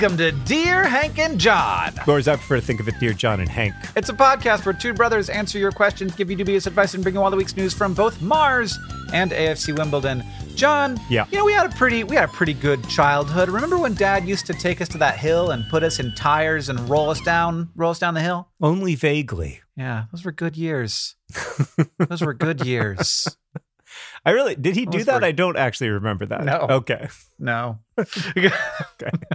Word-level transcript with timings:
Welcome 0.00 0.16
to 0.16 0.30
Dear 0.30 0.84
Hank 0.84 1.18
and 1.18 1.40
John. 1.40 1.92
Or 2.06 2.18
as 2.18 2.28
I 2.28 2.36
prefer 2.36 2.54
to 2.54 2.62
think 2.62 2.78
of 2.78 2.86
it, 2.86 2.94
Dear 3.00 3.12
John 3.12 3.40
and 3.40 3.48
Hank. 3.48 3.74
It's 3.96 4.08
a 4.08 4.12
podcast 4.12 4.64
where 4.64 4.72
two 4.72 4.94
brothers 4.94 5.28
answer 5.28 5.58
your 5.58 5.72
questions, 5.72 6.14
give 6.14 6.30
you 6.30 6.36
dubious 6.36 6.68
advice, 6.68 6.94
and 6.94 7.02
bring 7.02 7.16
you 7.16 7.20
all 7.22 7.32
the 7.32 7.36
week's 7.36 7.56
news 7.56 7.74
from 7.74 7.94
both 7.94 8.22
Mars 8.22 8.78
and 9.12 9.32
AFC 9.32 9.76
Wimbledon. 9.76 10.22
John, 10.54 11.00
Yeah. 11.10 11.26
you 11.32 11.38
know 11.38 11.44
we 11.44 11.52
had 11.52 11.66
a 11.66 11.74
pretty 11.74 12.04
we 12.04 12.14
had 12.14 12.26
a 12.26 12.32
pretty 12.32 12.54
good 12.54 12.88
childhood. 12.88 13.48
Remember 13.48 13.76
when 13.76 13.94
Dad 13.94 14.24
used 14.24 14.46
to 14.46 14.52
take 14.54 14.80
us 14.80 14.86
to 14.90 14.98
that 14.98 15.16
hill 15.18 15.50
and 15.50 15.68
put 15.68 15.82
us 15.82 15.98
in 15.98 16.14
tires 16.14 16.68
and 16.68 16.78
roll 16.88 17.10
us 17.10 17.20
down, 17.22 17.70
roll 17.74 17.90
us 17.90 17.98
down 17.98 18.14
the 18.14 18.20
hill? 18.20 18.50
Only 18.60 18.94
vaguely. 18.94 19.62
Yeah, 19.76 20.04
those 20.12 20.24
were 20.24 20.30
good 20.32 20.56
years. 20.56 21.16
those 21.98 22.20
were 22.20 22.34
good 22.34 22.64
years. 22.64 23.36
I 24.24 24.30
really 24.30 24.54
did 24.54 24.76
he 24.76 24.86
do 24.86 25.04
that? 25.04 25.24
I 25.24 25.32
don't 25.32 25.56
actually 25.56 25.90
remember 25.90 26.26
that. 26.26 26.44
No. 26.44 26.66
Okay. 26.70 27.08
No. 27.38 27.78
okay. 27.98 28.50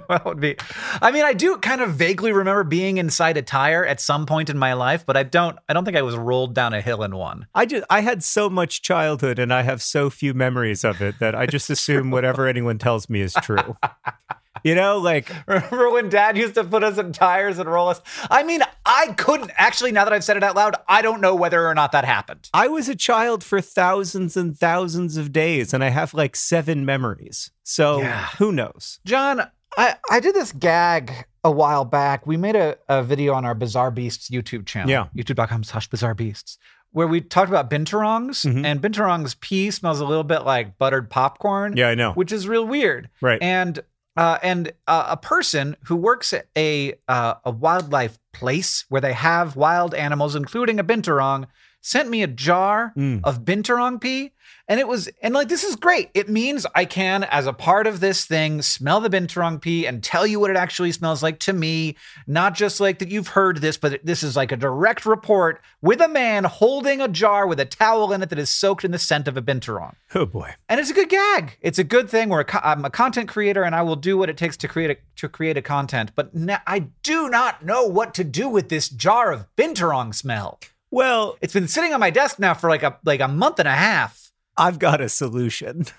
that 0.09 0.21
would 0.25 0.39
be. 0.39 0.55
I 1.01 1.11
mean, 1.11 1.23
I 1.23 1.33
do 1.33 1.57
kind 1.57 1.81
of 1.81 1.91
vaguely 1.91 2.31
remember 2.31 2.63
being 2.63 2.97
inside 2.97 3.37
a 3.37 3.41
tire 3.41 3.85
at 3.85 3.99
some 3.99 4.25
point 4.25 4.49
in 4.49 4.57
my 4.57 4.73
life, 4.73 5.05
but 5.05 5.17
I 5.17 5.23
don't. 5.23 5.57
I 5.67 5.73
don't 5.73 5.85
think 5.85 5.97
I 5.97 6.01
was 6.01 6.15
rolled 6.15 6.53
down 6.53 6.73
a 6.73 6.81
hill 6.81 7.03
in 7.03 7.15
one. 7.15 7.47
I 7.53 7.65
just 7.65 7.85
I 7.89 8.01
had 8.01 8.23
so 8.23 8.49
much 8.49 8.81
childhood 8.81 9.39
and 9.39 9.53
I 9.53 9.63
have 9.63 9.81
so 9.81 10.09
few 10.09 10.33
memories 10.33 10.83
of 10.83 11.01
it 11.01 11.19
that 11.19 11.35
I 11.35 11.45
just 11.45 11.69
assume 11.69 12.11
whatever 12.11 12.47
anyone 12.47 12.77
tells 12.77 13.09
me 13.09 13.21
is 13.21 13.33
true. 13.33 13.77
You 14.69 14.75
know, 14.75 14.97
like 14.97 15.29
Remember 15.47 15.89
when 15.91 16.09
Dad 16.09 16.37
used 16.37 16.55
to 16.55 16.63
put 16.63 16.83
us 16.83 16.97
in 16.97 17.11
tires 17.11 17.59
and 17.59 17.69
roll 17.69 17.89
us? 17.89 18.01
I 18.31 18.43
mean, 18.43 18.61
I 18.85 19.07
couldn't 19.17 19.51
actually. 19.55 19.91
Now 19.91 20.03
that 20.05 20.13
I've 20.13 20.23
said 20.23 20.37
it 20.37 20.43
out 20.43 20.55
loud, 20.55 20.75
I 20.87 21.01
don't 21.01 21.19
know 21.21 21.35
whether 21.35 21.67
or 21.67 21.73
not 21.75 21.91
that 21.91 22.05
happened. 22.05 22.49
I 22.53 22.67
was 22.69 22.87
a 22.87 22.95
child 22.95 23.43
for 23.43 23.59
thousands 23.61 24.37
and 24.37 24.57
thousands 24.57 25.17
of 25.17 25.31
days 25.33 25.73
and 25.73 25.83
I 25.83 25.89
have 25.89 26.13
like 26.13 26.35
seven 26.35 26.85
memories. 26.85 27.51
So 27.63 27.99
Yeah. 27.99 28.27
who 28.37 28.51
knows? 28.51 28.99
John, 29.05 29.41
I 29.77 29.95
I 30.09 30.19
did 30.19 30.33
this 30.35 30.51
gag 30.53 31.25
a 31.43 31.51
while 31.51 31.83
back. 31.83 32.25
We 32.25 32.37
made 32.37 32.55
a, 32.55 32.77
a 32.87 33.03
video 33.03 33.33
on 33.33 33.43
our 33.43 33.55
Bizarre 33.55 33.91
Beasts 33.91 34.29
YouTube 34.29 34.65
channel. 34.65 34.89
Yeah. 34.89 35.07
YouTube.com 35.15 35.63
slash 35.65 35.89
Bizarre 35.89 36.13
Beasts. 36.15 36.57
Where 36.91 37.07
we 37.07 37.21
talked 37.21 37.49
about 37.49 37.69
binturongs, 37.71 38.45
Mhm. 38.45 38.63
and 38.65 38.79
binturong's 38.79 39.33
pee 39.35 39.71
smells 39.71 39.99
a 39.99 40.05
little 40.05 40.23
bit 40.23 40.45
like 40.45 40.77
buttered 40.77 41.09
popcorn. 41.09 41.75
Yeah, 41.75 41.89
I 41.89 41.95
know. 41.95 42.13
which 42.13 42.31
is 42.31 42.47
real 42.47 42.65
weird. 42.67 43.09
Right. 43.19 43.41
And 43.41 43.79
uh, 44.15 44.37
and 44.43 44.71
uh, 44.87 45.07
a 45.09 45.17
person 45.17 45.75
who 45.85 45.95
works 45.95 46.33
at 46.33 46.47
a 46.57 46.93
uh, 47.07 47.35
a 47.43 47.51
wildlife 47.51 48.19
place 48.31 48.85
where 48.89 49.01
they 49.01 49.13
have 49.13 49.55
wild 49.55 49.93
animals, 49.93 50.35
including 50.35 50.79
a 50.79 50.83
binturong, 50.83 51.47
sent 51.83 52.09
me 52.09 52.23
a 52.23 52.27
jar 52.27 52.93
Mm. 52.97 53.19
of 53.23 53.43
binturong 53.45 53.99
pee, 54.01 54.31
and 54.69 54.79
it 54.79 54.87
was 54.87 55.09
and 55.21 55.33
like 55.33 55.49
this 55.49 55.63
is 55.65 55.75
great. 55.75 56.09
It 56.13 56.29
means 56.29 56.65
I 56.73 56.85
can, 56.85 57.25
as 57.25 57.45
a 57.45 57.53
part 57.53 57.85
of 57.85 57.99
this 57.99 58.25
thing, 58.25 58.61
smell 58.61 59.01
the 59.01 59.09
binturong 59.09 59.59
pee 59.61 59.85
and 59.85 60.01
tell 60.01 60.25
you 60.25 60.39
what 60.39 60.49
it 60.49 60.55
actually 60.55 60.93
smells 60.93 61.21
like 61.21 61.37
to 61.39 61.51
me. 61.53 61.97
Not 62.25 62.55
just 62.55 62.79
like 62.79 62.99
that 62.99 63.09
you've 63.09 63.27
heard 63.29 63.57
this, 63.57 63.75
but 63.77 63.99
this 64.05 64.23
is 64.23 64.35
like 64.37 64.51
a 64.53 64.57
direct 64.57 65.05
report 65.05 65.61
with 65.81 65.99
a 65.99 66.07
man 66.07 66.45
holding 66.45 67.01
a 67.01 67.09
jar 67.09 67.45
with 67.45 67.59
a 67.59 67.65
towel 67.65 68.13
in 68.13 68.23
it 68.23 68.29
that 68.29 68.39
is 68.39 68.49
soaked 68.49 68.85
in 68.85 68.91
the 68.91 68.97
scent 68.99 69.27
of 69.27 69.35
a 69.35 69.41
binturong. 69.41 69.95
Oh 70.15 70.25
boy. 70.25 70.51
And 70.69 70.79
it's 70.79 70.89
a 70.89 70.93
good 70.93 71.09
gag. 71.09 71.57
It's 71.61 71.79
a 71.79 71.83
good 71.83 72.09
thing. 72.09 72.29
We're 72.29 72.39
a 72.41 72.45
co- 72.45 72.61
I'm 72.63 72.85
a 72.85 72.89
content 72.89 73.27
creator, 73.27 73.63
and 73.63 73.75
I 73.75 73.81
will 73.81 73.97
do 73.97 74.17
what 74.17 74.29
it 74.29 74.37
takes 74.37 74.55
to 74.57 74.67
create 74.69 74.91
a, 74.91 74.97
to 75.17 75.27
create 75.27 75.57
a 75.57 75.61
content. 75.61 76.11
But 76.15 76.33
na- 76.33 76.59
I 76.65 76.79
do 77.03 77.27
not 77.29 77.65
know 77.65 77.83
what 77.85 78.13
to 78.13 78.23
do 78.23 78.47
with 78.47 78.69
this 78.69 78.87
jar 78.87 79.33
of 79.33 79.45
binturong 79.57 80.15
smell. 80.15 80.59
Well, 80.93 81.37
It's 81.41 81.53
been 81.53 81.67
sitting 81.67 81.93
on 81.93 81.99
my 81.99 82.11
desk 82.11 82.37
now 82.39 82.53
for 82.53 82.69
like 82.69 82.83
a 82.83 82.97
like 83.03 83.19
a 83.19 83.27
month 83.27 83.57
and 83.59 83.67
a 83.67 83.73
half. 83.73 84.31
I've 84.55 84.77
got 84.79 85.01
a 85.01 85.09
solution. 85.09 85.85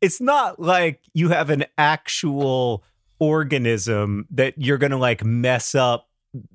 It's 0.00 0.20
not 0.20 0.58
like 0.58 1.00
you 1.14 1.28
have 1.28 1.48
an 1.48 1.64
actual 1.78 2.82
organism 3.20 4.26
that 4.32 4.54
you're 4.56 4.76
going 4.78 4.90
to 4.90 4.96
like 4.96 5.22
mess 5.24 5.76
up 5.76 6.08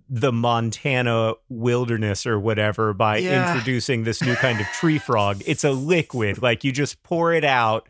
the 0.09 0.33
Montana 0.33 1.35
wilderness 1.47 2.25
or 2.27 2.37
whatever 2.37 2.93
by 2.93 3.19
Yeah. 3.19 3.53
introducing 3.53 4.03
this 4.03 4.21
new 4.21 4.35
kind 4.35 4.59
of 4.59 4.67
tree 4.67 4.97
frog. 4.99 5.41
It's 5.45 5.63
a 5.63 5.71
liquid. 5.71 6.41
Like 6.41 6.65
you 6.65 6.73
just 6.73 7.01
pour 7.03 7.31
it 7.31 7.45
out 7.45 7.87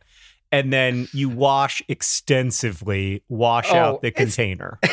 and 0.52 0.72
then 0.72 1.08
you 1.12 1.30
wash 1.30 1.82
extensively, 1.88 3.24
wash 3.28 3.72
Oh, 3.72 3.76
out 3.78 4.02
the 4.04 4.10
it's- 4.10 4.36
container. 4.36 4.80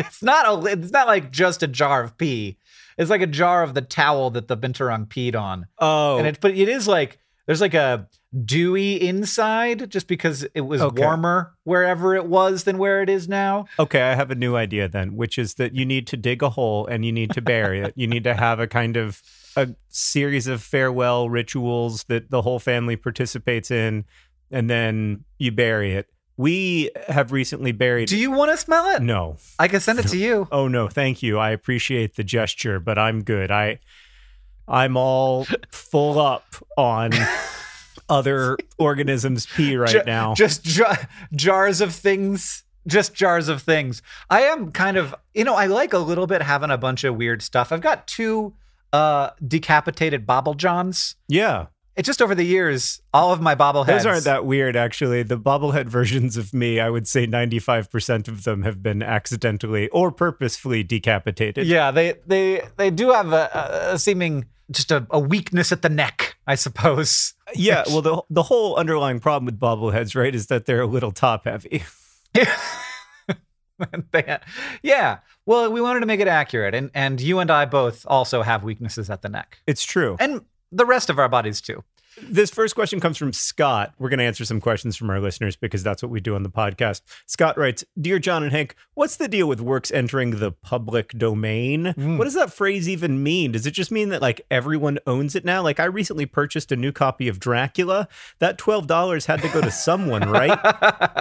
It's 0.00 0.22
not 0.22 0.46
a. 0.46 0.66
It's 0.70 0.92
not 0.92 1.08
like 1.08 1.32
just 1.32 1.64
a 1.64 1.66
jar 1.66 2.04
of 2.04 2.16
pee. 2.16 2.56
It's 2.98 3.10
like 3.10 3.22
a 3.22 3.26
jar 3.26 3.62
of 3.62 3.72
the 3.74 3.80
towel 3.80 4.30
that 4.30 4.48
the 4.48 4.56
binturong 4.56 5.06
peed 5.06 5.34
on. 5.34 5.66
Oh, 5.78 6.18
And 6.18 6.26
it, 6.26 6.38
but 6.40 6.50
it 6.54 6.68
is 6.68 6.86
like 6.88 7.18
there's 7.46 7.62
like 7.62 7.72
a 7.72 8.06
dewy 8.44 9.00
inside, 9.08 9.90
just 9.90 10.06
because 10.06 10.46
it 10.54 10.60
was 10.60 10.82
Okay. 10.82 11.02
warmer 11.02 11.54
wherever 11.64 12.14
it 12.14 12.26
was 12.26 12.64
than 12.64 12.76
where 12.76 13.00
it 13.00 13.08
is 13.08 13.26
now. 13.26 13.64
Okay, 13.78 14.02
I 14.02 14.14
have 14.14 14.30
a 14.30 14.34
new 14.34 14.54
idea 14.56 14.86
then, 14.86 15.16
which 15.16 15.38
is 15.38 15.54
that 15.54 15.74
you 15.74 15.86
need 15.86 16.06
to 16.08 16.16
dig 16.18 16.42
a 16.42 16.50
hole 16.50 16.86
and 16.86 17.06
you 17.06 17.12
need 17.12 17.30
to 17.32 17.40
bury 17.40 17.80
it. 17.80 17.94
You 17.96 18.06
need 18.06 18.24
to 18.24 18.34
have 18.34 18.60
a 18.60 18.66
kind 18.66 18.98
of 18.98 19.22
a 19.56 19.68
series 19.88 20.46
of 20.46 20.62
farewell 20.62 21.30
rituals 21.30 22.04
that 22.04 22.30
the 22.30 22.42
whole 22.42 22.58
family 22.58 22.96
participates 22.96 23.70
in, 23.70 24.04
and 24.50 24.68
then 24.68 25.24
you 25.38 25.50
bury 25.50 25.94
it. 25.94 26.06
We 26.38 26.90
have 27.08 27.32
recently 27.32 27.72
buried. 27.72 28.08
Do 28.08 28.16
you 28.16 28.30
want 28.30 28.52
to 28.52 28.56
smell 28.56 28.86
it? 28.96 29.02
no. 29.02 29.36
I 29.58 29.68
can 29.68 29.80
send 29.80 29.98
it 29.98 30.06
to 30.08 30.16
you. 30.16 30.46
Oh 30.52 30.68
no, 30.68 30.88
thank 30.88 31.22
you. 31.22 31.36
I 31.38 31.50
appreciate 31.50 32.14
the 32.16 32.24
gesture, 32.24 32.78
but 32.80 32.96
I'm 32.96 33.22
good. 33.24 33.50
I 33.50 33.80
I'm 34.68 34.96
all 34.96 35.46
full 35.70 36.18
up 36.20 36.44
on 36.76 37.10
other 38.08 38.56
organisms 38.78 39.46
pee 39.46 39.76
right 39.76 39.90
Ju- 39.90 40.02
now. 40.06 40.34
Just 40.34 40.62
jar- 40.64 41.08
jars 41.34 41.80
of 41.80 41.92
things. 41.94 42.62
Just 42.86 43.14
jars 43.14 43.48
of 43.48 43.60
things. 43.60 44.00
I 44.30 44.42
am 44.42 44.70
kind 44.72 44.96
of, 44.96 45.14
you 45.34 45.44
know, 45.44 45.54
I 45.56 45.66
like 45.66 45.92
a 45.92 45.98
little 45.98 46.26
bit 46.26 46.40
having 46.40 46.70
a 46.70 46.78
bunch 46.78 47.04
of 47.04 47.16
weird 47.16 47.42
stuff. 47.42 47.72
I've 47.72 47.80
got 47.82 48.06
two 48.06 48.54
uh 48.92 49.30
decapitated 49.46 50.24
bobble 50.24 50.54
johns. 50.54 51.16
yeah. 51.28 51.66
It 51.98 52.04
just 52.04 52.22
over 52.22 52.32
the 52.32 52.44
years, 52.44 53.02
all 53.12 53.32
of 53.32 53.40
my 53.40 53.56
bobbleheads. 53.56 53.86
Those 53.86 54.06
aren't 54.06 54.24
that 54.24 54.46
weird, 54.46 54.76
actually. 54.76 55.24
The 55.24 55.36
bobblehead 55.36 55.86
versions 55.88 56.36
of 56.36 56.54
me, 56.54 56.78
I 56.78 56.88
would 56.88 57.08
say 57.08 57.26
95% 57.26 58.28
of 58.28 58.44
them 58.44 58.62
have 58.62 58.80
been 58.84 59.02
accidentally 59.02 59.88
or 59.88 60.12
purposefully 60.12 60.84
decapitated. 60.84 61.66
Yeah, 61.66 61.90
they 61.90 62.14
they 62.24 62.62
they 62.76 62.90
do 62.90 63.10
have 63.10 63.32
a, 63.32 63.90
a, 63.94 63.98
seeming 63.98 64.44
just 64.70 64.92
a, 64.92 65.08
a 65.10 65.18
weakness 65.18 65.72
at 65.72 65.82
the 65.82 65.88
neck, 65.88 66.36
I 66.46 66.54
suppose. 66.54 67.34
Yeah, 67.56 67.82
well, 67.88 68.02
the, 68.02 68.22
the 68.30 68.44
whole 68.44 68.76
underlying 68.76 69.18
problem 69.18 69.46
with 69.46 69.58
bobbleheads, 69.58 70.14
right, 70.14 70.32
is 70.34 70.46
that 70.46 70.66
they're 70.66 70.82
a 70.82 70.86
little 70.86 71.10
top 71.10 71.46
heavy. 71.46 71.82
Yeah. 74.82 75.18
Well, 75.46 75.70
we 75.72 75.80
wanted 75.80 76.00
to 76.00 76.06
make 76.06 76.20
it 76.20 76.28
accurate, 76.28 76.74
and 76.74 76.90
and 76.94 77.20
you 77.20 77.38
and 77.38 77.50
I 77.50 77.64
both 77.64 78.04
also 78.08 78.42
have 78.42 78.62
weaknesses 78.62 79.08
at 79.08 79.22
the 79.22 79.28
neck, 79.28 79.58
It's 79.66 79.84
true. 79.84 80.16
and 80.20 80.42
the 80.72 80.86
rest 80.86 81.10
of 81.10 81.18
our 81.18 81.28
bodies 81.28 81.60
too. 81.60 81.82
This 82.20 82.50
first 82.50 82.74
question 82.74 82.98
comes 82.98 83.16
from 83.16 83.32
Scott. 83.32 83.94
We're 83.96 84.08
going 84.08 84.18
to 84.18 84.24
answer 84.24 84.44
some 84.44 84.60
questions 84.60 84.96
from 84.96 85.08
our 85.08 85.20
listeners 85.20 85.54
because 85.54 85.84
that's 85.84 86.02
what 86.02 86.10
we 86.10 86.18
do 86.18 86.34
on 86.34 86.42
the 86.42 86.50
podcast. 86.50 87.02
Scott 87.26 87.56
writes 87.56 87.84
Dear 88.00 88.18
John 88.18 88.42
and 88.42 88.50
Hank, 88.50 88.74
what's 88.94 89.14
the 89.18 89.28
deal 89.28 89.46
with 89.46 89.60
works 89.60 89.92
entering 89.92 90.30
the 90.40 90.50
public 90.50 91.10
domain? 91.16 91.94
Mm. 91.96 92.18
What 92.18 92.24
does 92.24 92.34
that 92.34 92.52
phrase 92.52 92.88
even 92.88 93.22
mean? 93.22 93.52
Does 93.52 93.66
it 93.66 93.70
just 93.70 93.92
mean 93.92 94.08
that 94.08 94.20
like 94.20 94.40
everyone 94.50 94.98
owns 95.06 95.36
it 95.36 95.44
now? 95.44 95.62
Like 95.62 95.78
I 95.78 95.84
recently 95.84 96.26
purchased 96.26 96.72
a 96.72 96.76
new 96.76 96.90
copy 96.90 97.28
of 97.28 97.38
Dracula. 97.38 98.08
That 98.40 98.58
$12 98.58 99.26
had 99.26 99.40
to 99.42 99.48
go 99.50 99.60
to 99.60 99.70
someone, 99.70 100.28
right? 100.28 100.58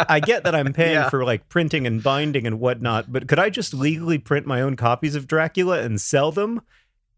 I 0.10 0.20
get 0.20 0.46
that 0.46 0.56
I'm 0.56 0.74
paying 0.74 0.94
Yeah. 0.94 1.10
for 1.10 1.24
like 1.24 1.48
printing 1.48 1.86
and 1.86 2.02
binding 2.02 2.48
and 2.48 2.60
whatnot, 2.60 3.12
but 3.12 3.28
could 3.28 3.38
I 3.40 3.52
just 3.52 3.72
legally 3.72 4.18
print 4.18 4.48
my 4.48 4.62
own 4.62 4.76
copies 4.76 5.14
of 5.16 5.28
Dracula 5.28 5.82
and 5.82 6.02
sell 6.02 6.32
them? 6.32 6.62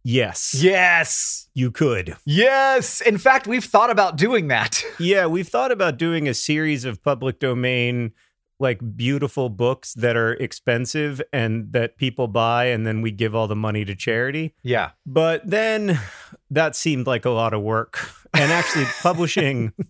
Yes, 0.04 0.56
Yes. 0.58 1.48
you 1.54 1.72
could. 1.72 2.16
Yes. 2.26 3.02
In 3.02 3.18
fact, 3.18 3.48
we've 3.48 3.64
thought 3.66 3.90
about 3.90 4.16
doing 4.18 4.48
that. 4.48 4.84
Yeah, 5.00 5.28
we've 5.28 5.48
thought 5.48 5.72
about 5.72 5.98
doing 5.98 6.28
a 6.28 6.34
series 6.34 6.84
of 6.86 7.02
public 7.04 7.40
domain, 7.40 8.12
like 8.60 8.80
beautiful 8.98 9.50
books 9.50 9.94
that 9.94 10.18
are 10.18 10.34
expensive 10.34 11.22
and 11.32 11.72
that 11.72 11.98
people 11.98 12.28
buy, 12.28 12.66
and 12.66 12.86
then 12.86 13.02
we 13.02 13.12
give 13.12 13.34
all 13.34 13.48
the 13.48 13.56
money 13.56 13.86
to 13.86 13.96
charity. 13.96 14.54
Yeah. 14.64 14.92
But 15.06 15.48
then 15.50 16.00
that 16.52 16.76
seemed 16.76 17.08
like 17.08 17.26
a 17.26 17.30
lot 17.30 17.54
of 17.54 17.62
work. 17.62 18.00
And 18.34 18.52
actually, 18.52 18.86
publishing, 19.02 19.74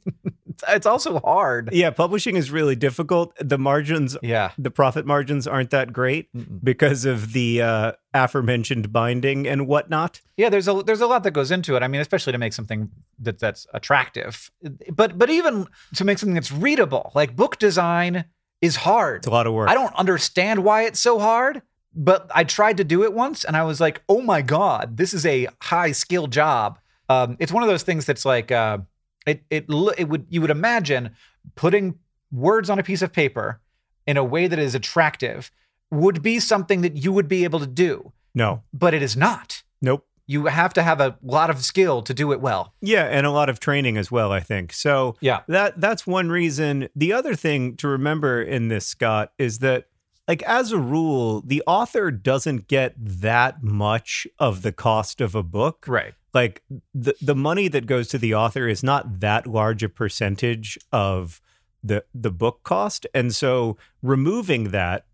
It's, 0.67 0.85
also 0.85 1.19
hard. 1.19 1.69
yeah, 1.71 1.89
publishing 1.89 2.35
is 2.35 2.51
really 2.51 2.75
difficult. 2.75 3.33
The 3.39 3.57
margins, 3.57 4.17
Yeah. 4.21 4.51
the 4.57 4.69
profit 4.71 5.05
margins 5.05 5.47
aren't 5.47 5.69
that 5.69 5.93
great 5.93 6.27
Mm-mm. 6.33 6.59
because 6.63 7.05
of 7.05 7.31
the 7.33 7.61
uh, 7.61 7.91
aforementioned 8.13 8.91
binding 8.91 9.47
and 9.47 9.67
whatnot. 9.67 10.19
Yeah, 10.35 10.49
there's 10.49 10.67
a 10.67 10.81
there's 10.85 10.99
a 11.01 11.07
lot 11.07 11.23
that 11.23 11.31
goes 11.31 11.51
into 11.51 11.75
it. 11.77 11.83
I 11.83 11.87
mean, 11.87 12.01
especially 12.01 12.33
to 12.33 12.37
make 12.39 12.51
something 12.53 12.89
that 13.19 13.39
that's 13.39 13.67
attractive, 13.73 14.51
but 14.91 15.17
but 15.17 15.29
even 15.29 15.67
to 15.95 16.03
make 16.03 16.17
something 16.19 16.33
that's 16.33 16.51
readable, 16.51 17.11
like 17.15 17.35
book 17.37 17.57
design 17.57 18.25
is 18.61 18.77
hard. 18.77 19.17
It's 19.19 19.27
a 19.27 19.31
lot 19.31 19.47
of 19.47 19.53
work. 19.53 19.69
I 19.69 19.73
don't 19.75 19.95
understand 19.95 20.63
why 20.65 20.83
it's 20.83 20.99
so 20.99 21.19
hard, 21.19 21.61
but 21.95 22.29
I 22.35 22.43
tried 22.43 22.75
to 22.77 22.83
do 22.83 23.03
it 23.03 23.13
once, 23.13 23.45
and 23.45 23.55
I 23.55 23.63
was 23.63 23.79
like, 23.79 24.01
oh 24.09 24.21
my 24.21 24.41
god, 24.41 24.97
this 24.97 25.13
is 25.13 25.25
a 25.25 25.47
high 25.61 25.93
skill 25.93 26.27
job. 26.27 26.79
Um, 27.09 27.35
it's 27.39 27.51
one 27.51 27.63
of 27.63 27.69
those 27.69 27.83
things 27.83 28.05
that's 28.05 28.23
like 28.25 28.51
uh, 28.51 28.79
it 29.25 29.43
it 29.49 29.65
it 29.97 30.07
would 30.09 30.27
you 30.29 30.41
would 30.41 30.51
imagine 30.51 31.11
putting 31.55 31.95
words 32.31 32.69
on 32.69 32.77
a 32.79 32.83
piece 32.83 33.01
of 33.01 33.11
paper 33.11 33.59
in 34.05 34.15
a 34.17 34.23
way 34.23 34.47
that 34.47 34.59
is 34.59 34.75
attractive 34.75 35.51
would 35.91 36.21
be 36.21 36.39
something 36.39 36.81
that 36.81 36.95
you 36.95 37.11
would 37.11 37.27
be 37.27 37.43
able 37.43 37.59
to 37.59 37.67
do, 37.67 38.11
No, 38.35 38.61
but 38.73 38.93
it 38.93 39.01
is 39.01 39.17
not 39.17 39.63
nope. 39.81 40.05
you 40.27 40.45
have 40.45 40.71
to 40.75 40.83
have 40.83 41.01
a 41.01 41.17
lot 41.23 41.49
of 41.49 41.63
skill 41.65 42.03
to 42.03 42.13
do 42.13 42.31
it 42.31 42.39
well. 42.39 42.73
Yeah, 42.81 43.05
and 43.05 43.25
a 43.25 43.31
lot 43.31 43.49
of 43.49 43.59
training 43.59 43.97
as 43.97 44.11
well, 44.11 44.31
I 44.31 44.39
think. 44.41 44.71
So 44.73 45.15
Yeah. 45.19 45.39
that 45.47 45.81
that's 45.81 46.05
one 46.05 46.29
reason. 46.29 46.89
The 46.95 47.11
other 47.13 47.33
thing 47.33 47.75
to 47.77 47.87
remember 47.87 48.39
in 48.41 48.67
this, 48.67 48.85
Scott, 48.85 49.33
is 49.39 49.57
that 49.59 49.87
like 50.27 50.43
as 50.43 50.71
a 50.71 50.77
rule, 50.77 51.41
the 51.41 51.63
author 51.65 52.11
doesn't 52.11 52.67
get 52.67 52.93
that 52.99 53.63
much 53.63 54.27
of 54.37 54.61
the 54.61 54.71
cost 54.71 55.21
of 55.21 55.33
a 55.33 55.41
book. 55.41 55.85
Right. 55.87 56.13
Like 56.33 56.63
the 56.93 57.15
the 57.21 57.35
money 57.35 57.67
that 57.67 57.85
goes 57.85 58.07
to 58.09 58.17
the 58.17 58.35
author 58.35 58.67
is 58.67 58.83
not 58.83 59.19
that 59.19 59.47
large 59.47 59.83
a 59.83 59.89
percentage 59.89 60.77
of 60.91 61.41
the 61.83 62.05
the 62.13 62.31
book 62.31 62.63
cost. 62.63 63.07
And 63.13 63.33
so 63.33 63.77
removing 64.01 64.71
that 64.71 65.05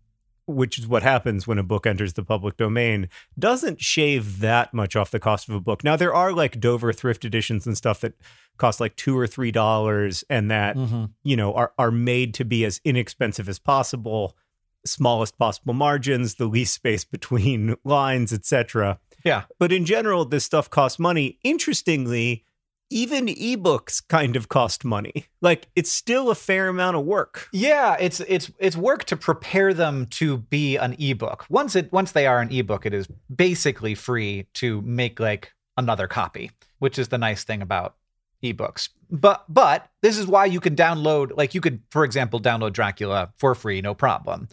which 0.46 0.78
is 0.78 0.86
what 0.86 1.02
happens 1.02 1.46
when 1.46 1.58
a 1.58 1.62
book 1.62 1.86
enters 1.86 2.12
the 2.12 2.22
public 2.22 2.56
domain, 2.56 3.08
doesn't 3.38 3.82
shave 3.82 4.40
that 4.40 4.72
much 4.72 4.94
off 4.94 5.10
the 5.10 5.18
cost 5.18 5.48
of 5.48 5.54
a 5.54 5.60
book. 5.60 5.82
Now 5.82 5.96
there 5.96 6.14
are 6.14 6.32
like 6.32 6.60
Dover 6.60 6.92
thrift 6.92 7.24
editions 7.24 7.66
and 7.66 7.76
stuff 7.76 8.00
that 8.00 8.14
cost 8.56 8.80
like 8.80 8.96
two 8.96 9.18
or 9.18 9.26
three 9.26 9.50
dollars 9.50 10.24
and 10.30 10.50
that, 10.50 10.76
mm-hmm. 10.76 11.06
you 11.24 11.36
know, 11.36 11.52
are 11.54 11.72
are 11.78 11.90
made 11.90 12.32
to 12.34 12.44
be 12.44 12.64
as 12.64 12.80
inexpensive 12.84 13.48
as 13.48 13.58
possible, 13.58 14.36
smallest 14.84 15.36
possible 15.36 15.74
margins, 15.74 16.36
the 16.36 16.46
least 16.46 16.74
space 16.74 17.04
between 17.04 17.74
lines, 17.84 18.32
etc. 18.32 19.00
Yeah. 19.26 19.42
But 19.58 19.72
in 19.72 19.84
general, 19.84 20.24
this 20.24 20.44
stuff 20.44 20.70
costs 20.70 20.98
money. 20.98 21.38
Interestingly, 21.42 22.44
even 22.90 23.26
ebooks 23.26 24.00
kind 24.06 24.36
of 24.36 24.48
cost 24.48 24.84
money. 24.84 25.26
Like 25.40 25.68
it's 25.74 25.92
still 25.92 26.30
a 26.30 26.34
fair 26.34 26.68
amount 26.68 26.96
of 26.96 27.04
work. 27.04 27.48
Yeah, 27.52 27.96
it's 27.98 28.20
it's 28.20 28.50
it's 28.58 28.76
work 28.76 29.04
to 29.04 29.16
prepare 29.16 29.74
them 29.74 30.06
to 30.06 30.38
be 30.38 30.76
an 30.76 30.94
ebook. 30.98 31.46
Once 31.50 31.74
it 31.74 31.92
once 31.92 32.12
they 32.12 32.26
are 32.26 32.40
an 32.40 32.52
ebook, 32.52 32.86
it 32.86 32.94
is 32.94 33.08
basically 33.34 33.94
free 33.94 34.46
to 34.54 34.80
make 34.82 35.18
like 35.18 35.52
another 35.76 36.06
copy, 36.06 36.52
which 36.78 36.98
is 36.98 37.08
the 37.08 37.18
nice 37.18 37.42
thing 37.42 37.62
about 37.62 37.96
ebooks. 38.44 38.90
But 39.10 39.44
but 39.48 39.88
this 40.02 40.18
is 40.18 40.26
why 40.26 40.44
you 40.44 40.60
can 40.60 40.76
download 40.76 41.36
like 41.36 41.54
you 41.54 41.60
could 41.60 41.80
for 41.90 42.04
example 42.04 42.40
download 42.40 42.72
Dracula 42.72 43.32
for 43.38 43.54
free 43.54 43.80
no 43.80 43.94
problem. 43.94 44.48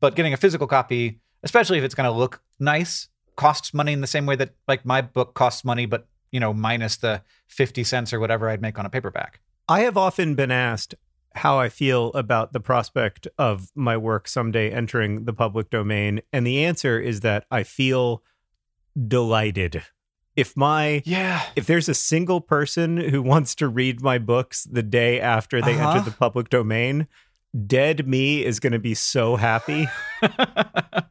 But 0.00 0.14
getting 0.14 0.32
a 0.32 0.36
physical 0.36 0.66
copy, 0.66 1.20
especially 1.42 1.78
if 1.78 1.84
it's 1.84 1.94
going 1.94 2.10
to 2.10 2.16
look 2.16 2.40
nice, 2.60 3.08
costs 3.38 3.72
money 3.72 3.92
in 3.92 4.00
the 4.02 4.06
same 4.06 4.26
way 4.26 4.34
that 4.36 4.50
like 4.66 4.84
my 4.84 5.00
book 5.00 5.32
costs 5.34 5.64
money 5.64 5.86
but 5.86 6.06
you 6.32 6.40
know 6.40 6.52
minus 6.52 6.96
the 6.96 7.22
50 7.46 7.84
cents 7.84 8.12
or 8.12 8.18
whatever 8.20 8.50
I'd 8.50 8.60
make 8.60 8.78
on 8.78 8.84
a 8.84 8.90
paperback. 8.90 9.40
I 9.68 9.80
have 9.80 9.96
often 9.96 10.34
been 10.34 10.50
asked 10.50 10.94
how 11.34 11.58
I 11.58 11.68
feel 11.68 12.08
about 12.14 12.52
the 12.52 12.58
prospect 12.60 13.28
of 13.38 13.70
my 13.74 13.96
work 13.96 14.26
someday 14.26 14.70
entering 14.70 15.24
the 15.24 15.32
public 15.32 15.70
domain. 15.70 16.20
And 16.32 16.44
the 16.46 16.64
answer 16.64 16.98
is 16.98 17.20
that 17.20 17.44
I 17.50 17.62
feel 17.62 18.22
delighted. 19.06 19.82
If 20.36 20.56
my 20.56 21.02
Yeah. 21.04 21.42
if 21.54 21.66
there's 21.66 21.88
a 21.88 21.94
single 21.94 22.40
person 22.40 22.96
who 22.96 23.22
wants 23.22 23.54
to 23.56 23.68
read 23.68 24.00
my 24.02 24.18
books 24.18 24.64
the 24.64 24.82
day 24.82 25.20
after 25.20 25.62
they 25.62 25.74
Uh-huh. 25.78 25.90
enter 25.90 26.10
the 26.10 26.16
public 26.16 26.48
domain, 26.48 27.06
dead 27.66 28.06
me 28.08 28.44
is 28.44 28.58
going 28.60 28.72
to 28.72 28.78
be 28.78 28.94
so 28.94 29.36
happy. 29.36 29.86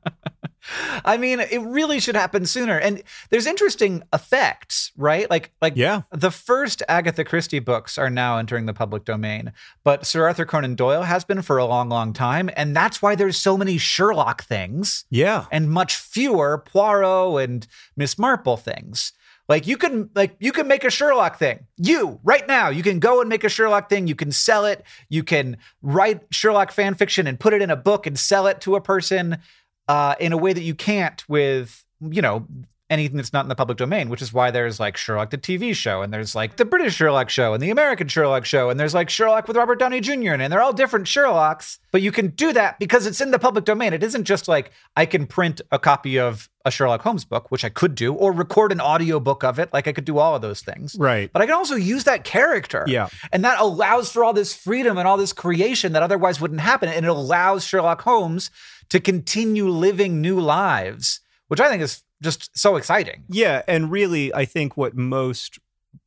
I 1.05 1.17
mean, 1.17 1.39
it 1.39 1.61
really 1.61 1.99
should 1.99 2.15
happen 2.15 2.45
sooner. 2.45 2.77
And 2.77 3.01
there's 3.29 3.45
interesting 3.47 4.03
effects, 4.13 4.91
right? 4.97 5.29
Like, 5.29 5.51
like 5.61 5.73
Yeah. 5.75 6.01
the 6.11 6.31
first 6.31 6.83
Agatha 6.87 7.23
Christie 7.23 7.59
books 7.59 7.97
are 7.97 8.09
now 8.09 8.37
entering 8.37 8.65
the 8.65 8.73
public 8.73 9.05
domain, 9.05 9.51
but 9.83 10.05
Sir 10.05 10.25
Arthur 10.25 10.45
Conan 10.45 10.75
Doyle 10.75 11.03
has 11.03 11.23
been 11.23 11.41
for 11.41 11.57
a 11.57 11.65
long, 11.65 11.89
long 11.89 12.13
time, 12.13 12.49
and 12.55 12.75
that's 12.75 13.01
why 13.01 13.15
there's 13.15 13.37
so 13.37 13.57
many 13.57 13.77
Sherlock 13.77 14.43
things 14.43 15.05
Yeah. 15.09 15.45
and 15.51 15.69
much 15.69 15.95
fewer 15.95 16.57
Poirot 16.57 17.43
and 17.43 17.67
Miss 17.95 18.17
Marple 18.17 18.57
things. 18.57 19.13
Like 19.49 19.65
you 19.65 19.77
can 19.77 20.09
like 20.13 20.35
you 20.39 20.51
can 20.51 20.67
make 20.67 20.83
a 20.83 20.89
Sherlock 20.89 21.39
thing. 21.39 21.67
You 21.77 22.19
right 22.25 22.45
now, 22.49 22.67
you 22.67 22.83
can 22.83 22.99
go 22.99 23.21
and 23.21 23.29
make 23.29 23.45
a 23.45 23.49
Sherlock 23.49 23.87
thing. 23.89 24.05
You 24.07 24.13
can 24.15 24.29
sell 24.33 24.65
it. 24.65 24.83
You 25.07 25.23
can 25.23 25.55
write 25.81 26.19
Sherlock 26.31 26.69
fan 26.71 26.95
fiction 26.95 27.27
and 27.27 27.39
put 27.39 27.53
it 27.53 27.61
in 27.61 27.69
a 27.69 27.77
book 27.77 28.05
and 28.05 28.19
sell 28.19 28.45
it 28.47 28.59
to 28.61 28.75
a 28.75 28.81
person 28.81 29.37
uh, 29.87 30.15
in 30.19 30.33
a 30.33 30.37
way 30.37 30.53
that 30.53 30.63
you 30.63 30.75
can't 30.75 31.27
with 31.29 31.83
you 32.01 32.21
know 32.21 32.45
anything 32.89 33.17
that's 33.17 33.33
not 33.33 33.43
in 33.43 33.49
the 33.49 33.55
public 33.55 33.77
domain. 33.77 34.09
Which 34.09 34.21
is 34.21 34.31
why 34.31 34.51
there's 34.51 34.79
like 34.79 34.97
Sherlock 34.97 35.29
the 35.29 35.37
TV 35.37 35.75
show 35.75 36.01
and 36.01 36.13
there's 36.13 36.35
like 36.35 36.57
the 36.57 36.65
British 36.65 36.95
Sherlock 36.95 37.29
show 37.29 37.53
and 37.53 37.61
the 37.61 37.69
American 37.69 38.07
Sherlock 38.07 38.45
show 38.45 38.69
and 38.69 38.79
there's 38.79 38.93
like 38.93 39.09
Sherlock 39.09 39.47
with 39.47 39.57
Robert 39.57 39.79
Downey 39.79 39.99
Jr. 39.99 40.13
in 40.13 40.41
it, 40.41 40.45
and 40.45 40.53
they're 40.53 40.61
all 40.61 40.73
different 40.73 41.05
Sherlocks. 41.05 41.79
But 41.91 42.01
you 42.01 42.11
can 42.11 42.27
do 42.29 42.53
that 42.53 42.79
because 42.79 43.05
it's 43.05 43.21
in 43.21 43.31
the 43.31 43.39
public 43.39 43.65
domain. 43.65 43.93
It 43.93 44.03
isn't 44.03 44.25
just 44.25 44.47
like 44.47 44.71
I 44.95 45.05
can 45.05 45.25
print 45.25 45.61
a 45.71 45.79
copy 45.79 46.19
of 46.19 46.49
a 46.67 46.71
Sherlock 46.71 47.01
Holmes 47.01 47.23
book, 47.25 47.49
which 47.49 47.63
I 47.63 47.69
could 47.69 47.95
do, 47.95 48.13
or 48.13 48.31
record 48.31 48.71
an 48.71 48.81
audiobook 48.81 49.43
of 49.43 49.57
it. 49.57 49.71
Like 49.71 49.87
I 49.87 49.93
could 49.93 50.05
do 50.05 50.17
all 50.19 50.35
of 50.35 50.41
those 50.41 50.61
things. 50.61 50.95
Right. 50.99 51.31
But 51.31 51.41
I 51.41 51.45
can 51.45 51.55
also 51.55 51.75
use 51.75 52.03
that 52.03 52.25
character. 52.25 52.83
Yeah. 52.87 53.07
And 53.31 53.43
that 53.45 53.59
allows 53.59 54.11
for 54.11 54.23
all 54.23 54.33
this 54.33 54.53
freedom 54.53 54.97
and 54.97 55.07
all 55.07 55.17
this 55.17 55.33
creation 55.33 55.93
that 55.93 56.03
otherwise 56.03 56.41
wouldn't 56.41 56.59
happen. 56.59 56.89
And 56.89 57.05
it 57.05 57.09
allows 57.09 57.63
Sherlock 57.63 58.01
Holmes 58.01 58.51
to 58.89 58.99
continue 58.99 59.67
living 59.67 60.21
new 60.21 60.39
lives, 60.39 61.21
which 61.47 61.59
I 61.59 61.69
think 61.69 61.81
is 61.81 62.03
just 62.21 62.57
so 62.57 62.75
exciting. 62.75 63.23
Yeah, 63.29 63.61
and 63.67 63.91
really, 63.91 64.33
I 64.33 64.45
think 64.45 64.75
what 64.77 64.95
most 64.95 65.59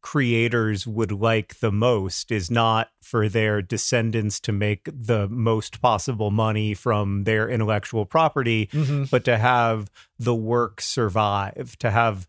creators 0.03 0.87
would 0.87 1.13
like 1.13 1.59
the 1.61 1.73
most 1.73 2.31
is 2.31 2.51
not 2.51 2.91
for 3.03 3.29
their 3.29 3.61
descendants 3.61 4.41
to 4.41 4.53
make 4.53 4.89
the 4.93 5.29
most 5.29 5.81
possible 5.81 6.31
money 6.31 6.75
from 6.75 7.25
their 7.25 7.49
intellectual 7.49 8.07
property, 8.07 8.69
mm-hmm. 8.73 9.05
but 9.11 9.25
to 9.25 9.37
have 9.37 9.91
the 10.19 10.35
work 10.35 10.81
survive, 10.81 11.77
to 11.79 11.91
have 11.91 12.27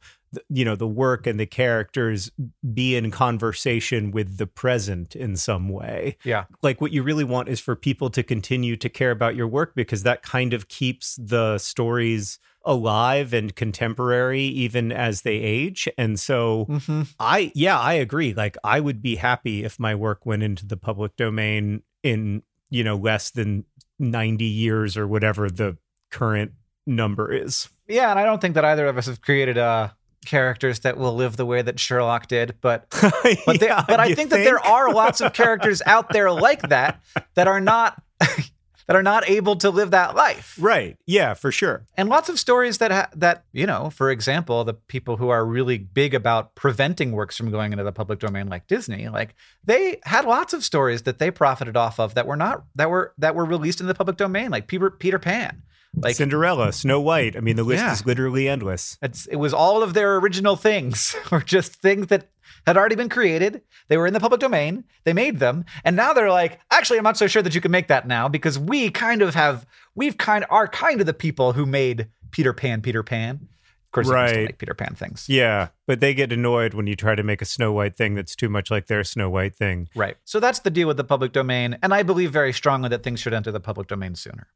you 0.49 0.63
know 0.63 0.75
the 0.75 0.87
work 0.87 1.27
and 1.27 1.39
the 1.39 1.45
characters 1.45 2.31
be 2.73 2.95
in 2.95 3.11
conversation 3.11 4.11
with 4.11 4.37
the 4.37 4.47
present 4.47 5.15
in 5.15 5.35
some 5.35 5.67
way 5.69 6.17
Yeah. 6.23 6.45
like 6.61 6.79
what 6.79 6.91
you 6.91 7.03
really 7.03 7.23
want 7.23 7.49
is 7.49 7.59
for 7.59 7.75
people 7.75 8.09
to 8.11 8.23
continue 8.23 8.75
to 8.77 8.89
care 8.89 9.11
about 9.11 9.35
your 9.35 9.47
work 9.47 9.73
because 9.75 10.03
that 10.03 10.23
kind 10.23 10.53
of 10.53 10.67
keeps 10.67 11.15
the 11.21 11.57
stories 11.57 12.39
alive 12.63 13.33
and 13.33 13.55
contemporary 13.55 14.43
even 14.43 14.91
as 14.91 15.23
they 15.23 15.35
age 15.35 15.87
and 15.97 16.19
so 16.19 16.65
Mm-hmm. 16.69 17.01
i 17.19 17.51
yeah 17.55 17.79
i 17.79 17.93
agree 17.93 18.33
like 18.33 18.55
i 18.63 18.79
would 18.79 19.01
be 19.01 19.15
happy 19.15 19.63
if 19.63 19.79
my 19.79 19.95
work 19.95 20.25
went 20.25 20.43
into 20.43 20.65
the 20.65 20.77
public 20.77 21.15
domain 21.15 21.81
in 22.03 22.43
you 22.73 22.85
know, 22.85 22.95
less 22.95 23.31
than 23.31 23.65
90 23.99 24.45
years 24.45 24.95
or 24.95 25.05
whatever 25.05 25.49
the 25.49 25.77
current 26.09 26.53
number 26.87 27.29
is. 27.33 27.67
Yeah, 27.85 28.09
and 28.11 28.17
I 28.17 28.23
don't 28.23 28.39
think 28.39 28.55
that 28.55 28.63
either 28.63 28.87
of 28.87 28.97
us 28.97 29.07
have 29.07 29.19
created 29.19 29.57
uh, 29.57 29.89
characters 30.25 30.81
that 30.81 30.97
will 30.97 31.15
live 31.15 31.37
the 31.37 31.45
way 31.45 31.61
that 31.61 31.79
Sherlock 31.79 32.27
did, 32.27 32.55
but 32.61 32.89
but, 33.45 33.59
they, 33.59 33.67
Yeah, 33.67 33.83
but 33.87 33.99
I 33.99 34.07
you 34.07 34.15
think, 34.15 34.29
that 34.29 34.43
there 34.43 34.59
are 34.59 34.93
lots 34.93 35.21
of 35.21 35.33
characters 35.33 35.81
out 35.85 36.09
there 36.09 36.31
like 36.31 36.69
that 36.69 37.01
that 37.35 37.47
are 37.47 37.61
not 37.61 38.01
that 38.19 38.95
are 38.95 39.03
not 39.03 39.29
able 39.29 39.55
to 39.55 39.69
live 39.69 39.91
that 39.91 40.15
life. 40.15 40.57
Right. 40.59 40.97
Yeah, 41.05 41.33
for 41.33 41.51
sure. 41.51 41.85
and 41.95 42.09
lots 42.09 42.29
of 42.29 42.39
stories 42.39 42.77
that 42.79 42.91
ha- 42.91 43.09
that 43.15 43.45
you 43.53 43.65
know 43.65 43.89
for 43.89 44.11
example 44.11 44.63
the 44.63 44.73
people 44.73 45.17
who 45.17 45.29
are 45.29 45.45
really 45.45 45.77
big 45.77 46.13
about 46.13 46.55
preventing 46.55 47.13
works 47.13 47.37
from 47.37 47.51
going 47.51 47.71
into 47.71 47.83
the 47.83 47.91
public 47.91 48.19
domain 48.19 48.47
like 48.47 48.67
disney 48.67 49.07
like 49.07 49.35
they 49.63 49.99
had 50.03 50.25
lots 50.25 50.53
of 50.53 50.63
stories 50.63 51.03
that 51.03 51.19
they 51.19 51.31
profited 51.31 51.77
off 51.77 51.99
of 51.99 52.15
that 52.15 52.27
were 52.27 52.35
not 52.35 52.63
that 52.75 52.89
were 52.89 53.13
that 53.17 53.35
were 53.35 53.45
released 53.45 53.81
in 53.81 53.87
the 53.87 53.93
public 53.93 54.17
domain 54.17 54.49
like 54.51 54.67
peter, 54.67 54.89
peter 54.89 55.19
pan 55.19 55.61
like 55.95 56.15
Cinderella, 56.15 56.71
Snow 56.73 56.99
White. 57.01 57.35
I 57.35 57.39
mean, 57.41 57.55
the 57.55 57.63
list 57.63 57.83
Yeah. 57.83 57.91
is 57.93 58.05
literally 58.05 58.47
endless. 58.47 58.97
it's, 59.01 59.25
it 59.27 59.35
was 59.37 59.53
all 59.53 59.83
of 59.83 59.93
their 59.93 60.15
original 60.17 60.55
things 60.55 61.15
or 61.31 61.41
just 61.41 61.75
things 61.75 62.07
that 62.07 62.29
had 62.67 62.77
already 62.77 62.95
been 62.95 63.09
created 63.09 63.61
they 63.87 63.97
were 63.97 64.05
in 64.05 64.13
the 64.13 64.19
public 64.19 64.39
domain 64.39 64.83
they 65.03 65.13
made 65.13 65.39
them 65.39 65.65
and 65.83 65.95
now 65.95 66.13
they're 66.13 66.29
like 66.29 66.59
actually 66.69 66.97
i'm 66.99 67.03
not 67.03 67.17
so 67.17 67.25
sure 67.25 67.41
that 67.41 67.55
you 67.55 67.61
can 67.61 67.71
make 67.71 67.87
that 67.87 68.07
now 68.07 68.27
because 68.27 68.59
we 68.59 68.89
kind 68.91 69.23
of 69.23 69.33
have 69.33 69.65
we've 69.95 70.17
kind 70.17 70.45
are 70.49 70.67
kind 70.67 70.99
of 70.99 71.07
the 71.07 71.13
people 71.13 71.53
who 71.53 71.65
made 71.65 72.07
peter 72.29 72.53
pan 72.53 72.79
peter 72.81 73.01
pan 73.01 73.39
of 73.41 73.91
course 73.91 74.05
you 74.07 74.13
can 74.13 74.27
still 74.27 74.37
Right. 74.41 74.45
make 74.49 74.57
peter 74.59 74.75
pan 74.75 74.93
things 74.93 75.25
Yeah, 75.27 75.69
but 75.87 76.01
they 76.01 76.13
get 76.13 76.31
annoyed 76.31 76.75
when 76.75 76.85
you 76.85 76.95
try 76.95 77.15
to 77.15 77.23
make 77.23 77.41
a 77.41 77.45
Snow 77.45 77.71
White 77.71 77.95
thing 77.95 78.13
that's 78.13 78.35
too 78.35 78.49
much 78.49 78.69
like 78.69 78.85
their 78.87 79.03
Snow 79.03 79.29
White 79.29 79.55
thing. 79.55 79.89
Right. 79.95 80.17
So 80.25 80.39
that's 80.39 80.59
the 80.59 80.69
deal 80.69 80.87
with 80.87 80.97
the 80.97 81.03
public 81.03 81.31
domain. 81.33 81.77
And 81.81 81.93
I 81.93 82.03
believe 82.03 82.31
very 82.31 82.53
strongly 82.53 82.89
that 82.89 83.01
things 83.03 83.19
should 83.19 83.33
enter 83.33 83.51
the 83.51 83.59
public 83.59 83.87
domain 83.87 84.13
sooner. 84.15 84.47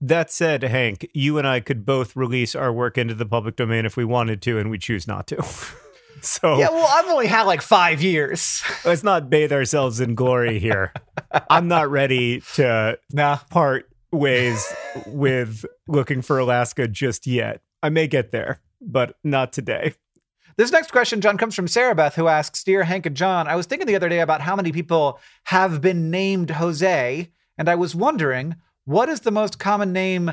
That 0.00 0.30
said, 0.30 0.62
Hank, 0.62 1.08
you 1.12 1.36
and 1.36 1.46
I 1.46 1.60
could 1.60 1.84
both 1.84 2.16
release 2.16 2.54
our 2.54 2.72
work 2.72 2.96
into 2.96 3.14
the 3.14 3.26
public 3.26 3.56
domain 3.56 3.84
if 3.84 3.96
we 3.96 4.04
wanted 4.04 4.40
to, 4.42 4.58
and 4.58 4.70
we 4.70 4.78
choose 4.78 5.06
not 5.06 5.26
to. 5.28 5.42
so 6.22 6.58
Yeah, 6.58 6.70
well, 6.70 6.88
I've 6.88 7.10
only 7.10 7.26
had 7.26 7.42
like 7.42 7.60
five 7.60 8.00
years. 8.00 8.62
let's 8.84 9.04
not 9.04 9.28
bathe 9.28 9.52
ourselves 9.52 10.00
in 10.00 10.14
glory 10.14 10.58
here. 10.58 10.94
I'm 11.50 11.68
not 11.68 11.90
ready 11.90 12.40
to 12.54 12.98
nah. 13.12 13.38
part 13.50 13.90
ways 14.10 14.74
with 15.06 15.66
looking 15.86 16.22
for 16.22 16.38
Alaska 16.38 16.88
just 16.88 17.26
yet. 17.26 17.60
I 17.82 17.90
may 17.90 18.06
get 18.06 18.32
there, 18.32 18.60
but 18.80 19.16
not 19.22 19.52
today. 19.52 19.94
This 20.56 20.72
next 20.72 20.92
question, 20.92 21.20
John, 21.20 21.38
comes 21.38 21.54
from 21.54 21.68
Sarah 21.68 21.94
Beth, 21.94 22.16
who 22.16 22.28
asks 22.28 22.64
Dear 22.64 22.84
Hank 22.84 23.06
and 23.06 23.16
John, 23.16 23.48
I 23.48 23.56
was 23.56 23.66
thinking 23.66 23.86
the 23.86 23.96
other 23.96 24.08
day 24.08 24.20
about 24.20 24.42
how 24.42 24.56
many 24.56 24.72
people 24.72 25.18
have 25.44 25.80
been 25.80 26.10
named 26.10 26.50
Jose, 26.50 27.30
and 27.56 27.68
I 27.68 27.74
was 27.74 27.94
wondering 27.94 28.56
what 28.90 29.08
is 29.08 29.20
the 29.20 29.30
most 29.30 29.60
common 29.60 29.92
name 29.92 30.32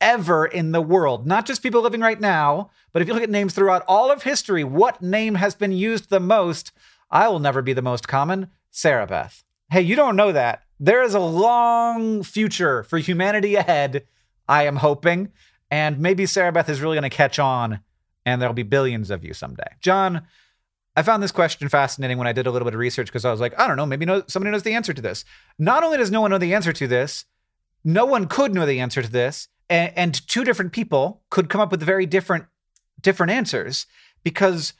ever 0.00 0.46
in 0.46 0.72
the 0.72 0.80
world? 0.80 1.26
Not 1.26 1.44
just 1.44 1.62
people 1.62 1.82
living 1.82 2.00
right 2.00 2.18
now, 2.18 2.70
but 2.92 3.02
if 3.02 3.08
you 3.08 3.12
look 3.12 3.22
at 3.22 3.28
names 3.28 3.52
throughout 3.52 3.84
all 3.86 4.10
of 4.10 4.22
history, 4.22 4.64
what 4.64 5.02
name 5.02 5.34
has 5.34 5.54
been 5.54 5.72
used 5.72 6.08
the 6.08 6.18
most? 6.18 6.72
I 7.10 7.28
will 7.28 7.38
never 7.38 7.60
be 7.60 7.74
the 7.74 7.82
most 7.82 8.08
common. 8.08 8.48
Sarah 8.70 9.06
Beth. 9.06 9.44
Hey, 9.70 9.82
you 9.82 9.94
don't 9.94 10.16
know 10.16 10.32
that. 10.32 10.62
There 10.80 11.02
is 11.02 11.12
a 11.12 11.20
long 11.20 12.22
future 12.22 12.82
for 12.84 12.96
humanity 12.96 13.56
ahead, 13.56 14.06
I 14.48 14.64
am 14.64 14.76
hoping. 14.76 15.30
And 15.70 15.98
maybe 15.98 16.24
Sarah 16.24 16.52
Beth 16.52 16.70
is 16.70 16.80
really 16.80 16.96
going 16.96 17.10
to 17.10 17.14
catch 17.14 17.38
on 17.38 17.80
and 18.24 18.40
there'll 18.40 18.54
be 18.54 18.62
billions 18.62 19.10
of 19.10 19.22
you 19.22 19.34
someday. 19.34 19.68
John, 19.82 20.22
I 20.96 21.02
found 21.02 21.22
this 21.22 21.32
question 21.32 21.68
fascinating 21.68 22.16
when 22.16 22.26
I 22.26 22.32
did 22.32 22.46
a 22.46 22.50
little 22.50 22.64
bit 22.64 22.74
of 22.74 22.80
research 22.80 23.08
because 23.08 23.26
I 23.26 23.30
was 23.30 23.40
like, 23.40 23.58
I 23.60 23.68
don't 23.68 23.76
know, 23.76 23.84
maybe 23.84 24.06
no, 24.06 24.22
somebody 24.28 24.50
knows 24.50 24.62
the 24.62 24.72
answer 24.72 24.94
to 24.94 25.02
this. 25.02 25.26
Not 25.58 25.84
only 25.84 25.98
does 25.98 26.10
no 26.10 26.22
one 26.22 26.30
know 26.30 26.38
the 26.38 26.54
answer 26.54 26.72
to 26.72 26.86
this, 26.86 27.26
no 27.84 28.04
one 28.04 28.26
could 28.26 28.54
know 28.54 28.66
the 28.66 28.80
answer 28.80 29.02
to 29.02 29.10
this, 29.10 29.48
and, 29.68 29.92
and 29.96 30.28
two 30.28 30.44
different 30.44 30.72
people 30.72 31.22
could 31.30 31.48
come 31.48 31.60
up 31.60 31.70
with 31.70 31.82
very 31.82 32.06
different 32.06 32.46
different 33.00 33.30
answers 33.30 33.86
because 34.24 34.72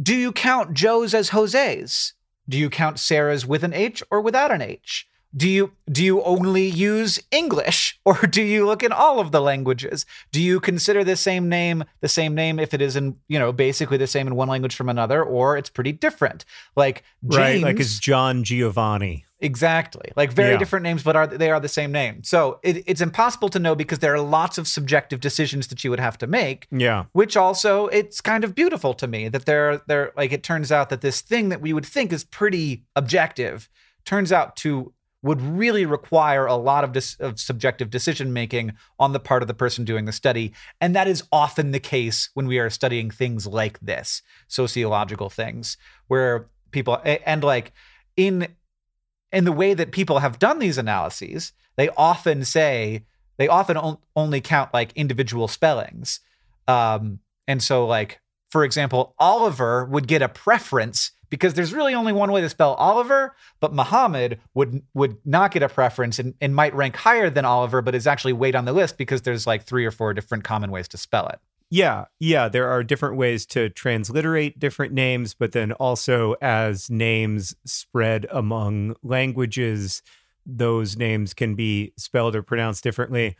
do 0.00 0.14
you 0.14 0.30
count 0.30 0.74
Joe's 0.74 1.12
as 1.12 1.30
Jose's? 1.30 2.14
Do 2.48 2.56
you 2.56 2.70
count 2.70 2.98
Sarah's 2.98 3.44
with 3.44 3.64
an 3.64 3.74
H 3.74 4.02
or 4.10 4.20
without 4.20 4.52
an 4.52 4.62
H? 4.62 5.08
Do 5.36 5.48
you 5.48 5.72
do 5.90 6.02
you 6.02 6.22
only 6.22 6.66
use 6.66 7.20
English 7.30 7.98
or 8.04 8.14
do 8.30 8.42
you 8.42 8.66
look 8.66 8.82
in 8.82 8.92
all 8.92 9.20
of 9.20 9.30
the 9.30 9.40
languages? 9.40 10.06
Do 10.32 10.40
you 10.40 10.58
consider 10.58 11.04
the 11.04 11.16
same 11.16 11.48
name 11.48 11.84
the 12.00 12.08
same 12.08 12.34
name 12.34 12.58
if 12.58 12.72
it 12.72 12.80
is 12.80 12.96
in, 12.96 13.16
you 13.28 13.38
know, 13.38 13.52
basically 13.52 13.98
the 13.98 14.06
same 14.06 14.26
in 14.26 14.34
one 14.36 14.48
language 14.48 14.74
from 14.74 14.88
another 14.88 15.22
or 15.22 15.56
it's 15.58 15.68
pretty 15.70 15.92
different? 15.92 16.44
Like 16.76 17.02
James 17.22 17.36
Right? 17.36 17.62
Like 17.62 17.80
it's 17.80 17.98
John 17.98 18.42
Giovanni. 18.42 19.26
Exactly. 19.40 20.10
Like 20.16 20.32
very 20.32 20.52
Yeah. 20.52 20.58
different 20.58 20.82
names, 20.82 21.02
but 21.02 21.14
are 21.14 21.26
they 21.26 21.50
are 21.50 21.60
the 21.60 21.68
same 21.68 21.92
name. 21.92 22.24
So 22.24 22.58
it, 22.62 22.82
it's 22.86 23.00
impossible 23.00 23.48
to 23.50 23.58
know 23.58 23.74
because 23.74 23.98
there 24.00 24.14
are 24.14 24.20
lots 24.20 24.56
of 24.58 24.66
subjective 24.66 25.20
decisions 25.20 25.68
that 25.68 25.84
you 25.84 25.90
would 25.90 26.00
have 26.00 26.18
to 26.18 26.26
make 26.26 26.66
Yeah. 26.72 27.04
which 27.12 27.36
also 27.36 27.86
it's 27.88 28.20
kind 28.20 28.44
of 28.44 28.54
beautiful 28.54 28.94
to 28.94 29.06
me 29.06 29.28
that 29.28 29.44
there 29.44 29.70
are 29.70 29.82
there 29.86 30.12
like 30.16 30.32
it 30.32 30.42
turns 30.42 30.72
out 30.72 30.88
that 30.88 31.02
this 31.02 31.20
thing 31.20 31.50
that 31.50 31.60
we 31.60 31.72
would 31.72 31.86
think 31.86 32.12
is 32.12 32.24
pretty 32.24 32.84
objective 32.96 33.68
turns 34.04 34.32
out 34.32 34.56
to 34.56 34.92
would 35.22 35.42
really 35.42 35.84
require 35.84 36.46
a 36.46 36.54
lot 36.54 36.84
of, 36.84 36.92
dis- 36.92 37.16
of 37.18 37.40
subjective 37.40 37.90
decision 37.90 38.32
making 38.32 38.72
on 38.98 39.12
the 39.12 39.20
part 39.20 39.42
of 39.42 39.48
the 39.48 39.54
person 39.54 39.84
doing 39.84 40.04
the 40.04 40.12
study. 40.12 40.52
And 40.80 40.94
that 40.94 41.08
is 41.08 41.24
often 41.32 41.72
the 41.72 41.80
case 41.80 42.30
when 42.34 42.46
we 42.46 42.58
are 42.58 42.70
studying 42.70 43.10
things 43.10 43.46
like 43.46 43.80
this 43.80 44.22
sociological 44.46 45.28
things 45.28 45.76
where 46.06 46.48
people 46.70 47.00
and 47.04 47.42
like 47.42 47.72
in 48.16 48.46
in 49.32 49.44
the 49.44 49.52
way 49.52 49.74
that 49.74 49.90
people 49.90 50.20
have 50.20 50.38
done 50.38 50.58
these 50.58 50.78
analyses 50.78 51.52
they 51.78 51.88
often 51.90 52.44
say 52.44 53.04
they 53.38 53.48
often 53.48 53.76
on- 53.76 53.98
only 54.14 54.40
count 54.40 54.74
like 54.74 54.92
individual 54.94 55.48
spellings. 55.48 56.20
Um, 56.66 57.20
and 57.46 57.62
so, 57.62 57.86
like, 57.86 58.20
for 58.50 58.64
example, 58.64 59.14
Oliver 59.18 59.84
would 59.84 60.08
get 60.08 60.20
a 60.20 60.28
preference 60.28 61.12
because 61.30 61.54
there's 61.54 61.74
really 61.74 61.94
only 61.94 62.12
one 62.12 62.32
way 62.32 62.40
to 62.40 62.48
spell 62.48 62.74
Oliver, 62.74 63.34
but 63.60 63.74
Muhammad 63.74 64.40
would 64.54 64.82
would 64.94 65.16
not 65.24 65.50
get 65.52 65.62
a 65.62 65.68
preference 65.68 66.18
and, 66.18 66.34
and 66.40 66.54
might 66.54 66.74
rank 66.74 66.96
higher 66.96 67.30
than 67.30 67.44
Oliver, 67.44 67.82
but 67.82 67.94
is 67.94 68.06
actually 68.06 68.32
weighed 68.32 68.56
on 68.56 68.64
the 68.64 68.72
list 68.72 68.98
because 68.98 69.22
there's 69.22 69.46
like 69.46 69.64
three 69.64 69.84
or 69.84 69.90
four 69.90 70.14
different 70.14 70.44
common 70.44 70.70
ways 70.70 70.88
to 70.88 70.96
spell 70.96 71.26
it. 71.28 71.40
Yeah, 71.70 72.06
yeah, 72.18 72.48
there 72.48 72.68
are 72.68 72.82
different 72.82 73.16
ways 73.16 73.44
to 73.46 73.68
transliterate 73.68 74.58
different 74.58 74.94
names, 74.94 75.34
but 75.34 75.52
then 75.52 75.72
also 75.72 76.34
as 76.40 76.88
names 76.88 77.54
spread 77.66 78.26
among 78.30 78.96
languages, 79.02 80.02
those 80.46 80.96
names 80.96 81.34
can 81.34 81.54
be 81.54 81.92
spelled 81.98 82.34
or 82.34 82.42
pronounced 82.42 82.82
differently. 82.82 83.36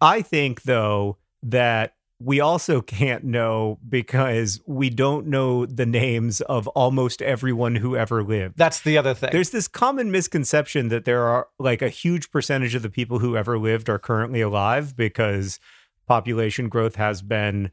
I 0.00 0.22
think 0.22 0.62
though 0.62 1.16
that 1.42 1.94
we 2.18 2.40
also 2.40 2.80
can't 2.80 3.24
know 3.24 3.78
because 3.88 4.60
we 4.66 4.88
don't 4.88 5.26
know 5.26 5.66
the 5.66 5.84
names 5.86 6.40
of 6.42 6.66
almost 6.68 7.20
everyone 7.20 7.76
who 7.76 7.94
ever 7.96 8.22
lived. 8.22 8.56
That's 8.56 8.80
the 8.80 8.96
other 8.96 9.12
thing. 9.14 9.30
There's 9.32 9.50
this 9.50 9.68
common 9.68 10.10
misconception 10.10 10.88
that 10.88 11.04
there 11.04 11.24
are 11.24 11.48
like 11.58 11.82
a 11.82 11.90
huge 11.90 12.30
percentage 12.30 12.74
of 12.74 12.82
the 12.82 12.88
people 12.90 13.18
who 13.18 13.36
ever 13.36 13.58
lived 13.58 13.88
are 13.90 13.98
currently 13.98 14.40
alive 14.40 14.96
because 14.96 15.60
population 16.06 16.68
growth 16.68 16.96
has 16.96 17.20
been 17.22 17.70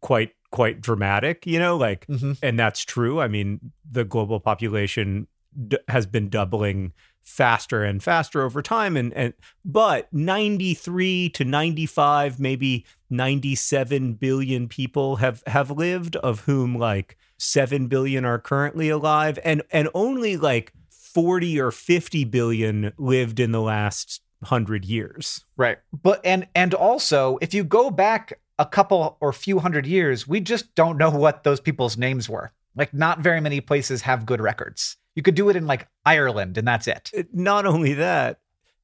quite 0.00 0.30
quite 0.50 0.80
dramatic, 0.80 1.46
you 1.46 1.58
know, 1.58 1.76
like 1.76 2.06
Mhm. 2.06 2.38
and 2.42 2.58
that's 2.58 2.84
true. 2.84 3.20
I 3.20 3.28
mean, 3.28 3.60
the 3.88 4.04
global 4.04 4.40
population 4.40 5.28
d- 5.68 5.78
has 5.88 6.06
been 6.06 6.28
doubling 6.30 6.92
faster 7.22 7.84
and 7.84 8.02
faster 8.02 8.42
over 8.42 8.62
time 8.62 8.96
and 8.96 9.12
and 9.12 9.34
but 9.64 10.12
93 10.12 11.28
to 11.30 11.44
95 11.44 12.40
maybe 12.40 12.86
97 13.10 14.14
billion 14.14 14.66
people 14.66 15.16
have 15.16 15.42
have 15.46 15.70
lived 15.70 16.16
of 16.16 16.40
whom 16.40 16.74
like 16.74 17.16
7 17.38 17.86
billion 17.86 18.24
are 18.24 18.38
currently 18.38 18.88
alive 18.88 19.38
and 19.44 19.62
and 19.70 19.88
only 19.94 20.36
like 20.36 20.72
40 20.90 21.60
or 21.60 21.70
50 21.70 22.24
billion 22.24 22.92
lived 22.96 23.38
in 23.38 23.52
the 23.52 23.60
last 23.60 24.22
100 24.40 24.84
years 24.84 25.44
Right. 25.58 25.78
But 25.92 26.20
and 26.24 26.46
and 26.54 26.72
also, 26.72 27.36
if 27.42 27.52
you 27.52 27.64
go 27.64 27.90
back 27.90 28.38
a 28.58 28.64
couple 28.64 29.18
or 29.20 29.32
few 29.32 29.58
hundred 29.58 29.86
years, 29.86 30.26
we 30.26 30.40
just 30.40 30.74
don't 30.74 30.96
know 30.96 31.10
what 31.10 31.42
those 31.42 31.60
people's 31.60 31.98
names 31.98 32.28
were. 32.28 32.52
Like 32.76 32.94
not 32.94 33.18
very 33.18 33.40
many 33.40 33.60
places 33.60 34.02
have 34.02 34.24
good 34.24 34.40
records. 34.40 34.96
You 35.14 35.22
could 35.22 35.34
do 35.34 35.48
it 35.48 35.56
in 35.56 35.66
like 35.66 35.88
Ireland 36.04 36.58
and 36.58 36.68
that's 36.68 36.86
it. 36.86 37.10
Not 37.32 37.64
only 37.66 37.94
that 37.94 38.38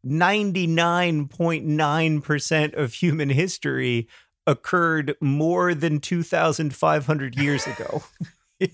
99.9% 0.06 2.74
of 2.74 2.94
human 2.94 3.28
history 3.30 4.08
occurred 4.46 5.14
more 5.20 5.74
than 5.74 6.00
2500 6.00 7.36
years 7.36 7.66
ago 7.66 8.02
Hey, 8.60 8.70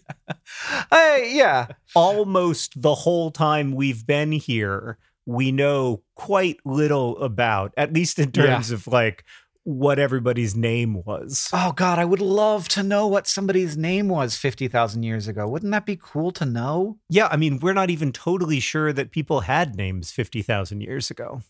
uh, 0.91 1.17
yeah. 1.27 1.69
almost 1.95 2.83
the 2.83 2.95
whole 2.95 3.31
time 3.31 3.73
we've 3.73 4.07
been 4.07 4.33
here 4.33 4.99
we 5.27 5.53
know 5.53 6.03
quite 6.17 6.57
little 6.65 7.17
about 7.19 7.73
at 7.77 7.93
least 7.93 8.19
in 8.19 8.33
terms 8.33 8.73
of 8.73 8.89
like 8.89 9.23
what 9.65 9.99
everybody's 9.99 10.57
name 10.57 11.03
was. 11.05 11.49
Oh 11.53 11.73
God, 11.73 11.99
I 11.99 12.05
would 12.05 12.21
love 12.21 12.69
to 12.71 12.83
know 12.83 13.07
what 13.07 13.27
somebody's 13.27 13.77
name 13.77 14.09
was 14.09 14.37
fifty 14.37 14.69
thousand 14.69 15.03
years 15.03 15.29
ago. 15.29 15.47
Wouldn't 15.49 15.73
that 15.73 15.87
be 15.87 15.99
cool 16.01 16.31
to 16.33 16.45
know? 16.45 16.99
Yeah, 17.09 17.29
I 17.31 17.37
mean, 17.37 17.59
we're 17.61 17.73
not 17.73 17.91
even 17.91 18.13
totally 18.13 18.61
sure 18.61 18.93
that 18.93 19.11
people 19.11 19.41
had 19.41 19.77
names 19.77 20.11
50,000 20.11 20.81
years 20.81 21.11
ago. 21.11 21.43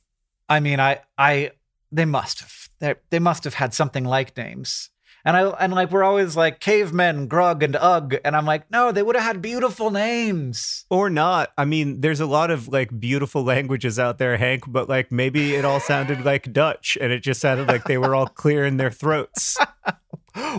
I 0.48 0.60
mean, 0.60 0.80
I, 0.80 1.00
I, 1.16 1.52
they 1.92 2.04
must 2.04 2.40
have. 2.40 2.68
They, 2.80 2.94
they 3.10 3.18
must 3.18 3.44
have 3.44 3.54
had 3.54 3.74
something 3.74 4.04
like 4.04 4.36
names. 4.36 4.90
And 5.24 5.36
I, 5.36 5.42
and 5.50 5.72
like 5.72 5.90
we're 5.90 6.02
always 6.02 6.36
like 6.36 6.60
cavemen, 6.60 7.28
Grug 7.28 7.62
and 7.62 7.76
Ugg, 7.76 8.16
and 8.24 8.34
I'm 8.34 8.46
like, 8.46 8.70
no, 8.70 8.90
they 8.92 9.02
would 9.02 9.16
have 9.16 9.24
had 9.24 9.42
beautiful 9.42 9.90
names. 9.90 10.86
Or 10.88 11.10
not. 11.10 11.52
I 11.58 11.64
mean, 11.64 12.00
there's 12.00 12.20
a 12.20 12.26
lot 12.26 12.50
of 12.50 12.68
like 12.68 12.98
beautiful 12.98 13.42
languages 13.44 13.98
out 13.98 14.18
there, 14.18 14.36
Hank, 14.38 14.64
but 14.66 14.88
like 14.88 15.12
maybe 15.12 15.54
it 15.54 15.64
all 15.64 15.80
sounded 15.80 16.24
like 16.24 16.52
Dutch 16.52 16.96
and 17.00 17.12
it 17.12 17.20
just 17.22 17.40
sounded 17.40 17.68
like 17.68 17.84
they 17.84 17.98
were 17.98 18.14
all 18.14 18.26
clearing 18.26 18.76
their 18.76 18.90
throats. 18.90 19.56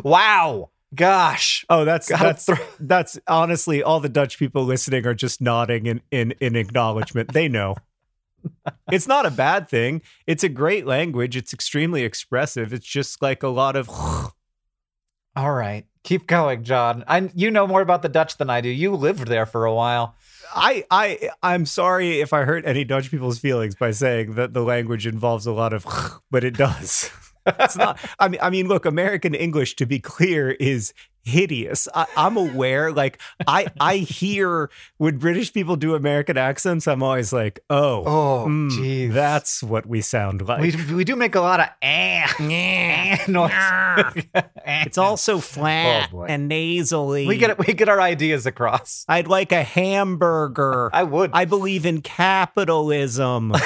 Wow, 0.04 0.70
gosh. 0.94 1.66
Oh, 1.70 1.86
that's 1.86 2.10
Gotta 2.10 2.24
that's 2.24 2.46
throw- 2.46 2.56
that's 2.80 3.20
honestly 3.28 3.82
all 3.82 4.00
the 4.00 4.10
Dutch 4.10 4.38
people 4.38 4.64
listening 4.66 5.06
are 5.08 5.14
just 5.14 5.42
nodding 5.42 5.86
in 5.86 6.02
in 6.12 6.34
in 6.40 6.56
acknowledgement. 6.56 7.34
They 7.34 7.48
know. 7.48 7.76
It's 8.92 9.08
not 9.08 9.26
a 9.26 9.32
bad 9.32 9.70
thing. 9.70 10.02
It's 10.28 10.44
a 10.44 10.50
great 10.50 10.86
language. 10.86 11.38
It's 11.38 11.54
extremely 11.54 12.04
expressive. 12.04 12.74
It's 12.74 12.86
just 12.86 13.22
like 13.22 13.44
a 13.44 13.48
lot 13.48 13.76
of 13.78 13.88
All 15.36 15.54
right, 15.54 15.86
keep 16.04 16.28
going, 16.28 16.64
John. 16.64 17.04
I, 17.08 17.30
you 17.34 17.52
know 17.52 17.66
more 17.66 17.82
about 17.82 18.02
the 18.02 18.10
Dutch 18.10 18.38
than 18.38 18.50
I 18.50 18.62
do. 18.62 18.70
You 18.70 18.96
lived 18.96 19.28
there 19.28 19.46
for 19.46 19.66
a 19.66 19.74
while. 19.74 20.16
I 20.54 20.84
I 20.92 21.30
I'm 21.42 21.66
sorry 21.66 22.20
if 22.20 22.34
I 22.34 22.44
hurt 22.44 22.66
any 22.66 22.84
Dutch 22.84 23.10
people's 23.10 23.40
feelings 23.40 23.76
by 23.76 23.92
saying 23.92 24.36
that 24.36 24.54
the 24.54 24.64
language 24.64 25.08
involves 25.08 25.46
a 25.46 25.54
lot 25.54 25.74
of 25.74 25.86
but 26.32 26.44
it 26.44 26.58
does. 26.58 27.10
It's 27.46 27.76
not 27.78 28.00
I 28.20 28.28
mean 28.28 28.40
I 28.42 28.50
mean 28.50 28.68
look, 28.68 28.86
American 28.86 29.34
English 29.34 29.76
to 29.78 29.86
be 29.86 30.00
clear 30.00 30.52
is 30.52 30.94
hideous. 31.24 31.88
I, 31.94 32.08
I'm 32.18 32.36
aware 32.36 32.92
like 32.92 33.22
I 33.48 33.68
I 33.80 33.98
hear 33.98 34.70
when 34.98 35.18
British 35.18 35.54
people 35.54 35.76
do 35.76 35.94
American 35.96 36.36
accents, 36.38 36.88
I'm 36.88 37.04
always 37.04 37.32
like, 37.32 37.60
"Oh, 37.70 38.04
Oh, 38.06 38.46
mm, 38.48 39.14
that's 39.14 39.62
what 39.62 39.86
we 39.86 40.02
sound 40.02 40.48
like." 40.48 40.62
We, 40.62 40.94
we 40.96 41.04
do 41.04 41.16
make 41.16 41.36
a 41.36 41.42
lot 41.42 41.60
of 41.60 41.68
eh, 41.82 42.26
eh 42.40 43.18
noise. 43.28 43.52
it's 44.66 44.98
all 44.98 45.16
so 45.18 45.40
flat 45.40 46.10
Oh, 46.14 46.24
and 46.24 46.48
nasally. 46.48 47.28
we 47.28 47.38
get 47.38 47.58
we 47.68 47.74
get 47.74 47.88
our 47.88 48.02
ideas 48.02 48.46
across. 48.48 49.06
I'd 49.08 49.28
like 49.28 49.52
a 49.52 49.62
hamburger. 49.64 50.90
I 50.94 51.04
would. 51.04 51.32
I 51.34 51.46
believe 51.46 51.86
in 51.86 52.02
capitalism. 52.02 53.54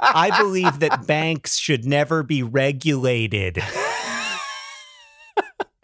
I 0.00 0.34
believe 0.38 0.80
that 0.80 1.06
banks 1.06 1.56
should 1.58 1.84
never 1.84 2.22
be 2.22 2.42
regulated. 2.42 3.62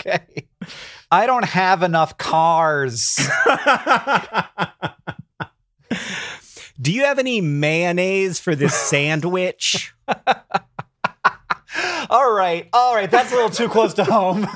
okay. 0.01 0.49
I 1.11 1.27
don't 1.27 1.45
have 1.45 1.83
enough 1.83 2.19
cars. 2.19 3.17
Do 6.81 6.93
you 6.93 7.05
have 7.05 7.19
any 7.19 7.41
mayonnaise 7.41 8.41
for 8.41 8.55
this 8.55 8.75
sandwich? 8.75 9.95
all 12.11 12.33
right, 12.33 12.69
all 12.73 12.95
right. 12.95 13.11
That's 13.11 13.33
a 13.33 13.35
little 13.35 13.51
too 13.51 13.69
close 13.69 13.95
to 13.95 14.05
home. 14.05 14.47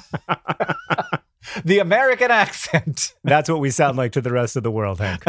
the 1.64 1.78
American 1.78 2.30
accent. 2.30 3.14
That's 3.24 3.48
what 3.48 3.60
we 3.60 3.70
sound 3.70 3.96
like 3.96 4.12
to 4.12 4.20
the 4.20 4.32
rest 4.32 4.56
of 4.56 4.62
the 4.62 4.70
world, 4.70 4.98
Hank. 5.00 5.22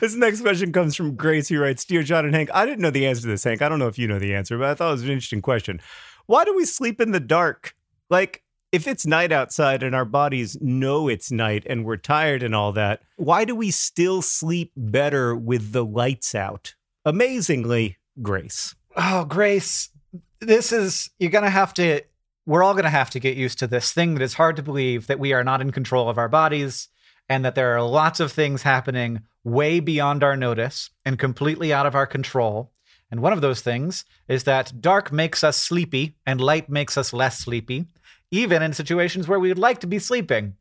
This 0.00 0.14
next 0.14 0.40
question 0.40 0.72
comes 0.72 0.96
from 0.96 1.16
Grace, 1.16 1.48
who 1.48 1.60
writes 1.60 1.84
Dear 1.84 2.02
John 2.02 2.24
and 2.24 2.34
Hank, 2.34 2.50
I 2.52 2.66
didn't 2.66 2.80
know 2.80 2.90
the 2.90 3.06
answer 3.06 3.22
to 3.22 3.28
this, 3.28 3.44
Hank. 3.44 3.62
I 3.62 3.68
don't 3.68 3.78
know 3.78 3.88
if 3.88 3.98
you 3.98 4.08
know 4.08 4.18
the 4.18 4.34
answer, 4.34 4.58
but 4.58 4.68
I 4.68 4.74
thought 4.74 4.88
it 4.88 4.92
was 4.92 5.02
an 5.02 5.10
interesting 5.10 5.42
question. 5.42 5.80
Why 6.26 6.44
do 6.44 6.54
we 6.54 6.64
sleep 6.64 7.00
in 7.00 7.12
the 7.12 7.20
dark? 7.20 7.74
Like, 8.10 8.42
if 8.72 8.88
it's 8.88 9.06
night 9.06 9.30
outside 9.30 9.82
and 9.82 9.94
our 9.94 10.04
bodies 10.04 10.56
know 10.60 11.08
it's 11.08 11.30
night 11.30 11.64
and 11.68 11.84
we're 11.84 11.96
tired 11.96 12.42
and 12.42 12.54
all 12.54 12.72
that, 12.72 13.02
why 13.16 13.44
do 13.44 13.54
we 13.54 13.70
still 13.70 14.20
sleep 14.20 14.72
better 14.76 15.36
with 15.36 15.72
the 15.72 15.84
lights 15.84 16.34
out? 16.34 16.74
Amazingly, 17.04 17.98
Grace. 18.20 18.74
Oh, 18.96 19.24
Grace, 19.24 19.90
this 20.40 20.72
is, 20.72 21.10
you're 21.18 21.30
going 21.30 21.44
to 21.44 21.50
have 21.50 21.72
to, 21.74 22.02
we're 22.46 22.62
all 22.62 22.74
going 22.74 22.84
to 22.84 22.90
have 22.90 23.10
to 23.10 23.20
get 23.20 23.36
used 23.36 23.58
to 23.60 23.66
this 23.66 23.92
thing 23.92 24.14
that 24.14 24.22
is 24.22 24.34
hard 24.34 24.56
to 24.56 24.62
believe 24.62 25.06
that 25.06 25.20
we 25.20 25.32
are 25.32 25.44
not 25.44 25.60
in 25.60 25.70
control 25.70 26.08
of 26.08 26.18
our 26.18 26.28
bodies 26.28 26.88
and 27.28 27.44
that 27.44 27.54
there 27.54 27.74
are 27.76 27.82
lots 27.82 28.20
of 28.20 28.32
things 28.32 28.62
happening 28.62 29.20
way 29.44 29.80
beyond 29.80 30.22
our 30.22 30.36
notice 30.36 30.90
and 31.04 31.18
completely 31.18 31.72
out 31.72 31.86
of 31.86 31.94
our 31.94 32.06
control. 32.06 32.72
And 33.10 33.20
one 33.20 33.32
of 33.32 33.40
those 33.40 33.60
things 33.60 34.04
is 34.28 34.44
that 34.44 34.80
dark 34.80 35.12
makes 35.12 35.44
us 35.44 35.56
sleepy 35.56 36.16
and 36.26 36.40
light 36.40 36.68
makes 36.68 36.96
us 36.98 37.12
less 37.12 37.38
sleepy, 37.38 37.86
even 38.30 38.62
in 38.62 38.72
situations 38.72 39.28
where 39.28 39.38
we 39.38 39.48
would 39.48 39.58
like 39.58 39.80
to 39.80 39.86
be 39.86 39.98
sleeping. 39.98 40.56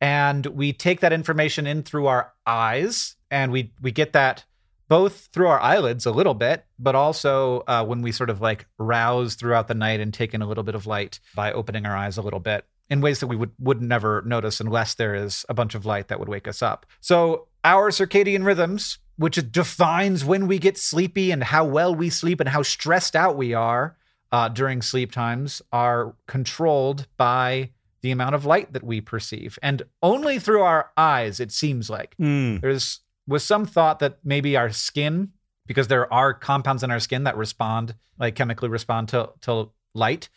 And 0.00 0.44
we 0.46 0.72
take 0.72 1.00
that 1.00 1.12
information 1.12 1.66
in 1.66 1.82
through 1.82 2.06
our 2.06 2.32
eyes 2.46 3.16
and 3.30 3.50
we, 3.50 3.72
we 3.80 3.90
get 3.92 4.12
that 4.12 4.44
both 4.88 5.30
through 5.32 5.48
our 5.48 5.58
eyelids 5.58 6.06
a 6.06 6.12
little 6.12 6.34
bit, 6.34 6.64
but 6.78 6.94
also 6.94 7.64
uh, 7.66 7.84
when 7.84 8.02
we 8.02 8.12
sort 8.12 8.30
of 8.30 8.40
like 8.40 8.66
rouse 8.78 9.34
throughout 9.34 9.68
the 9.68 9.74
night 9.74 10.00
and 10.00 10.14
take 10.14 10.32
in 10.32 10.42
a 10.42 10.46
little 10.46 10.62
bit 10.62 10.74
of 10.74 10.86
light 10.86 11.18
by 11.34 11.50
opening 11.50 11.86
our 11.86 11.96
eyes 11.96 12.18
a 12.18 12.22
little 12.22 12.38
bit 12.38 12.64
in 12.88 13.00
ways 13.00 13.20
that 13.20 13.26
we 13.26 13.36
would 13.36 13.50
would 13.58 13.82
never 13.82 14.22
notice 14.26 14.60
unless 14.60 14.94
there 14.94 15.14
is 15.14 15.44
a 15.48 15.54
bunch 15.54 15.74
of 15.74 15.84
light 15.86 16.08
that 16.08 16.18
would 16.20 16.28
wake 16.28 16.46
us 16.48 16.62
up. 16.62 16.86
So 17.00 17.48
our 17.64 17.90
circadian 17.90 18.44
rhythms, 18.44 18.98
which 19.16 19.50
defines 19.50 20.24
when 20.24 20.46
we 20.46 20.58
get 20.58 20.78
sleepy 20.78 21.30
and 21.30 21.42
how 21.42 21.64
well 21.64 21.94
we 21.94 22.10
sleep 22.10 22.38
and 22.40 22.48
how 22.48 22.62
stressed 22.62 23.16
out 23.16 23.36
we 23.36 23.54
are 23.54 23.96
uh, 24.30 24.48
during 24.48 24.82
sleep 24.82 25.10
times, 25.12 25.62
are 25.72 26.14
controlled 26.26 27.06
by 27.16 27.70
the 28.02 28.10
amount 28.12 28.34
of 28.36 28.44
light 28.44 28.72
that 28.72 28.84
we 28.84 29.00
perceive, 29.00 29.58
and 29.62 29.82
only 30.02 30.38
through 30.38 30.62
our 30.62 30.90
eyes. 30.96 31.40
It 31.40 31.50
seems 31.50 31.90
like 31.90 32.14
Hmm. 32.18 32.58
there's 32.58 33.00
was 33.26 33.42
some 33.42 33.66
thought 33.66 33.98
that 33.98 34.18
maybe 34.22 34.56
our 34.56 34.70
skin, 34.70 35.32
because 35.66 35.88
there 35.88 36.12
are 36.14 36.32
compounds 36.32 36.84
in 36.84 36.92
our 36.92 37.00
skin 37.00 37.24
that 37.24 37.36
respond, 37.36 37.96
like 38.20 38.36
chemically 38.36 38.68
respond 38.68 39.08
to, 39.08 39.30
to 39.40 39.70
light. 39.94 40.28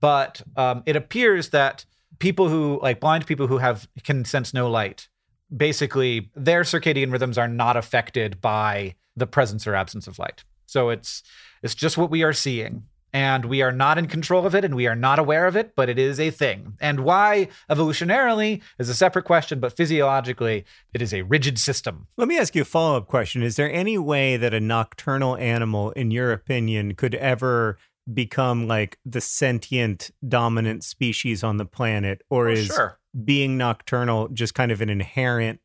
But 0.00 0.42
um, 0.56 0.84
it 0.86 0.94
appears 0.94 1.48
that 1.48 1.84
people 2.18 2.48
who, 2.48 2.78
like 2.82 3.00
blind 3.00 3.26
people 3.26 3.46
who 3.46 3.58
have 3.58 3.88
can 4.04 4.24
sense 4.24 4.52
no 4.52 4.70
light, 4.70 5.08
basically 5.54 6.30
their 6.34 6.62
circadian 6.62 7.12
rhythms 7.12 7.38
are 7.38 7.48
not 7.48 7.76
affected 7.76 8.40
by 8.40 8.94
the 9.16 9.26
presence 9.26 9.66
or 9.66 9.74
absence 9.74 10.06
of 10.06 10.18
light. 10.18 10.44
So 10.66 10.90
it's 10.90 11.22
it's 11.62 11.74
just 11.74 11.98
what 11.98 12.10
we 12.10 12.22
are 12.22 12.32
seeing. 12.32 12.84
And 13.10 13.46
we 13.46 13.62
are 13.62 13.72
not 13.72 13.96
in 13.96 14.06
control 14.06 14.46
of 14.46 14.54
it 14.54 14.66
and 14.66 14.74
we 14.74 14.86
are 14.86 14.94
not 14.94 15.18
aware 15.18 15.46
of 15.46 15.56
it, 15.56 15.74
but 15.74 15.88
it 15.88 15.98
is 15.98 16.20
a 16.20 16.30
thing. 16.30 16.74
And 16.78 17.00
why 17.00 17.48
evolutionarily 17.70 18.60
is 18.78 18.90
a 18.90 18.94
separate 18.94 19.24
question, 19.24 19.60
but 19.60 19.74
physiologically, 19.74 20.66
it 20.92 21.00
is 21.00 21.14
a 21.14 21.22
rigid 21.22 21.58
system. 21.58 22.06
Let 22.18 22.28
me 22.28 22.38
ask 22.38 22.54
you 22.54 22.62
a 22.62 22.66
follow 22.66 22.98
up 22.98 23.06
question. 23.06 23.42
Is 23.42 23.56
there 23.56 23.72
any 23.72 23.96
way 23.96 24.36
that 24.36 24.52
a 24.52 24.60
nocturnal 24.60 25.36
animal, 25.38 25.90
in 25.92 26.10
your 26.10 26.32
opinion, 26.32 26.94
could 26.96 27.14
ever 27.14 27.78
become 28.12 28.66
like 28.66 28.98
the 29.04 29.20
sentient 29.20 30.10
dominant 30.26 30.84
species 30.84 31.44
on 31.44 31.56
the 31.56 31.64
planet? 31.64 32.22
Or 32.30 32.48
is 32.48 32.66
sure. 32.66 32.98
being 33.24 33.56
nocturnal 33.56 34.28
just 34.28 34.54
kind 34.54 34.72
of 34.72 34.80
an 34.80 34.88
inherent 34.88 35.60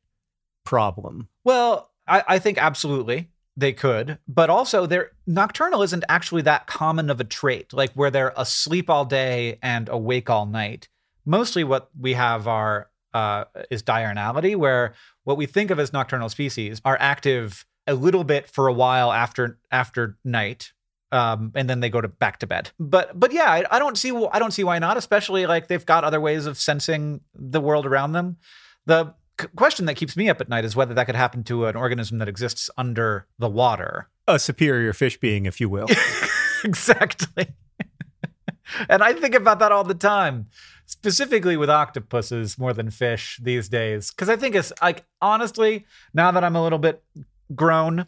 problem? 0.64 1.30
Well, 1.44 1.92
I, 2.08 2.24
I 2.28 2.40
think 2.40 2.58
absolutely 2.58 3.30
they 3.56 3.74
could, 3.74 4.18
but 4.28 4.50
also 4.50 4.86
their 4.86 5.12
nocturnal 5.28 5.84
isn't 5.84 6.04
actually 6.10 6.42
that 6.44 6.68
common 6.68 7.10
of 7.10 7.20
a 7.20 7.24
trait, 7.24 7.72
like 7.74 7.92
where 7.94 8.10
they're 8.10 8.34
asleep 8.36 8.90
all 8.90 9.06
day 9.06 9.60
and 9.62 9.90
awake 9.90 10.30
all 10.30 10.46
night. 10.46 10.90
Mostly 11.26 11.64
what 11.64 11.90
we 11.98 12.14
have 12.14 12.48
are 12.48 12.90
uh, 13.14 13.46
is 13.70 13.82
diurnality, 13.82 14.56
where 14.56 14.94
what 15.24 15.38
we 15.38 15.46
think 15.46 15.72
of 15.72 15.80
as 15.80 15.94
nocturnal 15.94 16.30
species 16.30 16.82
are 16.84 16.98
active 17.00 17.66
a 17.86 17.94
little 17.94 18.24
bit 18.24 18.50
for 18.50 18.68
a 18.68 18.74
while 18.74 19.12
after 19.12 19.60
after 19.72 20.18
night. 20.24 20.74
Um, 21.14 21.52
and 21.54 21.70
then 21.70 21.80
they 21.80 21.92
go 21.92 22.02
to 22.02 22.08
back 22.08 22.40
to 22.40 22.48
bed. 22.48 22.72
But 22.80 23.20
but 23.20 23.32
yeah, 23.32 23.52
I, 23.52 23.64
I 23.70 23.78
don't 23.78 23.98
see 23.98 24.12
I 24.32 24.40
don't 24.40 24.52
see 24.52 24.64
why 24.64 24.80
not. 24.80 24.98
Especially 24.98 25.46
like 25.46 25.68
they've 25.68 25.86
got 25.86 26.04
other 26.04 26.20
ways 26.20 26.48
of 26.48 26.58
sensing 26.58 27.22
the 27.36 27.62
world 27.62 27.86
around 27.86 28.14
them. 28.14 28.38
The 28.88 29.14
c- 29.40 29.48
question 29.56 29.86
that 29.86 29.96
keeps 29.96 30.18
me 30.18 30.28
up 30.28 30.42
at 30.42 30.50
night 30.50 30.66
is 30.66 30.76
whether 30.76 30.96
that 30.96 31.06
could 31.06 31.16
happen 31.16 31.44
to 31.44 31.68
an 31.68 31.76
organism 31.76 32.18
that 32.18 32.28
exists 32.28 32.70
under 32.78 33.28
the 33.38 33.48
water. 33.48 34.10
A 34.28 34.40
superior 34.40 34.92
fish 34.92 35.20
being, 35.20 35.46
if 35.46 35.62
you 35.62 35.70
will. 35.70 35.88
exactly. 36.64 37.48
and 38.90 39.04
I 39.04 39.14
think 39.14 39.36
about 39.36 39.60
that 39.60 39.72
all 39.72 39.84
the 39.84 39.94
time, 39.94 40.48
specifically 40.86 41.58
with 41.58 41.70
octopuses 41.70 42.58
more 42.58 42.74
than 42.74 42.90
fish 42.90 43.40
these 43.42 43.70
days. 43.70 44.12
Because 44.12 44.30
I 44.30 44.36
think 44.36 44.56
it's 44.56 44.74
like, 44.82 45.06
honestly, 45.22 45.86
now 46.14 46.32
that 46.32 46.44
I'm 46.44 46.56
a 46.56 46.64
little 46.64 46.80
bit 46.80 47.04
grown, 47.54 48.08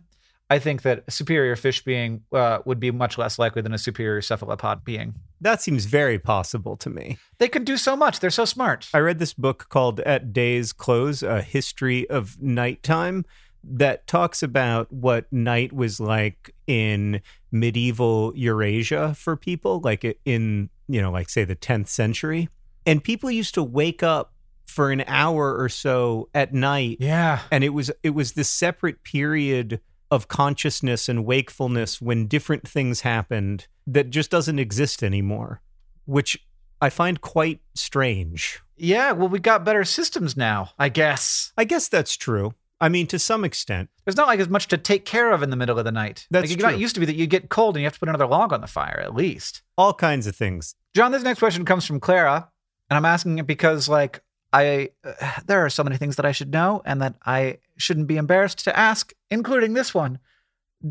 I 0.49 0.59
think 0.59 0.83
that 0.83 1.03
a 1.07 1.11
superior 1.11 1.55
fish 1.55 1.83
being 1.83 2.21
uh, 2.31 2.59
would 2.65 2.79
be 2.79 2.91
much 2.91 3.17
less 3.17 3.39
likely 3.39 3.61
than 3.61 3.73
a 3.73 3.77
superior 3.77 4.21
cephalopod 4.21 4.83
being. 4.83 5.15
that 5.41 5.61
seems 5.61 5.85
very 5.85 6.19
possible 6.19 6.77
to 6.77 6.89
me. 6.89 7.17
They 7.37 7.47
can 7.47 7.63
do 7.63 7.77
so 7.77 7.95
much. 7.95 8.19
They're 8.19 8.29
so 8.29 8.45
smart. 8.45 8.87
I 8.93 8.99
read 8.99 9.19
this 9.19 9.33
book 9.33 9.67
called 9.69 9.99
At 10.01 10.33
Day's 10.33 10.71
Close 10.71 11.23
A 11.23 11.41
History 11.41 12.09
of 12.09 12.41
Nighttime 12.41 13.25
that 13.63 14.05
talks 14.05 14.43
about 14.43 14.91
what 14.91 15.31
night 15.33 15.73
was 15.73 15.99
like 15.99 16.53
in 16.67 17.21
medieval 17.51 18.31
Eurasia 18.35 19.15
for 19.15 19.35
people, 19.35 19.81
like 19.83 20.19
in, 20.25 20.69
you 20.87 21.01
know, 21.01 21.11
like 21.11 21.29
say 21.29 21.43
the 21.43 21.55
10th 21.55 21.87
century. 21.87 22.49
And 22.85 23.03
people 23.03 23.31
used 23.31 23.55
to 23.55 23.63
wake 23.63 24.03
up 24.03 24.33
for 24.67 24.91
an 24.91 25.03
hour 25.07 25.55
or 25.57 25.69
so 25.69 26.29
at 26.33 26.53
night. 26.53 26.97
Yeah. 26.99 27.39
And 27.51 27.63
it 27.63 27.69
was 27.69 27.91
it 28.03 28.11
was 28.11 28.33
this 28.33 28.49
separate 28.49 29.03
period 29.03 29.79
of 30.15 30.27
consciousness 30.27 31.07
and 31.07 31.25
wakefulness 31.25 32.01
when 32.01 32.25
different 32.25 32.67
things 32.67 33.01
happened 33.01 33.67
that 33.85 34.09
just 34.09 34.31
doesn't 34.31 34.57
exist 34.57 35.03
anymore, 35.03 35.61
which 36.05 36.37
I 36.81 36.89
find 36.89 37.21
quite 37.21 37.61
strange. 37.75 38.61
Yeah, 38.77 39.11
well, 39.11 39.29
we 39.29 39.39
got 39.39 39.63
better 39.63 39.83
systems 39.83 40.35
now, 40.35 40.71
I 40.79 40.89
guess. 40.89 41.53
I 41.57 41.63
guess 41.63 41.87
that's 41.87 42.17
true. 42.17 42.53
I 42.81 42.89
mean, 42.89 43.07
to 43.07 43.19
some 43.19 43.45
extent. 43.45 43.89
There's 44.03 44.17
not 44.17 44.27
like 44.27 44.39
as 44.39 44.49
much 44.49 44.67
to 44.67 44.77
take 44.77 45.05
care 45.05 45.31
of 45.31 45.41
in 45.41 45.49
the 45.49 45.55
middle 45.55 45.79
of 45.79 45.85
the 45.85 45.91
night. 45.91 46.27
That's 46.29 46.49
like, 46.49 46.59
true. 46.59 46.69
It 46.69 46.79
used 46.79 46.95
to 46.95 46.99
be 46.99 47.05
that 47.05 47.15
you 47.15 47.25
get 47.25 47.49
cold 47.49 47.75
and 47.75 47.81
you 47.81 47.85
have 47.85 47.93
to 47.93 47.99
put 47.99 48.09
another 48.09 48.27
log 48.27 48.51
on 48.51 48.61
the 48.61 48.67
fire, 48.67 48.99
at 49.01 49.15
least. 49.15 49.61
All 49.77 49.93
kinds 49.93 50.27
of 50.27 50.35
things. 50.35 50.75
John, 50.93 51.11
this 51.11 51.23
next 51.23 51.39
question 51.39 51.63
comes 51.63 51.85
from 51.85 51.99
Clara, 51.99 52.49
and 52.89 52.97
I'm 52.97 53.05
asking 53.05 53.37
it 53.39 53.47
because, 53.47 53.87
like, 53.87 54.21
I 54.55 54.89
uh, 55.03 55.31
there 55.45 55.65
are 55.65 55.69
so 55.69 55.83
many 55.83 55.97
things 55.97 56.15
that 56.15 56.25
I 56.25 56.31
should 56.31 56.51
know 56.51 56.81
and 56.85 57.01
that 57.01 57.15
I 57.25 57.57
shouldn't 57.77 58.07
be 58.07 58.17
embarrassed 58.17 58.63
to 58.63 58.77
ask, 58.77 59.13
including 59.29 59.73
this 59.73 59.93
one. 59.93 60.19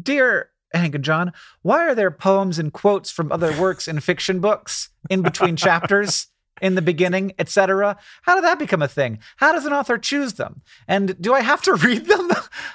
Dear 0.02 0.50
Hank 0.74 0.94
and 0.94 1.04
John, 1.04 1.32
why 1.62 1.86
are 1.86 1.94
there 1.94 2.10
poems 2.10 2.58
and 2.58 2.72
quotes 2.72 3.10
from 3.10 3.32
other 3.32 3.58
works 3.58 3.88
in 3.88 4.00
fiction 4.00 4.40
books 4.40 4.90
in 5.08 5.22
between 5.22 5.56
chapters? 5.66 6.28
in 6.62 6.76
the 6.76 6.82
beginning, 6.82 7.32
etc. 7.36 7.98
How 8.22 8.36
did 8.36 8.44
that 8.44 8.60
become 8.60 8.80
a 8.80 8.86
thing? 8.86 9.18
How 9.38 9.50
does 9.50 9.66
an 9.66 9.72
author 9.72 9.98
choose 9.98 10.34
them? 10.34 10.62
And 10.86 11.20
do 11.20 11.34
I 11.34 11.40
have 11.40 11.60
to 11.62 11.74
read 11.86 12.06
them? 12.06 12.30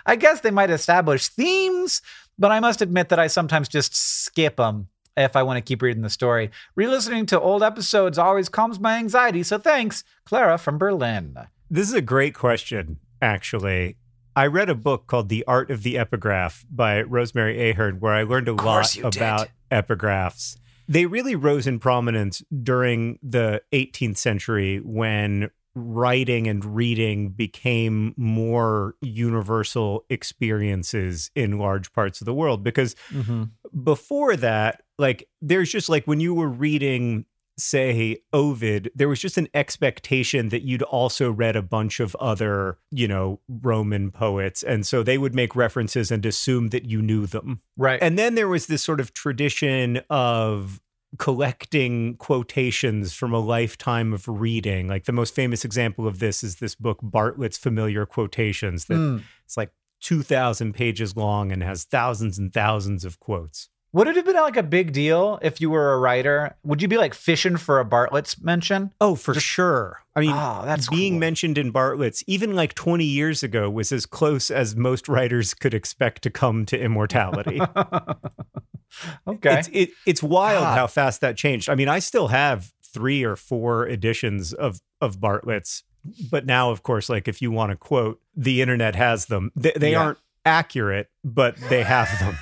I 0.06 0.17
guess 0.17 0.41
they 0.41 0.52
might 0.52 0.69
establish 0.69 1.30
themes, 1.30 2.02
but 2.38 2.52
I 2.52 2.60
must 2.60 2.82
admit 2.82 3.08
that 3.08 3.19
I 3.19 3.28
sometimes 3.28 3.69
just 3.69 3.95
skip 3.95 4.58
them 4.58 4.89
if 5.19 5.36
I 5.36 5.43
want 5.43 5.58
to 5.58 5.62
keep 5.62 5.82
reading 5.82 6.01
the 6.01 6.10
story. 6.10 6.49
Re-listening 6.75 7.25
to 7.27 7.39
old 7.39 7.62
episodes 7.62 8.17
always 8.17 8.49
calms 8.49 8.79
my 8.79 8.97
anxiety, 8.97 9.43
so 9.43 9.58
thanks, 9.58 10.03
Clara 10.25 10.58
from 10.58 10.77
Berlin. 10.77 11.38
This 11.69 11.88
is 11.88 11.93
a 11.93 12.01
great 12.01 12.34
question, 12.34 12.99
actually. 13.21 13.97
I 14.36 14.47
read 14.47 14.69
a 14.69 14.75
book 14.75 15.08
called 15.08 15.29
The 15.29 15.43
Art 15.45 15.69
of 15.69 15.84
the 15.84 15.97
Epigraph 15.97 16.65
by 16.71 17.01
Rosemary 17.01 17.69
Ahern, 17.69 17.99
where 17.99 18.13
I 18.13 18.23
learned 18.23 18.47
a 18.47 18.53
lot 18.53 18.95
you 18.95 19.03
did. 19.03 19.17
about 19.17 19.49
epigraphs. 19.69 20.58
They 20.88 21.05
really 21.05 21.36
rose 21.36 21.67
in 21.67 21.79
prominence 21.79 22.41
during 22.63 23.19
the 23.21 23.62
18th 23.73 24.17
century 24.17 24.79
when 24.79 25.51
writing 25.75 26.47
and 26.47 26.65
reading 26.65 27.29
became 27.29 28.13
more 28.17 28.95
universal 29.01 30.05
experiences 30.10 31.29
in 31.36 31.60
large 31.60 31.93
parts 31.93 32.21
of 32.21 32.25
the 32.25 32.34
world. 32.34 32.63
Because 32.63 32.95
mm-hmm. 33.12 33.43
before 33.84 34.36
that, 34.38 34.82
like, 35.00 35.28
there's 35.42 35.72
just 35.72 35.90
like 35.90 36.06
when 36.06 36.20
you 36.20 36.34
were 36.36 36.50
reading 36.50 37.26
say 37.58 38.22
Ovid, 38.32 38.90
there 38.96 39.10
was 39.10 39.20
just 39.20 39.38
an 39.38 39.50
expectation 39.54 40.50
that 40.50 40.62
you'd 40.64 40.82
also 40.84 41.30
read 41.30 41.56
a 41.56 41.62
bunch 41.62 42.00
of 42.00 42.16
other, 42.16 42.78
you 42.92 43.08
know, 43.08 43.42
Roman 43.50 44.12
poets. 44.12 44.64
And 44.64 44.88
so 44.88 45.04
they 45.04 45.18
would 45.18 45.36
make 45.36 45.56
references 45.56 46.10
and 46.10 46.26
assume 46.26 46.70
that 46.70 46.86
you 46.86 47.02
knew 47.02 47.26
them. 47.26 47.62
Right. 47.78 48.00
And 48.02 48.18
then 48.18 48.36
there 48.36 48.48
was 48.48 48.68
this 48.68 48.82
sort 48.82 49.00
of 49.02 49.14
tradition 49.14 50.02
of 50.10 50.80
collecting 51.18 52.16
quotations 52.18 53.14
from 53.14 53.34
a 53.34 53.40
lifetime 53.40 54.14
of 54.14 54.28
reading. 54.28 54.88
Like 54.88 55.06
the 55.06 55.12
most 55.12 55.36
famous 55.36 55.66
example 55.66 56.08
of 56.08 56.20
this 56.20 56.44
is 56.44 56.58
this 56.58 56.76
book, 56.76 57.00
Bartlett's 57.02 57.58
Familiar 57.58 58.06
Quotations, 58.06 58.86
that 58.86 58.94
Mm. 58.96 59.24
it's 59.44 59.58
like 59.58 59.72
2,000 60.02 60.74
pages 60.74 61.18
long 61.18 61.52
and 61.52 61.62
has 61.64 61.84
thousands 61.84 62.38
and 62.38 62.54
thousands 62.54 63.04
of 63.04 63.20
quotes. 63.20 63.70
Would 63.91 64.08
it 64.08 64.15
have 64.17 64.25
been 64.25 64.36
like 64.36 64.56
a 64.58 64.62
big 64.63 64.91
deal 64.93 65.39
if 65.41 65.60
you 65.60 65.71
were 65.71 65.93
a 65.93 65.97
writer? 65.99 66.56
Would 66.63 66.82
you 66.82 66.88
be 66.88 66.97
like 66.97 67.15
fishing 67.15 67.58
for 67.58 67.80
a 67.80 67.86
Bartlett's 67.86 68.39
mention? 68.41 68.91
Oh, 69.02 69.15
for 69.15 69.34
sure. 69.34 69.99
I 70.15 70.19
mean, 70.19 70.32
Oh, 70.32 70.62
that's 70.63 70.88
being 70.89 71.13
cool. 71.13 71.19
mentioned 71.21 71.58
in 71.58 71.71
Bartlett's, 71.71 72.23
even 72.28 72.56
like 72.56 72.75
20 72.75 73.04
years 73.04 73.41
ago, 73.41 73.67
was 73.69 73.91
as 73.91 74.06
close 74.06 74.52
as 74.52 74.75
most 74.75 75.08
writers 75.10 75.56
could 75.56 75.73
expect 75.73 76.21
to 76.23 76.30
come 76.30 76.65
to 76.67 76.80
immortality. 76.80 77.60
okay. 79.28 79.60
It's 79.60 79.69
it, 79.71 79.89
it's 80.06 80.23
wild 80.23 80.63
God. 80.63 80.78
how 80.78 80.88
fast 80.88 81.21
that 81.21 81.38
changed. 81.38 81.69
I 81.69 81.75
mean, 81.75 81.88
I 81.89 81.99
still 81.99 82.28
have 82.30 82.71
three 82.84 83.23
or 83.23 83.36
four 83.36 83.88
editions 83.88 84.54
of 84.54 84.82
of 85.02 85.19
Bartlett's, 85.19 85.84
but 86.30 86.45
now, 86.45 86.71
of 86.71 86.84
course, 86.84 87.10
like 87.10 87.28
if 87.28 87.41
you 87.41 87.52
want 87.52 87.71
to 87.71 87.75
quote, 87.75 88.19
the 88.36 88.62
internet 88.62 88.95
has 88.95 89.25
them. 89.28 89.52
They, 89.56 89.71
they 89.75 89.91
Yeah. 89.91 90.02
aren't 90.04 90.17
accurate, 90.45 91.10
but 91.23 91.56
they 91.69 91.84
have 91.84 92.10
them. 92.19 92.36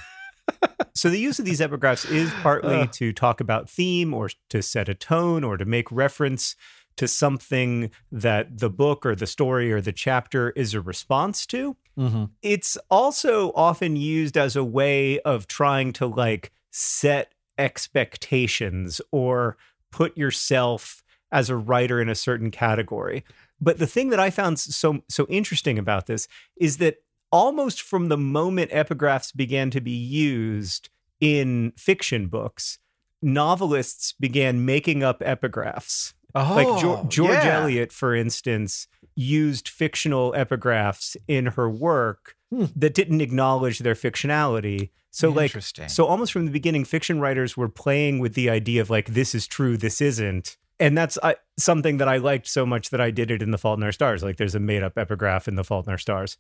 so 0.94 1.10
the 1.10 1.20
use 1.20 1.40
of 1.40 1.46
these 1.46 1.60
epigraphs 1.60 2.10
is 2.10 2.32
partly 2.42 2.82
Ugh. 2.82 2.92
to 2.94 3.14
talk 3.14 3.40
about 3.40 3.70
theme 3.70 4.14
or 4.14 4.30
to 4.50 4.62
set 4.62 4.90
a 4.90 4.96
tone 4.96 5.44
or 5.44 5.58
to 5.58 5.66
make 5.66 5.92
reference 5.92 6.56
to 6.98 7.08
something 7.08 7.92
that 8.12 8.58
the 8.58 8.70
book 8.70 9.06
or 9.06 9.16
the 9.16 9.28
story 9.28 9.72
or 9.72 9.82
the 9.82 9.92
chapter 9.92 10.50
is 10.52 10.74
a 10.74 10.82
response 10.82 11.46
to 11.46 11.76
mm-hmm. 11.98 12.26
it's 12.42 12.78
also 12.90 13.52
often 13.56 13.96
used 13.96 14.38
as 14.38 14.56
a 14.56 14.64
way 14.64 15.20
of 15.20 15.48
trying 15.48 15.94
to 15.94 16.08
like 16.08 16.52
set 16.72 17.34
expectations 17.58 19.02
or 19.12 19.58
put 19.92 20.18
yourself 20.18 21.04
as 21.32 21.50
a 21.50 21.56
writer 21.56 22.02
in 22.02 22.10
a 22.10 22.16
certain 22.16 22.52
category. 22.52 23.24
But 23.60 23.80
the 23.80 23.88
thing 23.88 24.10
that 24.10 24.20
I 24.20 24.30
found 24.30 24.60
so 24.60 25.00
so 25.10 25.26
interesting 25.30 25.80
about 25.80 26.06
this 26.06 26.28
is 26.56 26.78
that 26.78 26.98
almost 27.38 27.82
from 27.82 28.08
the 28.10 28.18
moment 28.18 28.72
epigraphs 28.72 29.36
began 29.36 29.70
to 29.72 29.82
be 29.82 29.92
used 29.92 30.90
in 31.20 31.72
fiction 31.78 32.28
books, 32.28 32.80
novelists 33.22 34.14
began 34.20 34.66
making 34.66 35.04
up 35.04 35.20
epigraphs. 35.22 36.14
Oh, 36.36 36.54
Like 36.56 36.82
George, 36.82 37.10
George 37.10 37.32
yeah. 37.32 37.62
Eliot, 37.62 37.92
for 37.92 38.16
instance, 38.16 38.88
used 39.16 39.68
fictional 39.68 40.34
epigraphs 40.34 41.16
in 41.28 41.48
her 41.48 41.70
work 41.70 42.36
Hmm. 42.50 42.66
that 42.78 42.94
didn't 42.94 43.20
acknowledge 43.20 43.80
their 43.80 43.94
fictionality. 43.96 44.92
So, 45.12 45.30
like, 45.30 45.52
so 45.88 46.06
almost 46.06 46.32
from 46.32 46.46
the 46.46 46.52
beginning, 46.52 46.86
fiction 46.86 47.20
writers 47.20 47.58
were 47.58 47.68
playing 47.68 48.20
with 48.20 48.36
the 48.36 48.50
idea 48.50 48.80
of 48.82 48.90
like, 48.90 49.08
this 49.08 49.36
is 49.36 49.48
true, 49.48 49.76
this 49.76 50.00
isn't. 50.00 50.56
And 50.80 50.98
that's 50.98 51.18
uh, 51.24 51.34
something 51.58 51.98
that 51.98 52.08
I 52.08 52.18
liked 52.18 52.48
so 52.48 52.66
much 52.66 52.92
that 52.92 53.02
I 53.02 53.10
did 53.12 53.32
it 53.32 53.42
in 53.42 53.52
The 53.52 53.58
Fault 53.58 53.80
in 53.80 53.84
Our 53.84 53.92
Stars. 53.92 54.24
Like, 54.24 54.38
there's 54.38 54.56
a 54.56 54.60
made 54.60 54.84
up 54.84 54.98
epigraph 54.98 55.48
in 55.48 55.56
The 55.56 55.64
Fault 55.64 55.88
in 55.88 55.92
Our 55.92 55.98
Stars. 55.98 56.38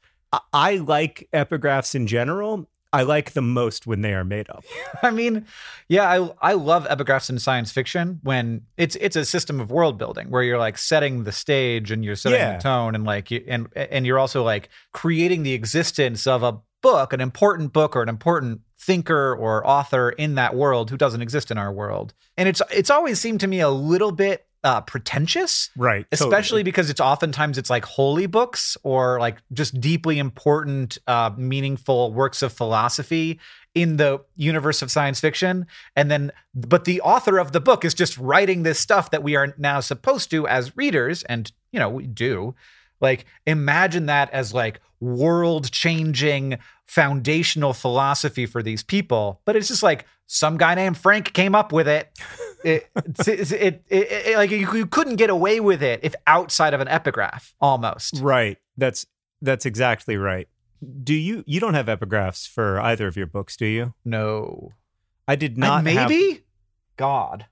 I, 0.53 0.75
like 0.77 1.27
epigraphs 1.33 1.95
in 1.95 2.07
general. 2.07 2.69
I 2.93 3.03
like 3.03 3.33
them 3.33 3.53
most 3.53 3.85
when 3.85 4.01
they 4.01 4.13
are 4.13 4.23
made 4.23 4.49
up. 4.49 4.63
I 5.03 5.11
mean, 5.11 5.45
yeah, 5.89 6.09
I 6.09 6.51
I 6.51 6.53
love 6.53 6.87
epigraphs 6.87 7.29
in 7.29 7.37
science 7.37 7.71
fiction 7.71 8.19
when 8.23 8.61
it's 8.77 8.95
it's 8.95 9.17
a 9.17 9.25
system 9.25 9.59
of 9.59 9.69
world 9.69 9.97
building 9.97 10.29
where 10.29 10.41
you're 10.41 10.57
like 10.57 10.77
setting 10.77 11.25
the 11.25 11.33
stage 11.33 11.91
and 11.91 12.03
you're 12.05 12.15
setting 12.15 12.39
Yeah. 12.39 12.55
the 12.55 12.63
tone 12.63 12.95
and 12.95 13.03
like 13.03 13.29
you, 13.29 13.43
and 13.47 13.67
and 13.75 14.05
you're 14.05 14.17
also 14.19 14.41
like 14.41 14.69
creating 14.93 15.43
the 15.43 15.53
existence 15.53 16.25
of 16.25 16.43
a 16.43 16.59
book, 16.81 17.11
an 17.11 17.19
important 17.19 17.73
book 17.73 17.95
or 17.95 18.01
an 18.03 18.09
important 18.09 18.61
thinker 18.79 19.35
or 19.35 19.67
author 19.67 20.11
in 20.11 20.35
that 20.35 20.55
world 20.55 20.89
who 20.89 20.95
doesn't 20.97 21.21
exist 21.21 21.51
in 21.51 21.57
our 21.57 21.73
world. 21.73 22.13
And 22.37 22.47
it's 22.47 22.61
it's 22.71 22.89
always 22.89 23.19
seemed 23.19 23.41
to 23.41 23.47
me 23.47 23.59
a 23.59 23.69
little 23.69 24.13
bit 24.13 24.46
uh 24.63 24.81
pretentious 24.81 25.69
Right. 25.75 26.05
especially 26.11 26.63
because 26.63 26.89
it's 26.89 26.99
oftentimes 26.99 27.57
it's 27.57 27.69
like 27.69 27.85
holy 27.85 28.25
books 28.25 28.75
or 28.83 29.19
like 29.19 29.37
just 29.53 29.79
deeply 29.79 30.17
important 30.19 30.97
uh 31.07 31.31
meaningful 31.37 32.11
works 32.13 32.41
of 32.41 32.51
philosophy 32.53 33.39
in 33.75 33.97
the 33.97 34.19
universe 34.35 34.81
of 34.81 34.89
science 34.89 35.19
fiction. 35.19 35.67
And 35.95 36.09
then 36.09 36.31
but 36.55 36.85
the 36.85 36.99
author 37.01 37.37
of 37.37 37.51
the 37.51 37.59
book 37.59 37.85
is 37.85 37.93
just 37.93 38.17
writing 38.17 38.63
this 38.63 38.79
stuff 38.79 39.11
that 39.11 39.21
we 39.21 39.35
are 39.35 39.53
now 39.59 39.79
supposed 39.81 40.31
to 40.31 40.47
as 40.47 40.75
readers 40.75 41.21
and 41.23 41.51
you 41.71 41.79
know 41.79 41.89
we 41.89 42.07
do. 42.07 42.55
Like 42.99 43.25
imagine 43.45 44.07
that 44.07 44.31
as 44.31 44.53
like 44.53 44.81
world 44.99 45.71
changing 45.71 46.57
foundational 46.87 47.73
philosophy 47.73 48.47
for 48.47 48.63
these 48.63 48.81
people 48.81 49.41
but 49.45 49.55
it's 49.55 49.67
just 49.67 49.83
like 49.83 50.05
some 50.25 50.57
guy 50.57 50.73
named 50.73 50.97
frank 50.97 51.31
came 51.33 51.53
up 51.53 51.71
with 51.71 51.87
it 51.87 52.09
it, 52.63 52.89
it, 53.27 53.51
it, 53.51 53.83
it, 53.89 54.37
like 54.37 54.51
you, 54.51 54.71
you 54.73 54.85
couldn't 54.85 55.15
get 55.17 55.29
away 55.29 55.59
with 55.59 55.81
it 55.83 55.99
if 56.03 56.15
outside 56.25 56.73
of 56.73 56.79
an 56.81 56.87
epigraph 56.87 57.53
almost 57.61 58.19
Right. 58.21 58.57
That's 58.77 59.05
that's 59.41 59.65
exactly 59.65 60.17
right. 60.17 60.47
Do 61.03 61.13
you 61.13 61.43
you 61.47 61.59
don't 61.59 61.73
have 61.73 61.87
epigraphs 61.87 62.47
for 62.47 62.79
either 62.79 63.07
of 63.07 63.15
your 63.17 63.27
books, 63.27 63.55
do 63.57 63.65
you? 63.65 63.93
no 64.05 64.71
I 65.27 65.35
did 65.35 65.57
I- 65.57 65.67
not 65.67 65.85
have- 65.87 66.09
maybe 66.09 66.43
god 66.97 67.45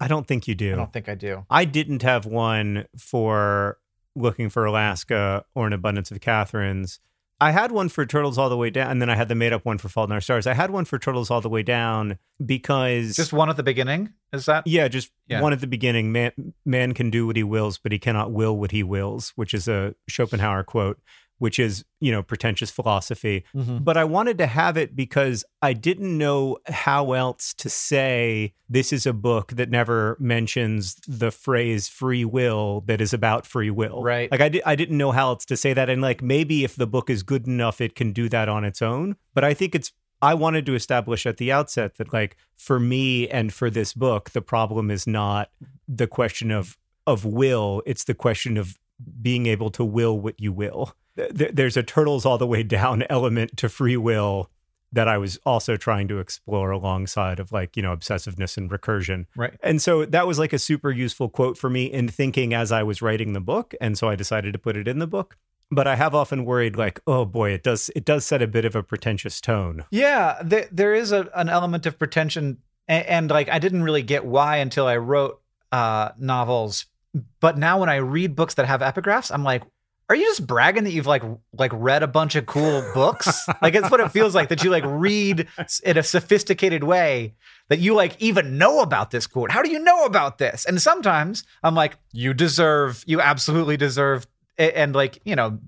I 0.00 0.08
don't 0.08 0.26
think 0.26 0.46
you 0.48 0.54
do. 0.54 0.72
i 0.72 0.76
don't 0.76 0.92
think 0.92 1.08
i 1.08 1.14
do 1.14 1.46
I 1.48 1.64
didn't 1.64 2.02
have 2.02 2.26
one 2.26 2.86
for 2.98 3.78
looking 4.16 4.48
for 4.50 4.64
Alaska 4.64 5.44
or 5.54 5.66
an 5.66 5.72
abundance 5.72 6.10
of 6.10 6.20
Catherines. 6.20 7.00
I 7.40 7.50
had 7.50 7.72
one 7.72 7.88
for 7.88 8.06
Turtles 8.06 8.38
All 8.38 8.48
the 8.48 8.56
Way 8.56 8.70
Down, 8.70 8.90
and 8.90 9.02
then 9.02 9.10
I 9.10 9.16
had 9.16 9.28
the 9.28 9.34
made 9.34 9.52
up 9.52 9.64
one 9.64 9.78
for 9.78 9.88
Fault 9.88 10.08
in 10.08 10.12
Our 10.12 10.20
Stars. 10.20 10.46
I 10.46 10.54
had 10.54 10.70
one 10.70 10.84
for 10.84 10.98
Turtles 10.98 11.30
All 11.30 11.40
the 11.40 11.48
Way 11.48 11.62
Down 11.62 12.18
because 12.44 13.16
just 13.16 13.32
one 13.32 13.50
at 13.50 13.56
the 13.56 13.62
beginning 13.62 14.12
is 14.32 14.46
that 14.46 14.66
yeah, 14.66 14.88
just 14.88 15.10
Yeah. 15.28 15.40
one 15.40 15.52
at 15.52 15.60
the 15.60 15.66
beginning. 15.66 16.12
Man, 16.12 16.32
man 16.64 16.94
can 16.94 17.10
do 17.10 17.26
what 17.26 17.36
he 17.36 17.42
wills, 17.42 17.78
but 17.78 17.92
he 17.92 17.98
cannot 17.98 18.32
will 18.32 18.56
what 18.56 18.70
he 18.70 18.82
wills, 18.82 19.32
which 19.36 19.52
is 19.52 19.66
a 19.68 19.94
Schopenhauer 20.08 20.62
quote. 20.64 21.00
Which 21.38 21.58
is, 21.58 21.84
you 22.00 22.12
know, 22.12 22.22
pretentious 22.22 22.70
philosophy. 22.70 23.44
Mhm. 23.54 23.84
But 23.84 23.96
I 23.96 24.04
wanted 24.04 24.38
to 24.38 24.46
have 24.46 24.76
it 24.76 24.94
because 24.94 25.44
I 25.60 25.72
didn't 25.72 26.16
know 26.16 26.58
how 26.66 27.12
else 27.12 27.52
to 27.54 27.68
say 27.68 28.54
this 28.68 28.92
is 28.92 29.04
a 29.06 29.12
book 29.12 29.52
that 29.52 29.70
never 29.70 30.16
mentions 30.20 30.96
the 31.06 31.30
phrase 31.30 31.88
free 31.88 32.24
will 32.24 32.82
that 32.86 33.00
is 33.00 33.12
about 33.12 33.46
free 33.46 33.70
will. 33.70 34.02
Right. 34.02 34.30
Like 34.30 34.40
I, 34.40 34.48
di- 34.48 34.62
I 34.64 34.74
didn't 34.76 34.96
know 34.96 35.12
how 35.12 35.28
else 35.30 35.44
to 35.46 35.56
say 35.56 35.72
that. 35.74 35.90
And 35.90 36.00
like 36.00 36.22
maybe 36.22 36.64
if 36.64 36.76
the 36.76 36.86
book 36.86 37.10
is 37.10 37.22
good 37.22 37.46
enough, 37.46 37.80
it 37.80 37.94
can 37.94 38.12
do 38.12 38.28
that 38.28 38.48
on 38.48 38.64
its 38.64 38.80
own. 38.80 39.16
But 39.34 39.44
I 39.44 39.54
think 39.54 39.74
it's, 39.74 39.92
I 40.22 40.34
wanted 40.34 40.64
to 40.66 40.74
establish 40.74 41.26
at 41.26 41.36
the 41.36 41.52
outset 41.52 41.96
that 41.96 42.12
like 42.12 42.36
for 42.56 42.80
me 42.80 43.28
and 43.28 43.52
for 43.52 43.68
this 43.68 43.92
book, 43.92 44.30
the 44.30 44.40
problem 44.40 44.90
is 44.90 45.06
not 45.06 45.50
the 45.88 46.06
question 46.06 46.50
of 46.50 46.78
of 47.06 47.26
will, 47.26 47.82
it's 47.84 48.04
the 48.04 48.14
question 48.14 48.56
of 48.56 48.78
being 49.20 49.44
able 49.44 49.68
to 49.70 49.84
will 49.84 50.18
what 50.18 50.40
you 50.40 50.50
will. 50.52 50.94
Th- 51.16 51.52
There's 51.52 51.76
a 51.76 51.82
turtles 51.82 52.24
all 52.26 52.38
the 52.38 52.46
way 52.46 52.62
down 52.62 53.04
element 53.10 53.56
to 53.58 53.68
free 53.68 53.96
will 53.96 54.50
that 54.94 55.08
I 55.08 55.18
was 55.18 55.38
also 55.44 55.76
trying 55.76 56.06
to 56.08 56.20
explore 56.20 56.70
alongside 56.70 57.40
of 57.40 57.50
like, 57.50 57.76
you 57.76 57.82
know, 57.82 57.94
obsessiveness 57.94 58.56
and 58.56 58.70
recursion. 58.70 59.26
Right. 59.36 59.54
And 59.60 59.82
so 59.82 60.04
that 60.04 60.26
was 60.26 60.38
like 60.38 60.52
a 60.52 60.58
super 60.58 60.90
useful 60.90 61.28
quote 61.28 61.58
for 61.58 61.68
me 61.68 61.86
in 61.86 62.08
thinking 62.08 62.54
as 62.54 62.70
I 62.70 62.84
was 62.84 63.02
writing 63.02 63.32
the 63.32 63.40
book. 63.40 63.74
And 63.80 63.98
so 63.98 64.08
I 64.08 64.14
decided 64.14 64.52
to 64.52 64.58
put 64.58 64.76
it 64.76 64.86
in 64.86 65.00
the 65.00 65.06
book. 65.08 65.36
But 65.70 65.88
I 65.88 65.96
have 65.96 66.14
often 66.14 66.44
worried 66.44 66.76
like, 66.76 67.00
oh 67.06 67.24
boy, 67.24 67.50
it 67.50 67.62
does 67.64 67.90
it 67.96 68.04
does 68.04 68.24
set 68.24 68.42
a 68.42 68.46
bit 68.46 68.64
of 68.64 68.76
a 68.76 68.82
pretentious 68.82 69.40
tone. 69.40 69.84
Yeah, 69.90 70.40
there, 70.44 70.68
there 70.70 70.94
is 70.94 71.10
a, 71.10 71.28
an 71.34 71.48
element 71.48 71.86
of 71.86 71.98
pretension, 71.98 72.58
and, 72.86 73.06
and 73.06 73.30
like 73.30 73.48
I 73.48 73.58
didn't 73.58 73.82
really 73.82 74.02
get 74.02 74.24
why 74.24 74.58
until 74.58 74.86
I 74.86 74.98
wrote 74.98 75.40
uh, 75.72 76.10
novels. 76.18 76.86
But 77.40 77.58
now 77.58 77.80
when 77.80 77.88
I 77.88 77.96
read 77.96 78.36
books 78.36 78.54
that 78.54 78.66
have 78.66 78.82
epigraphs, 78.82 79.32
I'm 79.32 79.42
like, 79.42 79.62
are 80.08 80.16
you 80.16 80.24
just 80.24 80.46
bragging 80.46 80.84
that 80.84 80.92
you've 80.92 81.06
like 81.06 81.22
like 81.52 81.72
read 81.74 82.02
a 82.02 82.06
bunch 82.06 82.34
of 82.34 82.46
cool 82.46 82.82
books? 82.94 83.46
like 83.62 83.74
it's 83.74 83.90
what 83.90 84.00
it 84.00 84.10
feels 84.10 84.34
like 84.34 84.48
that 84.50 84.62
you 84.62 84.70
like 84.70 84.84
read 84.86 85.48
in 85.82 85.96
a 85.96 86.02
sophisticated 86.02 86.84
way 86.84 87.34
that 87.68 87.78
you 87.78 87.94
like 87.94 88.20
even 88.20 88.58
know 88.58 88.80
about 88.80 89.10
this 89.10 89.26
quote. 89.26 89.50
How 89.50 89.62
do 89.62 89.70
you 89.70 89.78
know 89.78 90.04
about 90.04 90.38
this? 90.38 90.66
And 90.66 90.80
sometimes 90.80 91.44
I'm 91.62 91.74
like, 91.74 91.96
you 92.12 92.34
deserve, 92.34 93.02
you 93.06 93.20
absolutely 93.20 93.76
deserve, 93.76 94.26
and 94.58 94.94
like 94.94 95.20
you 95.24 95.36
know, 95.36 95.58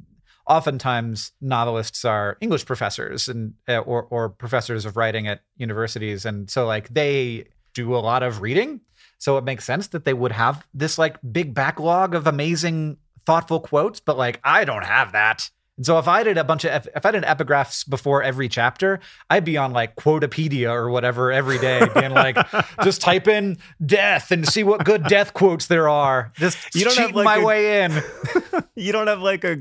oftentimes 0.47 1.33
novelists 1.41 2.05
are 2.05 2.37
English 2.41 2.67
professors 2.67 3.29
and 3.29 3.55
uh, 3.69 3.79
or 3.79 4.05
or 4.11 4.29
professors 4.29 4.85
of 4.85 4.97
writing 4.97 5.27
at 5.27 5.41
universities, 5.57 6.27
and 6.27 6.51
so 6.51 6.67
like 6.67 6.89
they 6.91 7.47
do 7.73 7.95
a 7.95 7.99
lot 7.99 8.23
of 8.23 8.43
reading. 8.43 8.81
So 9.19 9.39
it 9.39 9.45
makes 9.45 9.65
sense 9.65 9.89
that 9.89 10.05
they 10.05 10.13
would 10.13 10.33
have 10.33 10.67
this 10.75 10.99
like 10.99 11.17
big 11.33 11.55
backlog 11.55 12.15
of 12.15 12.27
amazing, 12.27 12.99
thoughtful 13.27 13.61
quotes. 13.61 14.01
But 14.01 14.17
like 14.17 14.41
I 14.45 14.65
don't 14.65 14.85
have 14.85 15.13
that. 15.13 15.51
And 15.77 15.85
so 15.85 15.99
if 15.99 16.09
I 16.09 16.23
did 16.23 16.39
a 16.39 16.45
bunch 16.45 16.65
of 16.65 16.89
if 16.97 17.05
I 17.05 17.11
did 17.11 17.23
epigraphs 17.25 17.87
before 17.87 18.23
every 18.23 18.49
chapter, 18.49 18.99
I'd 19.29 19.45
be 19.45 19.59
on 19.59 19.73
like 19.73 19.95
Quotopedia 19.97 20.71
or 20.71 20.89
whatever 20.89 21.31
every 21.31 21.59
day, 21.59 21.87
being 21.95 22.13
like, 22.13 22.39
just 22.83 23.03
type 23.03 23.29
in 23.29 23.59
death 23.85 24.31
and 24.31 24.49
see 24.49 24.63
what 24.65 24.87
good 24.87 25.05
death 25.05 25.35
quotes 25.35 25.67
there 25.67 25.87
are. 25.89 26.33
Just 26.37 26.75
You 26.75 26.87
don't 26.87 26.97
have, 26.97 27.15
like, 27.15 27.25
my 27.27 27.37
a- 27.37 27.45
way 27.45 27.83
in. 27.85 28.03
you 28.75 28.91
don't 28.93 29.07
have 29.07 29.21
like 29.21 29.45
a 29.45 29.59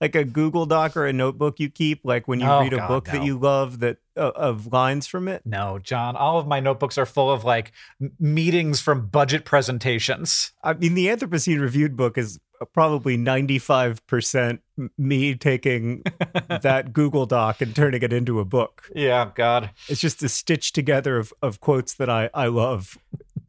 like 0.00 0.14
a 0.14 0.22
Google 0.24 0.66
Doc 0.66 0.96
or 0.96 1.04
a 1.06 1.12
notebook 1.12 1.58
you 1.58 1.68
keep 1.68 2.02
like 2.04 2.28
when 2.28 2.38
you 2.38 2.46
Oh, 2.46 2.60
read 2.60 2.72
a 2.72 2.76
God, 2.76 2.88
book 2.88 3.06
no. 3.08 3.12
that 3.14 3.24
you 3.24 3.36
love 3.36 3.80
that 3.80 3.96
uh, 4.16 4.30
of 4.36 4.72
lines 4.72 5.08
from 5.08 5.26
it. 5.26 5.42
No, 5.44 5.80
John, 5.80 6.14
all 6.14 6.38
of 6.38 6.46
my 6.46 6.60
notebooks 6.60 6.96
are 6.96 7.04
full 7.06 7.30
of 7.30 7.42
like 7.44 7.72
meetings 8.20 8.80
from 8.80 9.06
budget 9.08 9.44
presentations. 9.44 10.52
I 10.62 10.74
mean, 10.74 10.94
the 10.94 11.06
Anthropocene 11.08 11.60
Reviewed 11.60 11.96
book 11.96 12.16
is 12.16 12.38
probably 12.66 13.16
95% 13.16 14.60
me 14.96 15.34
taking 15.34 16.02
that 16.62 16.92
Google 16.92 17.26
Doc 17.26 17.60
and 17.60 17.74
turning 17.74 18.02
it 18.02 18.12
into 18.12 18.40
a 18.40 18.44
book. 18.44 18.90
Yeah, 18.94 19.30
God. 19.34 19.70
It's 19.88 20.00
just 20.00 20.22
a 20.22 20.28
stitch 20.28 20.72
together 20.72 21.16
of, 21.16 21.32
of 21.42 21.60
quotes 21.60 21.94
that 21.94 22.08
I, 22.08 22.30
I 22.34 22.46
love 22.46 22.98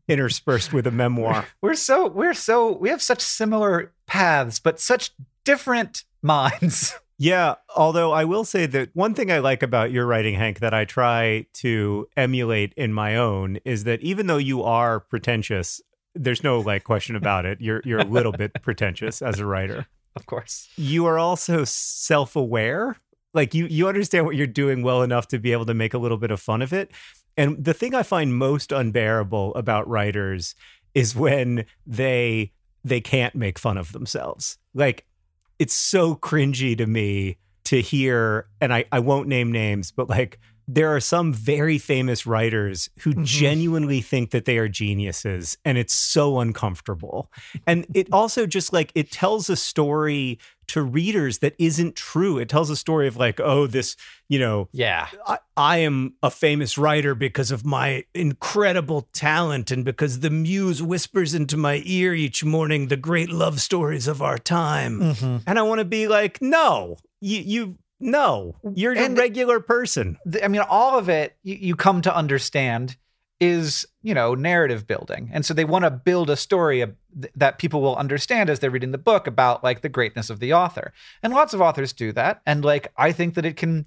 interspersed 0.08 0.74
with 0.74 0.88
a 0.88 0.92
memoir. 0.92 1.46
We're 1.62 1.76
so 1.76 2.08
we're 2.08 2.34
so 2.34 2.72
we 2.72 2.90
have 2.90 3.02
such 3.02 3.22
similar 3.22 3.94
paths, 4.08 4.60
but 4.60 4.80
such 4.80 5.12
different 5.44 6.04
minds. 6.22 6.96
Yeah, 7.24 7.58
although 7.76 8.12
I 8.14 8.26
will 8.26 8.44
say 8.44 8.66
that 8.66 8.90
one 8.96 9.14
thing 9.14 9.32
I 9.32 9.38
like 9.38 9.62
about 9.62 9.92
your 9.92 10.08
writing, 10.08 10.34
Hank, 10.34 10.58
that 10.58 10.74
I 10.74 10.86
try 10.86 11.46
to 11.54 12.08
emulate 12.18 12.74
in 12.74 12.94
my 12.94 13.16
own 13.16 13.60
is 13.64 13.84
that 13.84 14.02
even 14.02 14.26
though 14.26 14.38
you 14.38 14.64
are 14.64 15.00
pretentious, 15.00 15.80
there's 16.16 16.44
no 16.44 16.60
like 16.60 16.84
question 16.84 17.16
about 17.16 17.46
it. 17.46 17.62
You're 17.62 17.82
you're 17.86 18.00
a 18.00 18.06
little 18.06 18.32
bit 18.32 18.54
pretentious 18.62 19.22
as 19.22 19.40
a 19.40 19.46
writer. 19.46 19.88
Of 20.16 20.26
course. 20.26 20.70
You 20.76 21.06
are 21.06 21.18
also 21.18 21.64
self-aware. 21.64 22.98
Like 23.34 23.54
you 23.54 23.66
you 23.68 23.88
understand 23.88 24.26
what 24.26 24.36
you're 24.36 24.48
doing 24.48 24.84
well 24.84 25.04
enough 25.04 25.28
to 25.30 25.40
be 25.40 25.52
able 25.52 25.66
to 25.66 25.74
make 25.74 25.94
a 25.94 25.98
little 25.98 26.18
bit 26.18 26.32
of 26.32 26.42
fun 26.42 26.62
of 26.62 26.74
it. 26.74 26.92
And 27.38 27.64
the 27.64 27.74
thing 27.74 27.96
I 27.96 28.04
find 28.04 28.36
most 28.36 28.72
unbearable 28.72 29.56
about 29.56 29.88
writers 29.88 30.56
is 30.94 31.16
when 31.16 31.66
they 31.88 32.52
they 32.84 33.00
can't 33.00 33.36
make 33.36 33.58
fun 33.58 33.78
of 33.78 33.92
themselves. 33.94 34.58
Like 34.74 35.06
it's 35.60 35.74
so 35.74 36.16
cringy 36.16 36.78
to 36.78 36.88
me 36.88 37.38
to 37.66 37.82
hear, 37.82 38.48
and 38.60 38.74
I, 38.74 38.86
I 38.92 39.00
won't 39.00 39.28
name 39.28 39.52
names, 39.52 39.92
but 39.92 40.10
like 40.10 40.40
there 40.68 40.96
are 40.96 41.00
some 41.00 41.34
very 41.34 41.78
famous 41.78 42.26
writers 42.26 42.90
who 43.00 43.14
Mhm. 43.14 43.26
genuinely 43.26 44.02
think 44.02 44.32
that 44.32 44.46
they 44.46 44.58
are 44.58 44.68
geniuses, 44.68 45.58
and 45.66 45.78
it's 45.78 45.94
so 45.94 46.40
uncomfortable. 46.40 47.32
And 47.68 47.86
it 47.94 48.08
also 48.12 48.46
just 48.46 48.72
like 48.74 48.92
it 48.96 49.12
tells 49.12 49.50
a 49.50 49.56
story 49.56 50.40
to 50.68 50.82
readers 50.82 51.40
that 51.40 51.54
isn't 51.60 51.98
true. 51.98 52.38
It 52.38 52.48
tells 52.48 52.70
a 52.70 52.78
story 52.78 53.06
of 53.06 53.18
like, 53.18 53.42
oh, 53.42 53.68
this, 53.68 53.98
you 54.30 54.40
know, 54.40 54.70
Yeah. 54.72 55.08
I, 55.28 55.40
I 55.58 55.78
am 55.80 56.14
a 56.24 56.32
famous 56.32 56.78
writer 56.78 57.14
because 57.14 57.52
of 57.52 57.66
my 57.66 58.06
incredible 58.14 59.10
talent 59.12 59.70
and 59.70 59.84
because 59.84 60.22
the 60.22 60.30
muse 60.30 60.82
whispers 60.82 61.34
into 61.34 61.58
my 61.58 61.82
ear 61.84 62.14
each 62.14 62.46
morning 62.46 62.88
the 62.88 62.96
great 62.96 63.30
love 63.30 63.60
stories 63.60 64.08
of 64.08 64.22
our 64.22 64.38
time. 64.38 65.02
Mm-hmm. 65.02 65.38
And 65.46 65.60
I 65.60 65.62
want 65.64 65.80
to 65.80 65.86
be 65.86 66.08
like, 66.08 66.42
no, 66.42 66.96
you, 67.20 67.40
you, 67.42 67.78
no, 68.02 68.56
you're 68.74 68.96
And- 68.98 69.18
a 69.18 69.22
regular 69.22 69.60
person. 69.60 70.18
I 70.44 70.48
mean, 70.48 70.62
all 70.62 70.98
of 70.98 71.08
it 71.10 71.36
you, 71.44 71.56
you 71.56 71.76
come 71.76 72.02
to 72.02 72.16
understand 72.16 72.98
is 73.40 73.88
you 74.04 74.14
know 74.14 74.36
narrative 74.36 74.86
building, 74.86 75.30
and 75.34 75.46
so 75.46 75.54
they 75.54 75.66
want 75.66 75.84
to 75.84 75.90
build 75.92 76.30
a 76.30 76.36
story 76.36 76.86
that 77.36 77.58
people 77.58 77.82
will 77.82 77.96
understand 77.96 78.50
as 78.50 78.60
they're 78.60 78.70
reading 78.70 78.92
the 78.92 78.98
book 78.98 79.26
about 79.28 79.64
like 79.64 79.82
the 79.82 79.90
greatness 79.90 80.30
of 80.30 80.40
the 80.40 80.54
author. 80.54 80.94
And 81.24 81.34
lots 81.34 81.54
of 81.54 81.62
authors 81.62 81.92
do 81.94 82.12
that, 82.14 82.42
and 82.46 82.64
like 82.64 82.92
I 82.98 83.12
think 83.12 83.34
that 83.36 83.46
it 83.46 83.58
can 83.58 83.86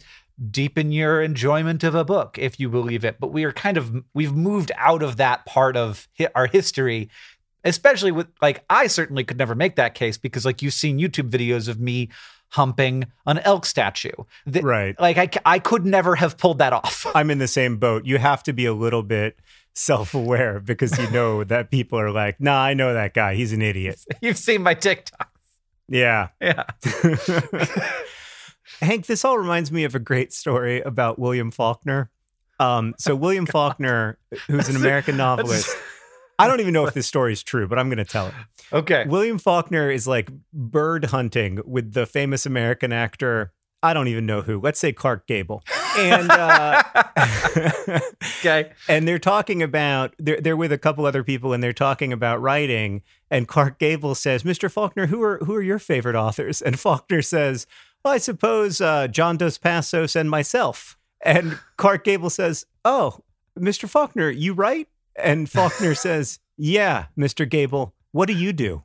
deepen 0.50 0.90
your 0.90 1.22
enjoyment 1.22 1.84
of 1.84 1.94
a 1.94 2.04
book 2.04 2.36
if 2.38 2.58
you 2.58 2.68
believe 2.68 3.04
it. 3.04 3.20
But 3.20 3.28
we 3.32 3.44
are 3.44 3.52
kind 3.52 3.76
of 3.76 3.94
we've 4.14 4.32
moved 4.34 4.72
out 4.76 5.02
of 5.04 5.18
that 5.18 5.46
part 5.46 5.76
of 5.76 6.08
hi- 6.18 6.28
our 6.34 6.46
history 6.46 7.08
especially 7.66 8.12
with 8.12 8.26
like 8.42 8.62
I 8.68 8.88
certainly 8.88 9.24
could 9.24 9.38
never 9.38 9.54
make 9.54 9.76
that 9.76 9.94
case 9.94 10.18
because 10.18 10.44
like 10.44 10.60
you've 10.60 10.74
seen 10.74 10.98
YouTube 10.98 11.30
videos 11.30 11.66
of 11.66 11.80
me 11.80 12.10
humping 12.54 13.04
an 13.26 13.38
elk 13.40 13.66
statue. 13.66 14.12
Th- 14.50 14.64
Right. 14.64 14.98
Like 15.00 15.18
I, 15.18 15.28
I 15.44 15.58
could 15.58 15.84
never 15.84 16.14
have 16.16 16.38
pulled 16.38 16.58
that 16.58 16.72
off. 16.72 17.06
I'm 17.14 17.30
in 17.30 17.38
the 17.38 17.48
same 17.48 17.76
boat. 17.78 18.04
You 18.06 18.18
have 18.18 18.42
to 18.44 18.52
be 18.52 18.64
a 18.66 18.72
little 18.72 19.02
bit 19.02 19.36
self 19.74 20.14
aware 20.14 20.60
because 20.60 20.96
you 20.98 21.10
know 21.10 21.42
that 21.52 21.70
people 21.70 21.98
are 21.98 22.10
like, 22.12 22.40
nah, 22.40 22.62
I 22.62 22.74
know 22.74 22.94
that 22.94 23.12
guy. 23.14 23.34
He's 23.34 23.52
an 23.52 23.60
idiot. 23.62 23.98
You've 24.20 24.38
seen 24.38 24.62
my 24.62 24.74
TikTok. 24.74 25.30
Yeah. 25.88 26.28
Yeah. 26.40 26.64
Hank, 28.80 29.06
this 29.06 29.24
all 29.24 29.38
reminds 29.38 29.70
me 29.70 29.84
of 29.84 29.94
a 29.94 29.98
great 29.98 30.32
story 30.32 30.80
about 30.80 31.18
William 31.18 31.50
Faulkner. 31.50 32.10
Um, 32.60 32.94
so 32.98 33.14
William 33.14 33.46
Faulkner, 33.46 34.18
who's 34.46 34.68
an 34.68 34.76
American 34.76 35.16
novelist, 35.16 35.74
I 36.38 36.48
don't 36.48 36.60
even 36.60 36.72
know 36.72 36.86
if 36.86 36.94
this 36.94 37.06
story 37.06 37.32
is 37.32 37.42
true, 37.42 37.68
but 37.68 37.78
I'm 37.78 37.88
going 37.88 37.98
to 37.98 38.04
tell 38.04 38.28
it. 38.28 38.34
Okay. 38.72 39.04
William 39.06 39.38
Faulkner 39.38 39.90
is 39.90 40.06
like 40.06 40.30
bird 40.52 41.06
hunting 41.06 41.60
with 41.64 41.92
the 41.92 42.06
famous 42.06 42.44
American 42.46 42.92
actor. 42.92 43.52
I 43.82 43.92
don't 43.92 44.08
even 44.08 44.24
know 44.24 44.40
who. 44.40 44.58
Let's 44.60 44.80
say 44.80 44.92
Clark 44.94 45.26
Gable, 45.26 45.62
and 45.98 46.30
uh, 46.30 46.82
Okay. 48.40 48.72
and 48.88 49.06
they're 49.06 49.18
talking 49.18 49.62
about 49.62 50.14
they're 50.18 50.40
they're 50.40 50.56
with 50.56 50.72
a 50.72 50.78
couple 50.78 51.04
other 51.04 51.22
people, 51.22 51.52
and 51.52 51.62
they're 51.62 51.74
talking 51.74 52.10
about 52.12 52.40
writing. 52.40 53.02
And 53.30 53.46
Clark 53.46 53.78
Gable 53.78 54.14
says, 54.14 54.42
"Mr. 54.42 54.70
Faulkner, 54.70 55.06
who 55.08 55.22
are 55.22 55.38
who 55.44 55.54
are 55.54 55.62
your 55.62 55.78
favorite 55.78 56.16
authors?" 56.16 56.62
And 56.62 56.80
Faulkner 56.80 57.20
says, 57.20 57.66
well, 58.02 58.14
"I 58.14 58.18
suppose 58.18 58.80
uh, 58.80 59.06
John 59.08 59.36
Dos 59.36 59.58
Passos 59.58 60.16
and 60.16 60.30
myself." 60.30 60.96
And 61.20 61.58
Clark 61.76 62.04
Gable 62.04 62.30
says, 62.30 62.64
"Oh, 62.86 63.18
Mr. 63.58 63.86
Faulkner, 63.88 64.30
you 64.30 64.54
write?" 64.54 64.88
And 65.16 65.48
Faulkner 65.50 65.94
says, 65.96 66.40
"Yeah, 66.56 67.06
Mr. 67.18 67.48
Gable. 67.48 67.94
What 68.12 68.26
do 68.26 68.32
you 68.34 68.52
do?" 68.52 68.82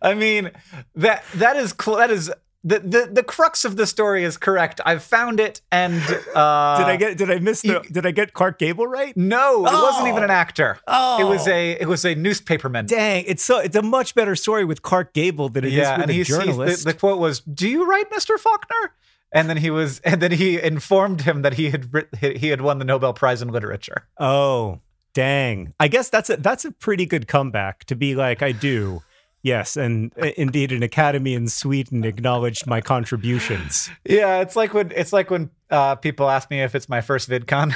I 0.00 0.14
mean 0.16 0.50
that 0.94 1.24
that 1.34 1.56
is 1.56 1.74
cl- 1.78 1.98
that 1.98 2.10
is 2.10 2.32
the, 2.64 2.78
the 2.80 3.08
the 3.12 3.22
crux 3.22 3.64
of 3.64 3.76
the 3.76 3.86
story 3.86 4.24
is 4.24 4.36
correct. 4.36 4.80
I've 4.84 5.02
found 5.02 5.38
it, 5.40 5.60
and 5.70 6.00
uh, 6.34 6.78
did 6.78 6.86
I 6.86 6.96
get? 6.98 7.16
Did 7.18 7.30
I 7.30 7.38
miss 7.38 7.62
the? 7.62 7.68
you- 7.68 7.82
did 7.92 8.04
I 8.06 8.10
get 8.10 8.32
Clark 8.32 8.58
Gable 8.58 8.86
right? 8.86 9.16
No, 9.16 9.60
it 9.66 9.72
wasn't 9.72 10.08
even 10.08 10.22
an 10.24 10.30
Oh. 10.30 10.34
actor. 10.34 10.78
Oh, 10.86 11.20
It 11.20 11.24
was 11.24 11.46
a 11.46 11.72
it 11.72 11.86
was 11.86 12.04
a 12.04 12.14
newspaperman. 12.14 12.86
dang. 12.86 13.24
It's 13.26 13.42
so. 13.44 13.58
It's 13.58 13.76
a 13.76 13.82
much 13.82 14.14
better 14.14 14.34
story 14.34 14.64
with 14.64 14.82
Clark 14.82 15.12
Gable 15.12 15.48
than 15.48 15.64
it 15.64 15.68
is 15.68 15.74
yeah, 15.74 15.98
with 15.98 16.10
and 16.10 16.18
a 16.18 16.24
journalist. 16.24 16.84
the, 16.84 16.92
the 16.92 16.98
quote 16.98 17.18
was, 17.18 17.40
"Do 17.40 17.68
you 17.68 17.88
write, 17.88 18.10
Mister 18.10 18.38
Faulkner?" 18.38 18.92
And 19.32 19.48
then 19.48 19.58
he 19.58 19.70
was, 19.70 20.00
and 20.00 20.22
then 20.22 20.32
he 20.32 20.60
informed 20.60 21.22
him 21.22 21.42
that 21.42 21.54
he 21.54 21.70
had 21.70 21.90
he 22.20 22.48
had 22.48 22.60
won 22.60 22.78
the 22.78 22.84
Nobel 22.84 23.12
Prize 23.12 23.42
in 23.42 23.48
Literature. 23.48 24.08
oh, 24.18 24.80
dang. 25.12 25.74
I 25.80 25.88
guess 25.88 26.08
that's 26.08 26.30
a 26.30 26.36
that's 26.36 26.64
a 26.64 26.72
pretty 26.72 27.06
good 27.06 27.28
comeback 27.28 27.84
to 27.84 27.94
be 27.96 28.14
like 28.14 28.42
I 28.42 28.52
do. 28.52 29.02
Yes, 29.42 29.76
and 29.76 30.12
indeed, 30.36 30.72
an 30.72 30.82
academy 30.82 31.34
in 31.34 31.46
Sweden 31.48 32.04
acknowledged 32.04 32.66
my 32.66 32.80
contributions. 32.80 33.88
Yeah, 34.04 34.40
it's 34.40 34.56
like 34.56 34.74
when 34.74 34.92
it's 34.94 35.12
like 35.12 35.30
when 35.30 35.50
uh, 35.70 35.94
people 35.94 36.28
ask 36.28 36.50
me 36.50 36.60
if 36.62 36.74
it's 36.74 36.88
my 36.88 37.00
first 37.00 37.30
VidCon. 37.30 37.72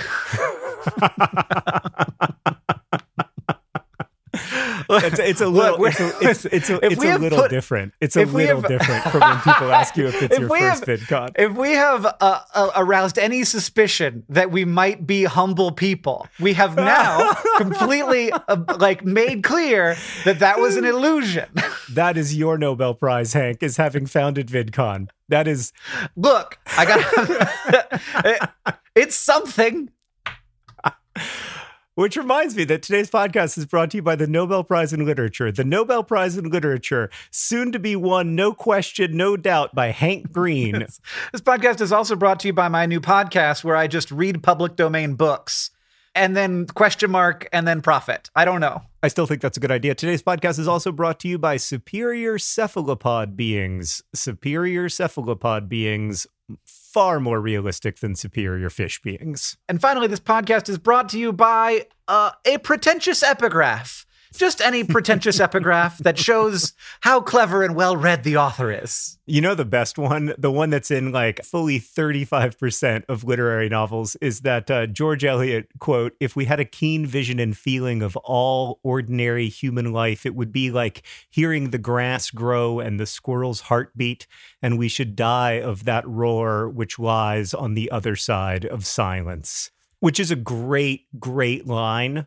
It's, 4.91 5.19
it's 5.19 5.41
a 5.41 5.47
little. 5.49 5.79
Look, 5.79 5.91
it's 5.93 6.01
a, 6.45 6.55
it's, 6.55 6.71
a, 6.71 6.85
it's 6.85 7.03
a 7.05 7.19
little 7.19 7.41
put- 7.43 7.51
different. 7.51 7.95
It's 8.01 8.17
a 8.17 8.25
little 8.25 8.61
have- 8.63 8.69
different 8.71 9.05
from 9.05 9.21
when 9.21 9.39
people 9.41 9.73
ask 9.73 9.97
you 9.97 10.09
if 10.09 10.23
it's 10.23 10.35
If 10.35 10.41
your 10.41 10.49
first 10.49 10.87
have- 10.87 11.01
VidCon. 11.01 11.31
if 11.37 11.53
we 11.53 11.73
have 11.73 12.05
uh, 12.07 12.13
uh, 12.55 12.71
aroused 12.77 13.19
any 13.19 13.45
suspicion 13.45 14.25
that 14.29 14.51
we 14.51 14.65
might 14.65 15.07
be 15.07 15.25
humble 15.25 15.73
people, 15.73 16.27
we 16.41 16.53
have 16.55 16.77
now 16.77 17.33
completely 17.57 18.33
uh, 18.33 18.57
like 18.79 19.05
made 19.05 19.43
clear 19.43 19.97
that 20.25 20.39
that 20.41 20.59
was 20.61 20.77
an 20.77 20.85
illusion. 20.85 21.49
That 21.93 22.17
is 22.17 22.37
your 22.37 22.59
Nobel 22.59 22.95
Prize, 22.95 23.33
Hank, 23.33 23.63
is 23.63 23.77
having 23.77 24.07
founded 24.07 24.49
VidCon. 24.49 25.09
That 25.29 25.47
is 25.49 25.73
Look, 26.17 26.59
I 26.77 26.85
got 26.85 28.51
it's 28.95 29.15
something. 29.17 29.91
Which 31.95 32.17
reminds 32.17 32.57
me 32.57 32.65
that 32.65 32.83
today's 32.83 33.11
podcast 33.11 33.59
is 33.59 33.67
brought 33.67 33.91
to 33.91 33.99
you 33.99 34.03
by 34.03 34.17
the 34.17 34.27
Nobel 34.27 34.65
Prize 34.65 34.95
in 34.95 35.05
Literature. 35.05 35.53
The 35.53 35.63
Nobel 35.63 36.03
Prize 36.03 36.39
in 36.39 36.49
Literature, 36.49 37.11
soon 37.31 37.71
to 37.71 37.79
be 37.79 37.97
won, 37.97 38.35
no 38.35 38.55
question, 38.55 39.15
no 39.15 39.37
doubt, 39.37 39.75
by 39.75 39.89
Hank 39.89 40.33
Green. 40.33 40.87
This 41.33 41.43
podcast 41.43 41.83
is 41.83 41.93
also 41.93 42.17
brought 42.17 42.41
to 42.41 42.49
you 42.49 42.55
by 42.55 42.69
my 42.69 42.87
new 42.87 42.99
podcast 42.99 43.63
where 43.63 43.77
I 43.77 43.89
just 43.89 44.11
read 44.11 44.43
public 44.43 44.75
domain 44.75 45.17
books 45.17 45.71
and 46.15 46.35
then 46.35 46.67
question 46.67 47.11
mark 47.11 47.47
and 47.53 47.69
then 47.69 47.83
profit. 47.83 48.31
I 48.35 48.47
don't 48.47 48.63
know. 48.63 48.81
I 49.03 49.09
still 49.09 49.27
think 49.27 49.43
that's 49.43 49.59
a 49.59 49.61
good 49.61 49.71
idea. 49.71 49.95
Today's 49.95 50.23
podcast 50.23 50.59
is 50.59 50.69
also 50.69 50.93
brought 50.93 51.21
to 51.21 51.29
you 51.29 51.39
by 51.39 51.59
superior 51.59 52.39
cephalopod 52.39 53.37
beings. 53.37 54.03
Superior 54.15 54.89
cephalopod 54.89 55.69
beings, 55.69 56.27
far 56.93 57.21
more 57.21 57.41
realistic 57.41 58.01
than 58.01 58.15
superior 58.15 58.69
fish 58.69 59.01
beings. 59.01 59.57
And 59.69 59.81
finally, 59.81 60.07
this 60.07 60.21
podcast 60.21 60.69
is 60.69 60.79
brought 60.79 61.09
to 61.11 61.19
you 61.19 61.33
by 61.33 61.87
uh, 62.07 62.33
a 62.45 62.59
pretentious 62.59 63.23
epigraph. 63.23 64.07
Just 64.37 64.61
any 64.61 64.85
pretentious 64.85 65.41
epigraph 65.41 65.99
that 65.99 66.19
shows 66.19 66.73
how 67.01 67.21
clever 67.21 67.63
and 67.63 67.75
well 67.75 67.97
read 67.97 68.25
the 68.25 68.37
author 68.37 68.71
is. 68.71 69.19
You 69.27 69.41
know 69.41 69.55
the 69.55 69.65
best 69.65 69.99
one, 69.99 70.35
the 70.37 70.51
one 70.51 70.71
that's 70.71 70.91
in 70.91 71.13
like 71.13 71.45
fully 71.45 71.79
35% 71.79 73.05
of 73.09 73.25
literary 73.25 73.69
novels 73.69 74.17
is 74.17 74.41
that 74.41 74.71
uh, 74.71 74.87
George 74.87 75.25
Eliot 75.25 75.69
quote, 75.79 76.15
if 76.21 76.35
we 76.35 76.47
had 76.47 76.61
a 76.61 76.65
keen 76.65 77.07
vision 77.07 77.39
and 77.39 77.57
feeling 77.57 78.03
of 78.03 78.17
all 78.19 78.81
ordinary 78.83 79.49
human 79.49 79.93
life, 79.93 80.27
it 80.27 80.35
would 80.35 80.53
be 80.53 80.71
like 80.71 81.03
hearing 81.31 81.71
the 81.71 81.79
grass 81.79 82.31
grow 82.31 82.81
and 82.81 82.99
the 82.99 83.07
squirrel's 83.07 83.63
heartbeat, 83.63 84.27
and 84.61 84.79
we 84.79 84.89
should 84.89 85.17
die 85.17 85.61
of 85.61 85.85
that 85.85 86.07
roar 86.07 86.69
which 86.69 86.99
lies 86.99 87.55
on 87.55 87.75
the 87.75 87.91
other 87.91 88.17
side 88.17 88.65
of 88.65 88.87
silence. 88.87 89.71
Which 90.01 90.19
is 90.19 90.33
a 90.33 90.37
great, 90.37 91.07
great 91.21 91.67
line. 91.67 92.27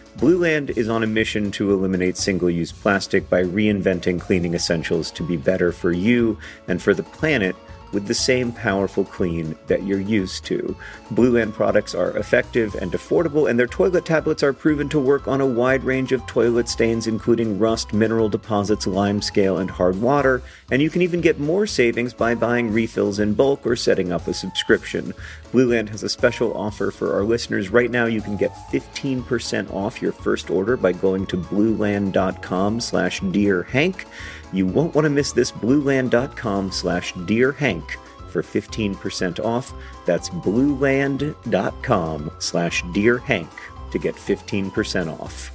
Blueland 0.17 0.77
is 0.77 0.89
on 0.89 1.03
a 1.03 1.07
mission 1.07 1.51
to 1.51 1.71
eliminate 1.71 2.17
single 2.17 2.49
use 2.49 2.71
plastic 2.71 3.29
by 3.29 3.43
reinventing 3.43 4.19
cleaning 4.19 4.53
essentials 4.53 5.09
to 5.11 5.23
be 5.23 5.37
better 5.37 5.71
for 5.71 5.91
you 5.91 6.37
and 6.67 6.81
for 6.81 6.93
the 6.93 7.03
planet 7.03 7.55
with 7.91 8.07
the 8.07 8.13
same 8.13 8.51
powerful 8.51 9.03
clean 9.03 9.55
that 9.67 9.83
you're 9.83 9.99
used 9.99 10.45
to. 10.45 10.75
Blueland 11.13 11.53
products 11.53 11.93
are 11.93 12.15
effective 12.17 12.75
and 12.75 12.91
affordable, 12.91 13.49
and 13.49 13.59
their 13.59 13.67
toilet 13.67 14.05
tablets 14.05 14.43
are 14.43 14.53
proven 14.53 14.89
to 14.89 14.99
work 14.99 15.27
on 15.27 15.41
a 15.41 15.45
wide 15.45 15.83
range 15.83 16.11
of 16.11 16.25
toilet 16.25 16.69
stains, 16.69 17.07
including 17.07 17.59
rust, 17.59 17.93
mineral 17.93 18.29
deposits, 18.29 18.87
lime 18.87 19.21
scale, 19.21 19.57
and 19.57 19.69
hard 19.69 20.01
water. 20.01 20.41
And 20.71 20.81
you 20.81 20.89
can 20.89 21.01
even 21.01 21.21
get 21.21 21.39
more 21.39 21.67
savings 21.67 22.13
by 22.13 22.35
buying 22.35 22.71
refills 22.71 23.19
in 23.19 23.33
bulk 23.33 23.65
or 23.65 23.75
setting 23.75 24.11
up 24.11 24.27
a 24.27 24.33
subscription. 24.33 25.13
Blueland 25.51 25.89
has 25.89 26.03
a 26.03 26.09
special 26.09 26.55
offer 26.55 26.91
for 26.91 27.13
our 27.13 27.23
listeners. 27.23 27.69
Right 27.69 27.91
now, 27.91 28.05
you 28.05 28.21
can 28.21 28.37
get 28.37 28.53
15% 28.71 29.71
off 29.73 30.01
your 30.01 30.13
first 30.13 30.49
order 30.49 30.77
by 30.77 30.93
going 30.93 31.25
to 31.27 31.37
blueland.com 31.37 32.79
slash 32.79 33.19
dear 33.31 33.63
Hank. 33.63 34.05
You 34.53 34.65
won't 34.65 34.93
want 34.95 35.05
to 35.05 35.09
miss 35.09 35.31
this 35.31 35.51
blueland.com 35.51 36.71
slash 36.71 37.13
dear 37.25 37.51
Hank 37.53 37.97
for 38.29 38.41
15% 38.41 39.39
off. 39.43 39.73
That's 40.05 40.29
blueland.com 40.29 42.31
slash 42.39 42.83
dear 42.93 43.17
Hank 43.19 43.49
to 43.91 43.99
get 43.99 44.15
15% 44.15 45.19
off. 45.19 45.51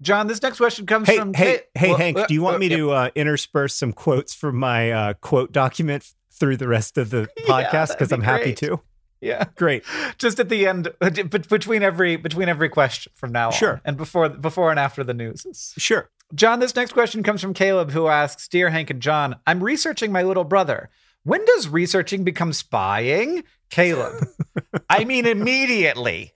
John, 0.00 0.28
this 0.28 0.40
next 0.42 0.58
question 0.58 0.86
comes 0.86 1.08
Hey, 1.08 1.18
from 1.18 1.34
hey, 1.34 1.44
Kate- 1.56 1.64
hey, 1.74 1.88
Well, 1.88 1.96
Hank, 1.98 2.18
uh, 2.18 2.26
do 2.26 2.34
you 2.34 2.42
want 2.42 2.56
uh, 2.56 2.58
me 2.60 2.68
yeah. 2.68 2.76
to 2.76 2.90
uh, 2.92 3.10
intersperse 3.16 3.74
some 3.74 3.92
quotes 3.92 4.32
from 4.34 4.56
my 4.56 4.92
uh, 4.92 5.14
quote 5.14 5.50
document 5.52 6.12
through 6.30 6.56
the 6.56 6.68
rest 6.68 6.98
of 6.98 7.10
the 7.10 7.28
podcast? 7.40 7.88
Because 7.90 8.08
be 8.10 8.14
I'm 8.14 8.22
happy 8.22 8.54
to. 8.54 8.80
Yeah. 9.20 9.44
Great. 9.56 9.84
just 10.18 10.38
at 10.40 10.48
the 10.48 10.66
end 10.66 10.88
uh, 11.00 11.10
between 11.10 11.82
every 11.82 12.16
between 12.16 12.48
every 12.48 12.68
question 12.68 13.12
from 13.16 13.32
now 13.32 13.46
on 13.48 13.52
Sure. 13.52 13.80
and 13.84 13.96
before 13.96 14.28
before 14.28 14.70
and 14.70 14.78
after 14.78 15.02
the 15.04 15.14
news 15.14 15.74
Sure. 15.78 16.10
john 16.34 16.60
this 16.60 16.74
next 16.76 16.92
question 16.92 17.22
comes 17.22 17.40
from 17.40 17.54
caleb 17.54 17.90
who 17.90 18.06
asks 18.08 18.46
dear 18.48 18.70
hank 18.70 18.90
and 18.90 19.00
john 19.02 19.36
i'm 19.46 19.62
researching 19.62 20.12
my 20.12 20.22
little 20.22 20.44
brother 20.44 20.88
when 21.24 21.44
does 21.44 21.68
researching 21.68 22.22
become 22.24 22.52
spying 22.52 23.42
caleb 23.70 24.24
i 24.90 25.04
mean 25.04 25.26
immediately 25.26 26.32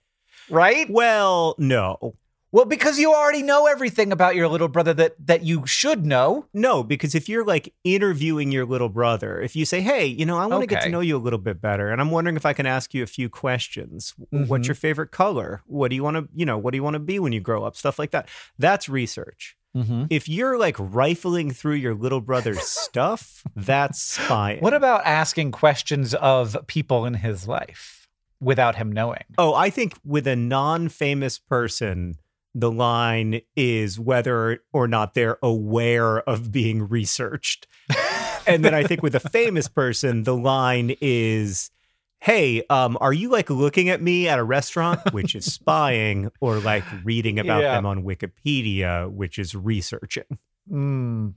right 0.49 0.87
Well, 0.89 1.55
no. 1.57 2.15
Well 2.53 2.63
because 2.63 2.97
you 2.97 3.13
already 3.13 3.43
know 3.43 3.67
everything 3.67 4.13
about 4.13 4.35
your 4.35 4.47
little 4.47 4.69
brother 4.69 4.93
that 4.93 5.15
that 5.19 5.43
you 5.43 5.65
should 5.65 6.05
know 6.05 6.45
No, 6.53 6.83
because 6.83 7.13
if 7.13 7.27
you're 7.27 7.43
like 7.43 7.73
interviewing 7.83 8.53
your 8.53 8.65
little 8.65 8.89
brother, 8.89 9.41
if 9.41 9.55
you 9.57 9.65
say, 9.65 9.81
"Hey, 9.81 10.05
you 10.05 10.25
know, 10.25 10.37
I 10.37 10.45
want 10.45 10.61
to 10.61 10.67
get 10.67 10.83
to 10.83 10.89
know 10.89 11.01
you 11.01 11.17
a 11.17 11.25
little 11.25 11.39
bit 11.39 11.59
better, 11.59 11.91
and 11.91 11.99
I'm 11.99 12.11
wondering 12.11 12.37
if 12.37 12.45
I 12.45 12.53
can 12.53 12.65
ask 12.65 12.93
you 12.93 13.03
a 13.03 13.07
few 13.07 13.27
questions. 13.27 14.13
W- 14.31 14.47
What's 14.47 14.61
mm-hmm. 14.61 14.69
your 14.69 14.75
favorite 14.75 15.11
color? 15.11 15.61
What 15.65 15.89
do 15.89 15.95
you 15.95 16.03
want 16.03 16.15
to, 16.15 16.29
you 16.33 16.45
know, 16.45 16.57
what 16.57 16.71
do 16.71 16.77
you 16.77 16.83
want 16.83 16.93
to 16.93 16.99
be 16.99 17.19
when 17.19 17.33
you 17.33 17.41
grow 17.41 17.65
up? 17.65 17.75
Stuff 17.75 17.99
like 17.99 18.11
that. 18.11 18.29
That's 18.57 18.87
research. 18.87 19.57
Mm-hmm. 19.75 20.05
If 20.11 20.29
you're 20.29 20.57
like 20.57 20.75
rifling 20.77 21.49
through 21.51 21.75
your 21.75 21.95
little 21.95 22.21
brother's 22.21 22.61
stuff, 22.87 23.43
that's 23.55 23.99
spying. 24.01 24.59
what 24.59 24.73
about 24.73 25.03
asking 25.05 25.51
questions 25.51 26.13
of 26.13 26.55
people 26.67 27.05
in 27.05 27.15
his 27.15 27.47
life 27.47 28.07
without 28.39 28.75
him 28.75 28.91
knowing 28.91 29.23
Oh, 29.37 29.53
I 29.53 29.69
think 29.69 29.95
with 30.05 30.27
a 30.27 30.35
non-famous 30.35 31.39
person, 31.39 32.15
the 32.55 32.71
line 32.71 33.41
is 33.55 33.99
whether 33.99 34.63
or 34.71 34.87
not 34.87 35.13
they're 35.13 35.37
aware 35.41 36.19
of 36.29 36.51
being 36.51 36.87
researched. 36.87 37.67
and 38.47 38.63
then 38.63 38.73
I 38.73 38.83
think 38.83 39.01
with 39.01 39.15
a 39.15 39.19
famous 39.19 39.67
person, 39.67 40.23
the 40.23 40.35
line 40.35 40.95
is, 41.01 41.71
"Hey, 42.19 42.63
um, 42.69 42.97
are 43.01 43.13
you 43.13 43.29
like 43.29 43.49
looking 43.49 43.89
at 43.89 44.01
me 44.01 44.27
at 44.27 44.37
a 44.39 44.43
restaurant, 44.43 44.99
which 45.13 45.35
is 45.35 45.51
spying, 45.51 46.29
or 46.41 46.59
like 46.59 46.83
reading 47.03 47.39
about 47.39 47.61
Yeah. 47.63 47.75
them 47.75 47.85
on 47.85 48.03
Wikipedia, 48.03 49.09
which 49.11 49.39
is 49.39 49.55
researching?" 49.55 50.37
Mm. 50.71 51.33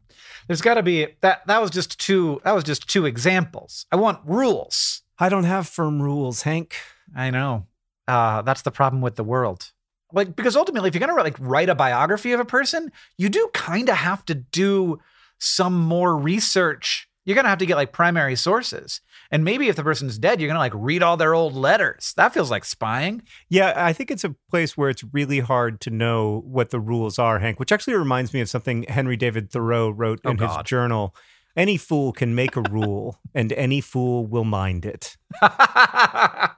There's 0.47 0.61
got 0.63 0.75
to 0.75 0.83
be 0.83 1.09
that. 1.23 1.47
That 1.47 1.61
was 1.61 1.71
just 1.71 1.99
two. 1.99 2.41
That 2.45 2.55
was 2.55 2.63
just 2.65 2.89
two 2.89 3.07
examples. 3.07 3.87
I 3.91 3.97
want 3.97 4.21
rules. 4.25 5.03
I 5.19 5.29
don't 5.29 5.45
have 5.45 5.67
firm 5.67 6.01
rules, 6.01 6.43
Hank. 6.43 6.77
I 7.17 7.31
know. 7.31 7.67
Uh, 8.07 8.43
that's 8.43 8.63
the 8.63 8.71
problem 8.71 9.03
with 9.03 9.17
the 9.17 9.25
world. 9.25 9.73
Like 10.13 10.37
because 10.37 10.57
ultimately, 10.57 10.89
if 10.89 10.95
you're 10.95 11.07
gonna 11.07 11.21
like 11.21 11.37
write 11.39 11.69
a 11.69 11.75
biography 11.75 12.33
of 12.33 12.41
a 12.41 12.45
person, 12.45 12.93
you 13.19 13.29
do 13.29 13.49
kind 13.53 13.89
of 13.89 13.97
have 13.97 14.25
to 14.27 14.35
do 14.35 14.99
some 15.39 15.79
more 15.79 16.17
research 16.17 17.09
you're 17.27 17.35
going 17.35 17.45
to 17.45 17.51
have 17.51 17.59
to 17.59 17.67
get 17.67 17.77
like 17.77 17.93
primary 17.93 18.37
sources. 18.37 19.01
And 19.33 19.45
maybe 19.45 19.69
if 19.69 19.75
the 19.75 19.83
person's 19.83 20.17
dead, 20.17 20.41
you're 20.41 20.47
going 20.47 20.55
to 20.55 20.61
like 20.61 20.73
read 20.75 21.03
all 21.03 21.17
their 21.17 21.35
old 21.35 21.55
letters. 21.55 22.15
That 22.17 22.33
feels 22.33 22.53
like 22.53 22.65
spying. 22.65 23.23
Yeah, 23.49 23.73
I 23.77 23.93
think 23.93 24.13
it's 24.13 24.23
a 24.23 24.37
place 24.49 24.77
where 24.77 24.89
it's 24.89 25.03
really 25.13 25.41
hard 25.41 25.81
to 25.83 25.91
know 25.91 26.45
what 26.47 26.71
the 26.71 26.79
rules 26.79 27.19
are, 27.19 27.41
Hank, 27.41 27.59
which 27.59 27.73
actually 27.73 27.95
reminds 27.95 28.33
me 28.33 28.41
of 28.41 28.49
something 28.49 28.85
Henry 28.85 29.17
David 29.17 29.51
Thoreau 29.51 29.91
wrote 29.91 30.21
Oh, 30.25 30.31
in 30.31 30.39
his 30.39 30.53
journal. 30.65 31.17
Any 31.57 31.77
fool 31.77 32.13
can 32.13 32.35
make 32.35 32.55
a 32.55 32.63
rule, 32.71 33.19
and 33.35 33.51
any 33.55 33.81
fool 33.81 34.27
will 34.27 34.45
mind 34.45 34.85
it. 34.85 35.17
wow. 35.43 36.51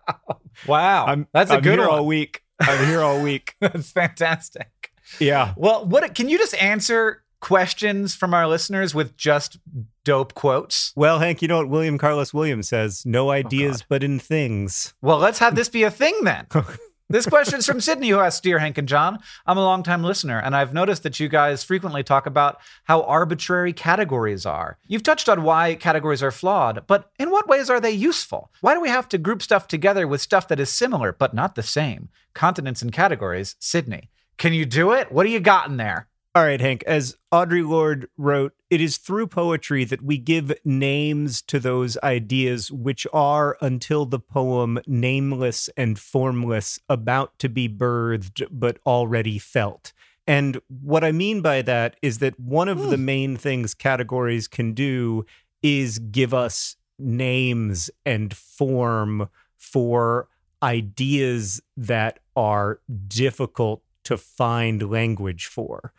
I'm, 1.07 1.29
That's 1.33 1.53
a 1.53 1.55
I'm 1.55 1.61
good 1.63 1.79
here 1.79 1.89
one. 1.89 2.01
all 2.01 2.07
week. 2.07 2.43
I'm 2.61 2.87
here 2.87 3.03
all 3.03 3.23
week. 3.23 3.55
That's 3.61 3.91
fantastic. 3.91 4.93
Yeah. 5.19 5.55
Well, 5.57 5.87
what 5.87 6.15
can 6.15 6.29
you 6.29 6.39
just 6.39 6.55
answer 6.63 7.23
questions 7.41 8.15
from 8.15 8.35
our 8.35 8.47
listeners 8.47 8.95
with 8.95 9.17
just 9.17 9.59
dope 10.05 10.35
quotes? 10.35 10.93
Well, 10.97 11.19
Hank, 11.19 11.43
you 11.43 11.49
know 11.49 11.59
what 11.59 11.69
William 11.69 11.99
Carlos 11.99 12.35
Williams 12.35 12.69
says? 12.69 13.05
No 13.07 13.29
oh, 13.29 13.31
ideas, 13.31 13.85
but 13.89 14.03
in 14.03 14.19
things. 14.19 14.95
Well, 15.01 15.19
let's 15.19 15.39
have 15.39 15.55
this 15.55 15.69
be 15.69 15.83
a 15.83 15.91
thing 15.91 16.15
then. 16.25 16.47
This 17.11 17.25
question's 17.25 17.65
from 17.65 17.81
Sydney, 17.81 18.11
who 18.11 18.19
asks, 18.19 18.43
Dear 18.43 18.59
Hank 18.59 18.77
and 18.77 18.87
John, 18.87 19.19
I'm 19.47 19.57
a 19.57 19.65
longtime 19.65 20.05
listener, 20.05 20.39
and 20.39 20.55
I've 20.55 20.75
noticed 20.75 21.05
that 21.05 21.19
you 21.19 21.27
guys 21.31 21.65
frequently 21.65 22.03
talk 22.03 22.27
about 22.27 22.61
how 22.85 23.01
arbitrary 23.01 23.73
categories 23.73 24.45
are. 24.45 24.77
You've 24.87 25.05
touched 25.05 25.27
on 25.27 25.43
why 25.43 25.75
categories 25.75 26.23
are 26.23 26.31
flawed, 26.31 26.87
but 26.87 27.11
in 27.19 27.31
what 27.31 27.49
ways 27.49 27.71
are 27.71 27.81
they 27.81 27.93
useful? 27.93 28.51
Why 28.61 28.75
do 28.75 28.83
we 28.83 28.91
have 28.91 29.09
to 29.09 29.17
group 29.17 29.41
stuff 29.41 29.67
together 29.67 30.07
with 30.07 30.21
stuff 30.21 30.49
that 30.49 30.61
is 30.61 30.71
similar 30.71 31.15
but 31.15 31.33
not 31.33 31.55
the 31.55 31.63
same? 31.63 32.11
Continents 32.35 32.83
and 32.83 32.93
categories, 32.93 33.57
Sydney. 33.59 34.11
Can 34.37 34.53
you 34.53 34.67
do 34.67 34.93
it? 34.93 35.11
What 35.11 35.25
do 35.25 35.31
you 35.31 35.41
got 35.41 35.67
in 35.71 35.79
there? 35.79 36.09
All 36.39 36.45
right, 36.45 36.61
Hank. 36.61 36.84
As 36.86 37.16
Audre 37.32 37.68
Lorde 37.68 38.09
wrote, 38.16 38.53
it 38.70 38.80
is 38.80 38.97
through 38.97 39.26
poetry 39.26 39.82
that 39.82 40.03
we 40.03 40.18
give 40.18 40.57
names 40.64 41.43
to 41.43 41.59
those 41.59 41.99
ideas 42.05 42.70
which 42.70 43.09
are, 43.12 43.57
until 43.61 44.07
the 44.07 44.20
poem, 44.20 44.78
nameless 44.86 45.68
and 45.76 45.99
formless, 45.99 46.78
about 46.89 47.36
to 47.41 47.49
be 47.49 47.68
birthed, 47.68 48.47
but 48.53 48.78
already 48.86 49.36
felt. 49.36 49.93
And 50.28 50.61
what 50.68 51.03
I 51.03 51.11
mean 51.11 51.41
by 51.41 51.61
that 51.62 51.97
is 52.03 52.18
that 52.18 52.39
one 52.39 52.68
of 52.68 52.89
the 52.89 52.97
hmm. 52.97 53.05
main 53.05 53.36
things 53.36 53.74
categories 53.74 54.47
can 54.47 54.74
do 54.74 55.26
is 55.61 55.99
give 55.99 56.32
us 56.32 56.76
names 57.01 57.91
and 58.07 58.32
form 58.32 59.28
for 59.57 60.28
ideas 60.62 61.61
that 61.76 62.20
are 62.36 62.78
difficult 63.09 63.82
to 64.05 64.16
find 64.16 64.89
language 64.89 65.47
for. 65.47 65.93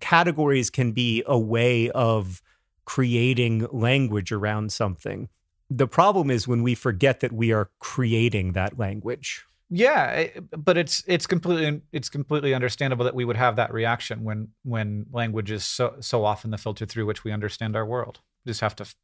Categories 0.00 0.70
can 0.70 0.92
be 0.92 1.22
a 1.26 1.38
way 1.38 1.90
of 1.90 2.42
creating 2.84 3.66
language 3.70 4.32
around 4.32 4.72
something. 4.72 5.28
The 5.70 5.86
problem 5.88 6.30
is 6.30 6.46
when 6.46 6.62
we 6.62 6.74
forget 6.74 7.20
that 7.20 7.32
we 7.32 7.52
are 7.52 7.70
creating 7.78 8.52
that 8.52 8.78
language. 8.78 9.44
Yeah, 9.70 10.10
eh, 10.12 10.40
but 10.56 10.76
it's 10.76 11.02
it's 11.06 11.26
completely 11.26 11.80
it's 11.92 12.08
completely 12.08 12.54
understandable 12.54 13.04
that 13.06 13.14
we 13.14 13.24
would 13.24 13.36
have 13.36 13.56
that 13.56 13.72
reaction 13.72 14.22
when 14.22 14.48
when 14.62 15.06
language 15.10 15.50
is 15.50 15.64
so 15.64 15.96
so 16.00 16.24
often 16.24 16.50
the 16.50 16.58
filter 16.58 16.84
through 16.84 17.06
which 17.06 17.24
we 17.24 17.32
understand 17.32 17.74
our 17.74 17.86
world. 17.86 18.20
We 18.44 18.50
just 18.50 18.60
have 18.60 18.76
to 18.76 18.82
f- 18.84 18.94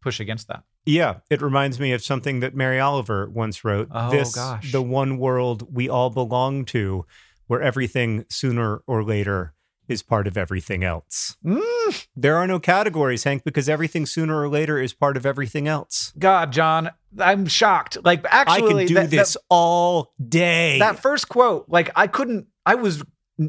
push 0.00 0.20
against 0.20 0.46
that. 0.48 0.62
Yeah, 0.86 1.16
it 1.30 1.42
reminds 1.42 1.80
me 1.80 1.92
of 1.92 2.02
something 2.02 2.40
that 2.40 2.54
Mary 2.54 2.78
Oliver 2.78 3.28
once 3.28 3.64
wrote. 3.64 3.88
Oh, 3.90 4.10
this, 4.10 4.34
gosh. 4.34 4.70
the 4.70 4.82
one 4.82 5.18
world 5.18 5.74
we 5.74 5.88
all 5.88 6.10
belong 6.10 6.64
to, 6.66 7.06
where 7.46 7.62
everything 7.62 8.24
sooner 8.28 8.82
or 8.86 9.02
later 9.02 9.53
is 9.88 10.02
part 10.02 10.26
of 10.26 10.36
everything 10.36 10.82
else. 10.84 11.36
Mm, 11.44 12.06
There 12.16 12.36
are 12.36 12.46
no 12.46 12.58
categories, 12.58 13.24
Hank, 13.24 13.44
because 13.44 13.68
everything 13.68 14.06
sooner 14.06 14.40
or 14.40 14.48
later 14.48 14.78
is 14.80 14.92
part 14.94 15.16
of 15.16 15.26
everything 15.26 15.68
else. 15.68 16.12
God, 16.18 16.52
John, 16.52 16.90
I'm 17.18 17.46
shocked. 17.46 17.98
Like 18.04 18.24
actually, 18.28 18.84
I 18.84 18.86
can 18.86 18.86
do 18.86 18.94
that- 18.94 19.00
that- 19.02 19.10
this 19.10 19.36
all 19.50 20.12
day. 20.28 20.78
that 20.78 21.00
first 21.00 21.28
quote, 21.28 21.66
like 21.68 21.90
I 21.94 22.06
couldn't, 22.06 22.46
I 22.66 22.74
was, 22.76 23.02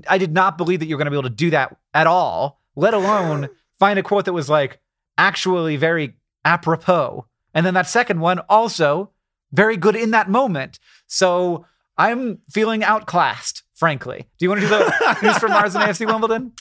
I 0.07 0.17
did 0.17 0.33
not 0.33 0.57
believe 0.57 0.79
that 0.81 0.87
you 0.87 0.95
were 0.95 0.97
going 0.97 1.05
to 1.05 1.11
be 1.11 1.17
able 1.17 1.29
to 1.29 1.35
do 1.35 1.49
that 1.51 1.75
at 1.93 2.07
all, 2.07 2.61
let 2.75 2.93
alone 2.93 3.47
find 3.79 3.97
a 3.99 4.03
quote 4.03 4.25
that 4.25 4.33
was 4.33 4.49
like 4.49 4.79
actually 5.17 5.77
very 5.77 6.17
apropos. 6.43 7.25
And 7.53 7.65
then 7.65 7.73
that 7.75 7.87
second 7.87 8.19
one 8.19 8.39
also 8.49 9.11
very 9.53 9.77
good 9.77 9.95
in 9.95 10.11
that 10.11 10.29
moment. 10.29 10.79
So 11.07 11.65
I'm 11.97 12.39
feeling 12.51 12.83
outclassed, 12.83 13.63
frankly. 13.75 14.25
Do 14.39 14.45
you 14.45 14.49
want 14.49 14.61
to 14.61 14.67
do 14.67 14.73
the 14.73 15.17
news 15.23 15.37
from 15.37 15.51
Mars 15.51 15.75
and 15.75 15.83
AFC 15.83 16.07
Wimbledon? 16.07 16.53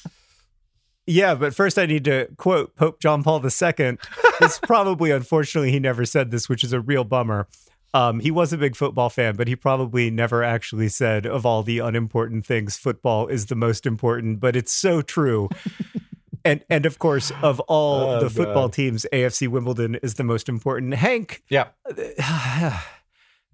yeah, 1.06 1.34
but 1.34 1.54
first 1.54 1.78
I 1.78 1.86
need 1.86 2.04
to 2.04 2.28
quote 2.36 2.74
Pope 2.76 3.00
John 3.00 3.22
Paul 3.22 3.42
II. 3.44 3.98
It's 4.40 4.58
probably, 4.62 5.10
unfortunately, 5.10 5.70
he 5.70 5.78
never 5.80 6.04
said 6.04 6.30
this, 6.30 6.48
which 6.48 6.62
is 6.64 6.72
a 6.72 6.80
real 6.80 7.04
bummer. 7.04 7.46
Um, 7.92 8.18
he 8.20 8.30
was 8.32 8.52
a 8.52 8.58
big 8.58 8.74
football 8.74 9.08
fan, 9.08 9.36
but 9.36 9.46
he 9.46 9.54
probably 9.54 10.10
never 10.10 10.42
actually 10.42 10.88
said, 10.88 11.26
of 11.26 11.46
all 11.46 11.62
the 11.62 11.78
unimportant 11.78 12.44
things, 12.44 12.76
football 12.76 13.28
is 13.28 13.46
the 13.46 13.54
most 13.54 13.86
important. 13.86 14.40
But 14.40 14.56
it's 14.56 14.72
so 14.72 15.00
true. 15.00 15.48
and 16.44 16.64
and 16.68 16.86
of 16.86 16.98
course, 16.98 17.30
of 17.42 17.60
all 17.60 18.10
Oh, 18.14 18.20
the 18.20 18.28
football 18.30 18.66
God. 18.68 18.72
teams, 18.72 19.06
AFC 19.12 19.46
Wimbledon 19.46 19.94
is 20.02 20.14
the 20.14 20.24
most 20.24 20.48
important. 20.48 20.94
Hank, 20.94 21.44
Yeah. 21.48 21.68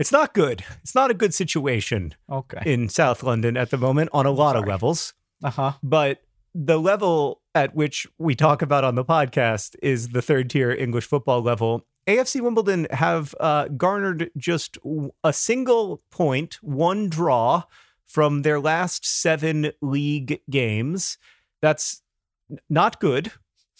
It's 0.01 0.11
not 0.11 0.34
good. 0.34 0.64
It's 0.82 0.94
not 0.96 1.11
a 1.12 1.14
good 1.14 1.32
situation 1.32 2.14
Okay. 2.28 2.61
in 2.64 2.88
South 2.88 3.22
London 3.22 3.57
at 3.57 3.70
the 3.70 3.76
moment 3.78 4.11
on 4.12 4.26
a 4.26 4.30
lot 4.32 4.57
of 4.57 4.66
levels. 4.66 5.14
Uh 5.44 5.51
huh. 5.51 5.72
But 5.82 6.22
the 6.55 6.80
level 6.80 7.40
at 7.55 7.74
which 7.76 8.07
we 8.18 8.34
talk 8.34 8.62
about 8.62 8.82
on 8.82 8.96
the 8.96 9.05
podcast 9.05 9.76
is 9.82 10.09
the 10.09 10.22
third 10.22 10.51
tier 10.51 10.72
English 10.72 11.07
football 11.07 11.42
level. 11.42 11.86
AFC 12.09 12.40
Wimbledon 12.40 12.86
have 12.90 13.34
uh, 13.38 13.68
garnered 13.68 14.30
just 14.36 14.78
a 15.22 15.32
single 15.32 16.03
point, 16.11 16.55
one 16.62 17.09
draw 17.09 17.64
from 18.07 18.42
their 18.42 18.59
last 18.59 19.05
seven 19.07 19.70
league 19.80 20.40
games. 20.51 21.18
That's 21.62 22.03
not 22.68 22.98
good. 23.01 23.30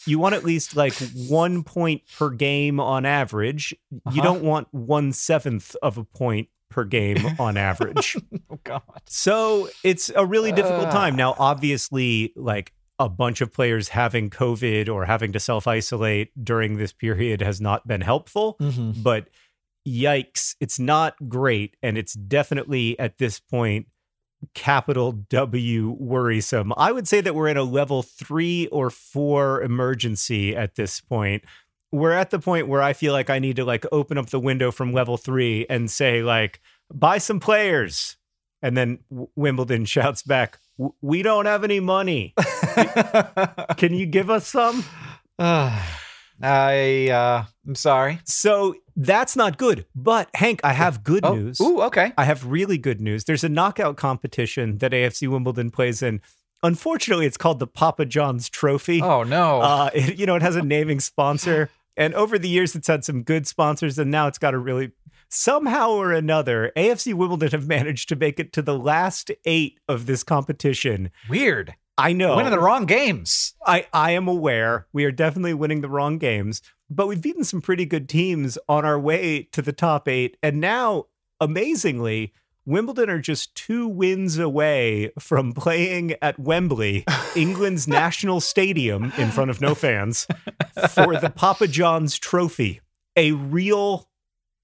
You 0.07 0.19
want 0.19 0.35
at 0.35 0.45
least 0.45 0.77
like 0.77 0.95
one 1.29 1.63
point 1.63 2.03
per 2.19 2.31
game 2.31 2.81
on 2.81 3.05
average. 3.07 3.75
You 3.91 4.01
Uh-huh. 4.07 4.23
don't 4.23 4.43
want 4.43 4.69
one 4.73 5.13
seventh 5.13 5.77
of 5.83 5.99
a 5.99 6.05
point 6.05 6.49
per 6.71 6.85
game 6.85 7.19
on 7.39 7.57
average. 7.57 8.17
Oh 8.51 8.59
God. 8.65 8.83
So 9.07 9.69
it's 9.85 10.11
a 10.15 10.25
really 10.25 10.53
difficult 10.53 10.87
Ugh. 10.87 10.93
time. 10.93 11.17
Now, 11.17 11.35
obviously, 11.39 12.33
like 12.37 12.73
a 12.99 13.09
bunch 13.09 13.41
of 13.41 13.53
players 13.53 13.89
having 13.89 14.29
COVID 14.31 14.89
or 14.89 15.05
having 15.07 15.33
to 15.33 15.41
self 15.41 15.67
isolate 15.67 16.31
during 16.45 16.77
this 16.77 16.93
period 16.93 17.41
has 17.41 17.61
not 17.61 17.87
been 17.89 18.01
helpful, 18.03 18.57
Mm-hmm. 18.61 19.03
but 19.03 19.29
yikes, 19.89 20.55
it's 20.61 20.79
not 20.79 21.15
great. 21.29 21.77
And 21.83 21.97
it's 21.97 22.13
definitely 22.15 22.99
at 22.99 23.19
this 23.19 23.41
point, 23.41 23.87
capital 24.55 25.13
W 25.13 25.91
worrisome. 25.99 26.73
I 26.77 26.93
would 26.93 27.07
say 27.07 27.21
that 27.21 27.35
we're 27.35 27.49
in 27.49 27.57
a 27.57 27.63
level 27.63 28.03
three 28.03 28.67
or 28.69 28.91
four 28.91 29.63
emergency 29.63 30.57
at 30.57 30.77
this 30.77 31.01
point. 31.01 31.45
We're 31.93 32.13
at 32.13 32.31
the 32.31 32.39
point 32.39 32.69
where 32.69 32.83
I 32.83 32.93
feel 32.93 33.13
like 33.13 33.31
I 33.31 33.39
need 33.39 33.57
to 33.57 33.65
like 33.65 33.85
open 33.93 34.17
up 34.17 34.31
the 34.31 34.41
window 34.41 34.71
from 34.71 34.93
level 34.93 35.17
three 35.17 35.67
and 35.69 35.91
say, 35.91 36.23
like, 36.23 36.61
buy 36.93 37.19
some 37.19 37.41
players. 37.41 38.17
And 38.63 38.77
then 38.77 39.01
Wimbledon 39.37 39.85
shouts 39.87 40.23
back, 40.23 40.59
"We 41.01 41.23
don't 41.23 41.47
have 41.47 41.65
any 41.65 41.81
money. 41.81 42.35
Can 43.77 43.95
you 43.95 44.07
give 44.07 44.31
us 44.31 44.47
some?" 44.47 44.85
Ah. 45.43 46.10
I 46.43 47.09
uh, 47.11 47.45
I'm 47.67 47.75
sorry. 47.75 48.21
So 48.25 48.75
that's 48.97 49.37
not 49.37 49.59
good. 49.59 49.87
But 49.95 50.29
Hank, 50.35 50.61
I 50.65 50.73
have 50.73 51.03
good 51.05 51.25
Oh, 51.25 51.35
news. 51.35 51.61
ooh, 51.61 51.81
okay. 51.83 52.13
I 52.19 52.25
have 52.25 52.47
really 52.47 52.79
good 52.79 53.01
news. 53.01 53.25
There's 53.25 53.45
a 53.45 53.49
knockout 53.49 53.97
competition 53.97 54.79
that 54.79 54.93
AFC 54.93 55.29
Wimbledon 55.29 55.71
plays 55.71 56.03
in. 56.03 56.21
Unfortunately, 56.63 57.25
it's 57.27 57.37
called 57.39 57.59
the 57.59 57.67
Papa 57.67 58.05
John's 58.05 58.49
Trophy. 58.49 59.01
Oh 59.03 59.23
no. 59.23 59.61
Uh, 59.61 59.91
it, 59.95 60.19
you 60.19 60.27
know, 60.27 60.37
it 60.37 60.43
has 60.43 60.57
a 60.57 60.63
naming 60.63 61.01
sponsor, 61.01 61.71
and 61.97 62.15
over 62.15 62.39
the 62.39 62.49
years, 62.49 62.75
it's 62.77 62.89
had 62.89 63.05
some 63.05 63.23
good 63.23 63.47
sponsors, 63.47 63.99
and 63.99 64.11
now 64.11 64.27
it's 64.27 64.39
got 64.39 64.53
a 64.55 64.59
really 64.59 64.93
somehow 65.33 65.91
or 65.93 66.13
another, 66.13 66.73
AFC 66.77 67.15
Wimbledon 67.15 67.51
have 67.53 67.69
managed 67.69 68.09
to 68.09 68.17
make 68.17 68.41
it 68.41 68.53
to 68.53 68.63
the 68.63 68.77
last 68.77 69.31
eight 69.45 69.79
of 69.89 70.07
this 70.07 70.23
competition. 70.25 71.11
Weird. 71.29 71.75
I 72.01 72.13
know. 72.13 72.37
Winning 72.37 72.51
the 72.51 72.59
wrong 72.59 72.87
games. 72.87 73.55
I, 73.67 73.87
I 73.93 74.13
am 74.13 74.27
aware 74.27 74.87
we 74.93 75.05
are 75.05 75.13
definitely 75.13 75.55
winning 75.55 75.81
the 75.81 75.89
wrong 75.89 76.19
games, 76.19 76.63
but 76.89 77.07
we've 77.07 77.21
beaten 77.21 77.45
some 77.45 77.61
pretty 77.61 77.85
good 77.85 78.09
teams 78.09 78.59
on 78.69 78.85
our 78.85 78.99
way 78.99 79.49
to 79.53 79.63
the 79.63 79.73
top 79.73 80.09
eight. 80.09 80.37
And 80.43 80.61
now, 80.61 81.07
amazingly, 81.41 82.33
Wimbledon 82.65 83.11
are 83.11 83.21
just 83.21 83.55
two 83.55 83.87
wins 83.89 84.39
away 84.39 85.11
from 85.19 85.53
playing 85.53 86.15
at 86.23 86.39
Wembley, 86.39 87.05
England's 87.37 87.87
national 87.87 88.41
stadium, 88.41 89.13
in 89.19 89.31
front 89.31 89.51
of 89.51 89.61
no 89.61 89.75
fans, 89.75 90.27
for 90.91 91.19
the 91.19 91.31
Papa 91.35 91.69
John's 91.69 92.19
Trophy, 92.19 92.81
a 93.17 93.33
real 93.33 94.09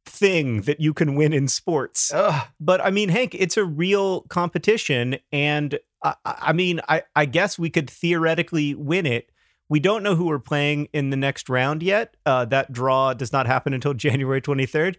thing 0.06 0.62
that 0.62 0.80
you 0.80 0.94
can 0.94 1.14
win 1.16 1.32
in 1.32 1.48
sports. 1.48 2.12
Ugh. 2.14 2.46
But 2.60 2.80
I 2.80 2.90
mean, 2.90 3.08
Hank, 3.08 3.34
it's 3.34 3.56
a 3.56 3.64
real 3.64 4.22
competition. 4.22 5.18
And 5.32 5.78
I, 6.02 6.14
I 6.24 6.52
mean, 6.52 6.80
I, 6.88 7.02
I 7.14 7.24
guess 7.24 7.58
we 7.58 7.70
could 7.70 7.90
theoretically 7.90 8.74
win 8.74 9.06
it. 9.06 9.30
We 9.68 9.80
don't 9.80 10.02
know 10.02 10.14
who 10.14 10.26
we're 10.26 10.38
playing 10.38 10.88
in 10.92 11.10
the 11.10 11.16
next 11.16 11.48
round 11.48 11.82
yet. 11.82 12.16
Uh, 12.24 12.44
that 12.46 12.72
draw 12.72 13.14
does 13.14 13.32
not 13.32 13.46
happen 13.46 13.72
until 13.72 13.94
January 13.94 14.40
23rd. 14.40 14.96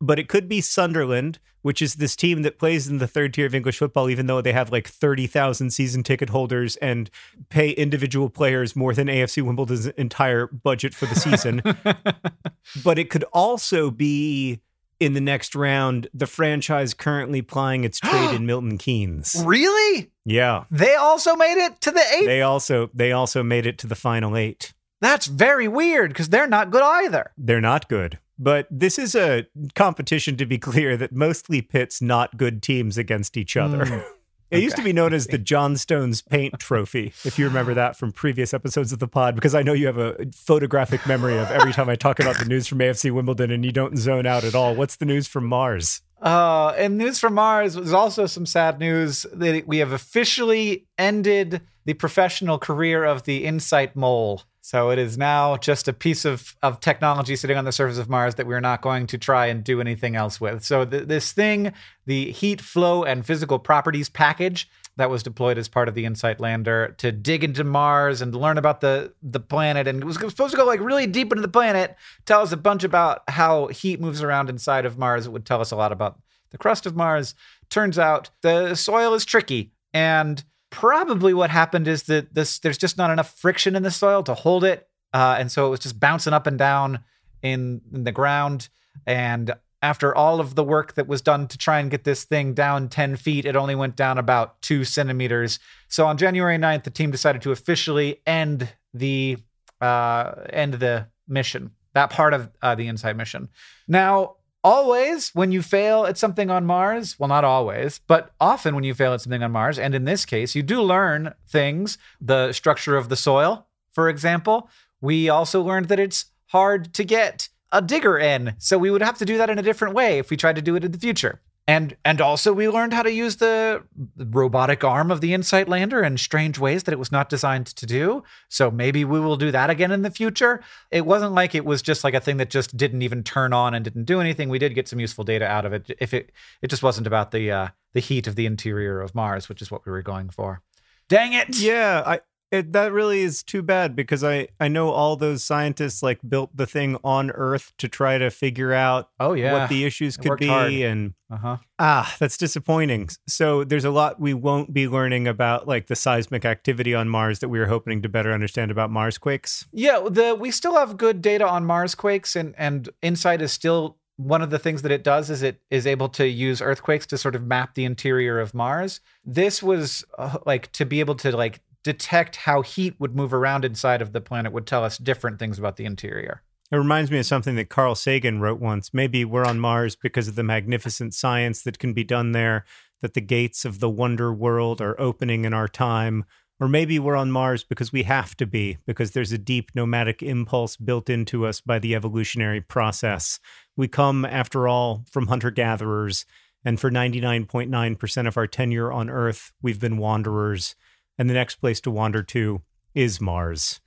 But 0.00 0.18
it 0.18 0.28
could 0.28 0.48
be 0.48 0.60
Sunderland, 0.60 1.40
which 1.62 1.82
is 1.82 1.96
this 1.96 2.14
team 2.14 2.42
that 2.42 2.58
plays 2.58 2.86
in 2.86 2.98
the 2.98 3.08
third 3.08 3.34
tier 3.34 3.46
of 3.46 3.54
English 3.54 3.78
football, 3.78 4.08
even 4.08 4.26
though 4.26 4.40
they 4.40 4.52
have 4.52 4.70
like 4.70 4.86
30,000 4.86 5.70
season 5.70 6.04
ticket 6.04 6.30
holders 6.30 6.76
and 6.76 7.10
pay 7.48 7.70
individual 7.70 8.30
players 8.30 8.76
more 8.76 8.94
than 8.94 9.08
AFC 9.08 9.42
Wimbledon's 9.42 9.86
entire 9.88 10.46
budget 10.46 10.94
for 10.94 11.06
the 11.06 11.16
season. 11.16 11.62
but 12.84 12.98
it 12.98 13.10
could 13.10 13.24
also 13.32 13.90
be 13.90 14.60
in 15.00 15.12
the 15.12 15.20
next 15.20 15.54
round, 15.54 16.08
the 16.12 16.26
franchise 16.26 16.94
currently 16.94 17.42
plying 17.42 17.84
its 17.84 18.00
trade 18.00 18.34
in 18.34 18.46
Milton 18.46 18.78
Keynes. 18.78 19.42
Really? 19.44 20.10
Yeah. 20.24 20.64
They 20.70 20.94
also 20.94 21.36
made 21.36 21.56
it 21.56 21.80
to 21.82 21.90
the 21.90 22.04
eight. 22.14 22.26
They 22.26 22.42
also 22.42 22.90
they 22.94 23.12
also 23.12 23.42
made 23.42 23.66
it 23.66 23.78
to 23.78 23.86
the 23.86 23.94
final 23.94 24.36
eight. 24.36 24.74
That's 25.00 25.26
very 25.26 25.68
weird 25.68 26.10
because 26.10 26.28
they're 26.28 26.48
not 26.48 26.70
good 26.70 26.82
either. 26.82 27.30
They're 27.38 27.60
not 27.60 27.88
good. 27.88 28.18
But 28.38 28.68
this 28.70 28.98
is 28.98 29.14
a 29.14 29.46
competition, 29.74 30.36
to 30.36 30.46
be 30.46 30.58
clear, 30.58 30.96
that 30.96 31.12
mostly 31.12 31.60
pits 31.60 32.00
not 32.00 32.36
good 32.36 32.62
teams 32.62 32.96
against 32.96 33.36
each 33.36 33.56
other. 33.56 33.84
Mm. 33.84 34.04
It 34.50 34.56
okay. 34.56 34.64
used 34.64 34.76
to 34.76 34.82
be 34.82 34.94
known 34.94 35.12
as 35.12 35.26
the 35.26 35.36
Johnstone's 35.36 36.22
Paint 36.22 36.58
Trophy, 36.58 37.12
if 37.24 37.38
you 37.38 37.46
remember 37.46 37.74
that 37.74 37.96
from 37.96 38.12
previous 38.12 38.54
episodes 38.54 38.92
of 38.92 38.98
the 38.98 39.06
pod, 39.06 39.34
because 39.34 39.54
I 39.54 39.62
know 39.62 39.74
you 39.74 39.86
have 39.86 39.98
a 39.98 40.16
photographic 40.32 41.06
memory 41.06 41.36
of 41.36 41.50
every 41.50 41.74
time 41.74 41.90
I 41.90 41.96
talk 41.96 42.18
about 42.18 42.38
the 42.38 42.46
news 42.46 42.66
from 42.66 42.78
AFC 42.78 43.10
Wimbledon 43.10 43.50
and 43.50 43.62
you 43.62 43.72
don't 43.72 43.98
zone 43.98 44.24
out 44.24 44.44
at 44.44 44.54
all. 44.54 44.74
What's 44.74 44.96
the 44.96 45.04
news 45.04 45.28
from 45.28 45.44
Mars? 45.44 46.00
Uh, 46.20 46.74
and 46.76 46.98
news 46.98 47.18
from 47.18 47.34
Mars 47.34 47.76
was 47.76 47.92
also 47.92 48.26
some 48.26 48.46
sad 48.46 48.78
news 48.78 49.24
that 49.32 49.66
we 49.66 49.78
have 49.78 49.92
officially 49.92 50.86
ended 50.98 51.60
the 51.84 51.94
professional 51.94 52.58
career 52.58 53.04
of 53.04 53.22
the 53.22 53.44
InSight 53.44 53.94
Mole. 53.94 54.42
So 54.60 54.90
it 54.90 54.98
is 54.98 55.16
now 55.16 55.56
just 55.56 55.88
a 55.88 55.94
piece 55.94 56.26
of, 56.26 56.54
of 56.62 56.80
technology 56.80 57.36
sitting 57.36 57.56
on 57.56 57.64
the 57.64 57.72
surface 57.72 57.96
of 57.96 58.10
Mars 58.10 58.34
that 58.34 58.46
we're 58.46 58.60
not 58.60 58.82
going 58.82 59.06
to 59.06 59.16
try 59.16 59.46
and 59.46 59.64
do 59.64 59.80
anything 59.80 60.14
else 60.14 60.38
with. 60.40 60.62
So 60.62 60.84
th- 60.84 61.08
this 61.08 61.32
thing, 61.32 61.72
the 62.04 62.32
heat 62.32 62.60
flow 62.60 63.04
and 63.04 63.24
physical 63.24 63.58
properties 63.58 64.10
package 64.10 64.68
that 64.98 65.10
was 65.10 65.22
deployed 65.22 65.58
as 65.58 65.68
part 65.68 65.88
of 65.88 65.94
the 65.94 66.04
InSight 66.04 66.40
lander 66.40 66.94
to 66.98 67.12
dig 67.12 67.44
into 67.44 67.64
Mars 67.64 68.20
and 68.20 68.34
learn 68.34 68.58
about 68.58 68.80
the 68.80 69.14
the 69.22 69.40
planet, 69.40 69.86
and 69.86 70.02
it 70.02 70.04
was 70.04 70.16
supposed 70.16 70.50
to 70.50 70.56
go 70.56 70.66
like 70.66 70.80
really 70.80 71.06
deep 71.06 71.32
into 71.32 71.40
the 71.40 71.48
planet, 71.48 71.96
tell 72.26 72.42
us 72.42 72.52
a 72.52 72.56
bunch 72.56 72.84
about 72.84 73.22
how 73.28 73.68
heat 73.68 74.00
moves 74.00 74.22
around 74.22 74.50
inside 74.50 74.84
of 74.84 74.98
Mars. 74.98 75.26
It 75.26 75.30
would 75.30 75.46
tell 75.46 75.60
us 75.60 75.70
a 75.70 75.76
lot 75.76 75.92
about 75.92 76.20
the 76.50 76.58
crust 76.58 76.84
of 76.84 76.96
Mars. 76.96 77.34
Turns 77.70 77.98
out 77.98 78.30
the 78.42 78.74
soil 78.74 79.14
is 79.14 79.24
tricky 79.24 79.72
and 79.94 80.44
probably 80.70 81.32
what 81.32 81.50
happened 81.50 81.88
is 81.88 82.04
that 82.04 82.34
this 82.34 82.58
there's 82.58 82.78
just 82.78 82.98
not 82.98 83.10
enough 83.10 83.38
friction 83.38 83.76
in 83.76 83.84
the 83.84 83.90
soil 83.90 84.22
to 84.24 84.34
hold 84.34 84.64
it, 84.64 84.88
uh, 85.14 85.36
and 85.38 85.50
so 85.50 85.66
it 85.66 85.70
was 85.70 85.80
just 85.80 86.00
bouncing 86.00 86.32
up 86.32 86.46
and 86.46 86.58
down 86.58 87.00
in, 87.42 87.80
in 87.92 88.04
the 88.04 88.12
ground. 88.12 88.68
And 89.06 89.54
after 89.82 90.14
all 90.14 90.40
of 90.40 90.54
the 90.54 90.64
work 90.64 90.94
that 90.94 91.06
was 91.06 91.22
done 91.22 91.46
to 91.48 91.58
try 91.58 91.78
and 91.78 91.90
get 91.90 92.04
this 92.04 92.24
thing 92.24 92.54
down 92.54 92.88
10 92.88 93.16
feet, 93.16 93.44
it 93.44 93.56
only 93.56 93.74
went 93.74 93.96
down 93.96 94.18
about 94.18 94.60
two 94.60 94.84
centimeters. 94.84 95.58
So 95.88 96.06
on 96.06 96.18
January 96.18 96.58
9th, 96.58 96.84
the 96.84 96.90
team 96.90 97.10
decided 97.10 97.42
to 97.42 97.52
officially 97.52 98.20
end 98.26 98.72
the 98.92 99.38
uh, 99.80 100.34
end 100.50 100.74
the 100.74 101.06
mission, 101.28 101.70
that 101.94 102.10
part 102.10 102.34
of 102.34 102.50
uh, 102.62 102.74
the 102.74 102.88
InSight 102.88 103.16
mission. 103.16 103.48
Now, 103.86 104.36
always 104.64 105.30
when 105.34 105.52
you 105.52 105.62
fail 105.62 106.04
at 106.04 106.18
something 106.18 106.50
on 106.50 106.66
Mars, 106.66 107.16
well, 107.18 107.28
not 107.28 107.44
always, 107.44 108.00
but 108.06 108.32
often 108.40 108.74
when 108.74 108.84
you 108.84 108.94
fail 108.94 109.14
at 109.14 109.20
something 109.20 109.42
on 109.42 109.52
Mars, 109.52 109.78
and 109.78 109.94
in 109.94 110.04
this 110.04 110.24
case, 110.24 110.54
you 110.54 110.62
do 110.62 110.82
learn 110.82 111.32
things, 111.46 111.96
the 112.20 112.52
structure 112.52 112.96
of 112.96 113.08
the 113.08 113.16
soil, 113.16 113.66
for 113.92 114.08
example. 114.08 114.68
We 115.00 115.28
also 115.28 115.62
learned 115.62 115.86
that 115.88 116.00
it's 116.00 116.26
hard 116.46 116.92
to 116.94 117.04
get 117.04 117.48
a 117.72 117.82
digger 117.82 118.18
in. 118.18 118.54
So 118.58 118.78
we 118.78 118.90
would 118.90 119.02
have 119.02 119.18
to 119.18 119.24
do 119.24 119.38
that 119.38 119.50
in 119.50 119.58
a 119.58 119.62
different 119.62 119.94
way 119.94 120.18
if 120.18 120.30
we 120.30 120.36
tried 120.36 120.56
to 120.56 120.62
do 120.62 120.76
it 120.76 120.84
in 120.84 120.92
the 120.92 120.98
future. 120.98 121.40
And 121.68 121.98
and 122.02 122.22
also 122.22 122.54
we 122.54 122.66
learned 122.66 122.94
how 122.94 123.02
to 123.02 123.12
use 123.12 123.36
the 123.36 123.84
robotic 124.16 124.82
arm 124.84 125.10
of 125.10 125.20
the 125.20 125.34
InSight 125.34 125.68
lander 125.68 126.02
in 126.02 126.16
strange 126.16 126.58
ways 126.58 126.84
that 126.84 126.92
it 126.92 126.98
was 126.98 127.12
not 127.12 127.28
designed 127.28 127.66
to 127.66 127.84
do. 127.84 128.22
So 128.48 128.70
maybe 128.70 129.04
we 129.04 129.20
will 129.20 129.36
do 129.36 129.50
that 129.50 129.68
again 129.68 129.90
in 129.90 130.00
the 130.00 130.10
future. 130.10 130.62
It 130.90 131.04
wasn't 131.04 131.34
like 131.34 131.54
it 131.54 131.66
was 131.66 131.82
just 131.82 132.04
like 132.04 132.14
a 132.14 132.20
thing 132.20 132.38
that 132.38 132.48
just 132.48 132.74
didn't 132.74 133.02
even 133.02 133.22
turn 133.22 133.52
on 133.52 133.74
and 133.74 133.84
didn't 133.84 134.04
do 134.04 134.18
anything. 134.18 134.48
We 134.48 134.58
did 134.58 134.74
get 134.74 134.88
some 134.88 134.98
useful 134.98 135.24
data 135.24 135.46
out 135.46 135.66
of 135.66 135.74
it. 135.74 135.94
If 136.00 136.14
it 136.14 136.32
it 136.62 136.68
just 136.68 136.82
wasn't 136.82 137.06
about 137.06 137.32
the 137.32 137.50
uh, 137.52 137.68
the 137.92 138.00
heat 138.00 138.26
of 138.26 138.34
the 138.34 138.46
interior 138.46 139.02
of 139.02 139.14
Mars, 139.14 139.50
which 139.50 139.60
is 139.60 139.70
what 139.70 139.84
we 139.84 139.92
were 139.92 140.00
going 140.00 140.30
for. 140.30 140.62
Dang 141.08 141.34
it! 141.34 141.58
Yeah, 141.58 142.02
I 142.06 142.20
it, 142.50 142.72
that 142.72 142.92
really 142.92 143.20
is 143.20 143.42
too 143.42 143.62
bad 143.62 143.94
because 143.94 144.24
I, 144.24 144.48
I 144.58 144.68
know 144.68 144.90
all 144.90 145.16
those 145.16 145.44
scientists 145.44 146.02
like 146.02 146.20
built 146.26 146.56
the 146.56 146.66
thing 146.66 146.96
on 147.04 147.30
Earth 147.30 147.72
to 147.78 147.88
try 147.88 148.16
to 148.18 148.30
figure 148.30 148.72
out 148.72 149.10
oh 149.20 149.34
yeah 149.34 149.52
what 149.52 149.68
the 149.68 149.84
issues 149.84 150.16
it 150.16 150.22
could 150.22 150.38
be 150.38 150.46
hard. 150.46 150.72
and 150.72 151.14
uh-huh. 151.30 151.58
ah 151.78 152.16
that's 152.18 152.38
disappointing. 152.38 153.08
So 153.26 153.64
there's 153.64 153.84
a 153.84 153.90
lot 153.90 154.20
we 154.20 154.34
won't 154.34 154.72
be 154.72 154.88
learning 154.88 155.28
about 155.28 155.68
like 155.68 155.88
the 155.88 155.96
seismic 155.96 156.44
activity 156.44 156.94
on 156.94 157.08
Mars 157.08 157.40
that 157.40 157.48
we 157.48 157.58
were 157.58 157.66
hoping 157.66 158.00
to 158.02 158.08
better 158.08 158.32
understand 158.32 158.70
about 158.70 158.90
Mars 158.90 159.18
quakes. 159.18 159.66
Yeah, 159.72 160.00
the 160.08 160.34
we 160.34 160.50
still 160.50 160.76
have 160.76 160.96
good 160.96 161.20
data 161.20 161.46
on 161.46 161.66
Mars 161.66 161.94
quakes 161.94 162.34
and 162.34 162.54
and 162.56 162.88
InSight 163.02 163.42
is 163.42 163.52
still 163.52 163.98
one 164.18 164.42
of 164.42 164.50
the 164.50 164.58
things 164.58 164.82
that 164.82 164.90
it 164.90 165.04
does 165.04 165.30
is 165.30 165.42
it 165.42 165.60
is 165.70 165.86
able 165.86 166.08
to 166.08 166.26
use 166.26 166.60
earthquakes 166.60 167.06
to 167.06 167.16
sort 167.16 167.36
of 167.36 167.46
map 167.46 167.74
the 167.74 167.84
interior 167.84 168.40
of 168.40 168.52
Mars. 168.52 169.00
This 169.24 169.62
was 169.62 170.04
uh, 170.18 170.38
like 170.44 170.72
to 170.72 170.84
be 170.84 170.98
able 170.98 171.14
to 171.16 171.36
like 171.36 171.60
detect 171.88 172.36
how 172.36 172.60
heat 172.60 172.94
would 172.98 173.16
move 173.16 173.32
around 173.32 173.64
inside 173.64 174.02
of 174.02 174.12
the 174.12 174.20
planet 174.20 174.52
would 174.52 174.66
tell 174.66 174.84
us 174.84 174.98
different 174.98 175.38
things 175.38 175.58
about 175.58 175.76
the 175.76 175.86
interior. 175.86 176.42
It 176.70 176.76
reminds 176.76 177.10
me 177.10 177.18
of 177.18 177.24
something 177.24 177.56
that 177.56 177.70
Carl 177.70 177.94
Sagan 177.94 178.42
wrote 178.42 178.60
once. 178.60 178.92
Maybe 178.92 179.24
we're 179.24 179.46
on 179.46 179.58
Mars 179.58 179.96
because 179.96 180.28
of 180.28 180.34
the 180.34 180.42
magnificent 180.42 181.14
science 181.14 181.62
that 181.62 181.78
can 181.78 181.94
be 181.94 182.04
done 182.04 182.32
there, 182.32 182.66
that 183.00 183.14
the 183.14 183.22
gates 183.22 183.64
of 183.64 183.80
the 183.80 183.88
wonder 183.88 184.34
world 184.34 184.82
are 184.82 185.00
opening 185.00 185.46
in 185.46 185.54
our 185.54 185.66
time. 185.66 186.26
Or 186.60 186.68
maybe 186.68 186.98
we're 186.98 187.16
on 187.16 187.30
Mars 187.30 187.64
because 187.64 187.90
we 187.90 188.02
have 188.02 188.36
to 188.36 188.44
be, 188.44 188.76
because 188.84 189.12
there's 189.12 189.32
a 189.32 189.38
deep 189.38 189.70
nomadic 189.74 190.22
impulse 190.22 190.76
built 190.76 191.08
into 191.08 191.46
us 191.46 191.62
by 191.62 191.78
the 191.78 191.94
evolutionary 191.94 192.60
process. 192.60 193.40
We 193.74 193.88
come, 193.88 194.26
after 194.26 194.68
all, 194.68 195.06
from 195.10 195.28
hunter 195.28 195.50
gatherers, 195.50 196.26
and 196.66 196.78
for 196.78 196.90
99.9% 196.90 198.28
of 198.28 198.36
our 198.36 198.46
tenure 198.46 198.92
on 198.92 199.08
Earth, 199.08 199.52
we've 199.62 199.80
been 199.80 199.96
wanderers 199.96 200.74
and 201.18 201.28
the 201.28 201.34
next 201.34 201.56
place 201.56 201.80
to 201.82 201.90
wander 201.90 202.22
to 202.22 202.62
is 202.98 203.20
Mars. 203.20 203.80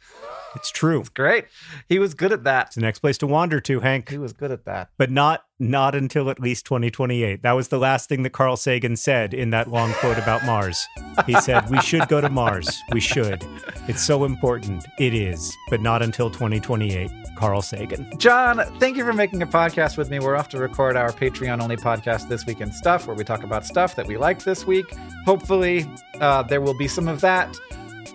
It's 0.55 0.71
true. 0.71 0.99
It's 0.99 1.09
great. 1.09 1.45
He 1.87 1.99
was 1.99 2.13
good 2.13 2.31
at 2.31 2.43
that. 2.43 2.67
It's 2.67 2.75
the 2.75 2.81
next 2.81 2.99
place 2.99 3.17
to 3.19 3.27
wander 3.27 3.59
to, 3.61 3.79
Hank. 3.79 4.09
He 4.09 4.17
was 4.17 4.33
good 4.33 4.51
at 4.51 4.65
that. 4.65 4.89
But 4.97 5.11
not 5.11 5.45
not 5.59 5.93
until 5.93 6.29
at 6.31 6.39
least 6.39 6.65
2028. 6.65 7.43
That 7.43 7.51
was 7.51 7.67
the 7.67 7.77
last 7.77 8.09
thing 8.09 8.23
that 8.23 8.31
Carl 8.31 8.57
Sagan 8.57 8.95
said 8.95 9.33
in 9.33 9.51
that 9.51 9.69
long 9.69 9.93
quote 9.93 10.17
about 10.17 10.43
Mars. 10.43 10.85
He 11.25 11.39
said, 11.39 11.69
"We 11.69 11.79
should 11.81 12.07
go 12.07 12.19
to 12.19 12.29
Mars. 12.29 12.81
We 12.91 12.99
should. 12.99 13.45
It's 13.87 14.01
so 14.01 14.23
important. 14.23 14.85
It 14.99 15.13
is, 15.13 15.55
but 15.69 15.81
not 15.81 16.01
until 16.01 16.29
2028." 16.29 17.11
Carl 17.35 17.61
Sagan. 17.61 18.07
John, 18.17 18.59
thank 18.79 18.97
you 18.97 19.03
for 19.03 19.13
making 19.13 19.41
a 19.41 19.47
podcast 19.47 19.97
with 19.97 20.11
me. 20.11 20.19
We're 20.19 20.35
off 20.35 20.49
to 20.49 20.59
record 20.59 20.95
our 20.95 21.11
Patreon 21.11 21.59
only 21.59 21.77
podcast 21.77 22.27
this 22.27 22.45
week 22.45 22.61
in 22.61 22.71
stuff 22.71 23.07
where 23.07 23.15
we 23.15 23.23
talk 23.23 23.43
about 23.43 23.65
stuff 23.65 23.95
that 23.95 24.05
we 24.05 24.15
liked 24.15 24.45
this 24.45 24.67
week. 24.67 24.85
Hopefully, 25.25 25.89
uh, 26.19 26.43
there 26.43 26.61
will 26.61 26.75
be 26.75 26.87
some 26.87 27.07
of 27.07 27.21
that. 27.21 27.57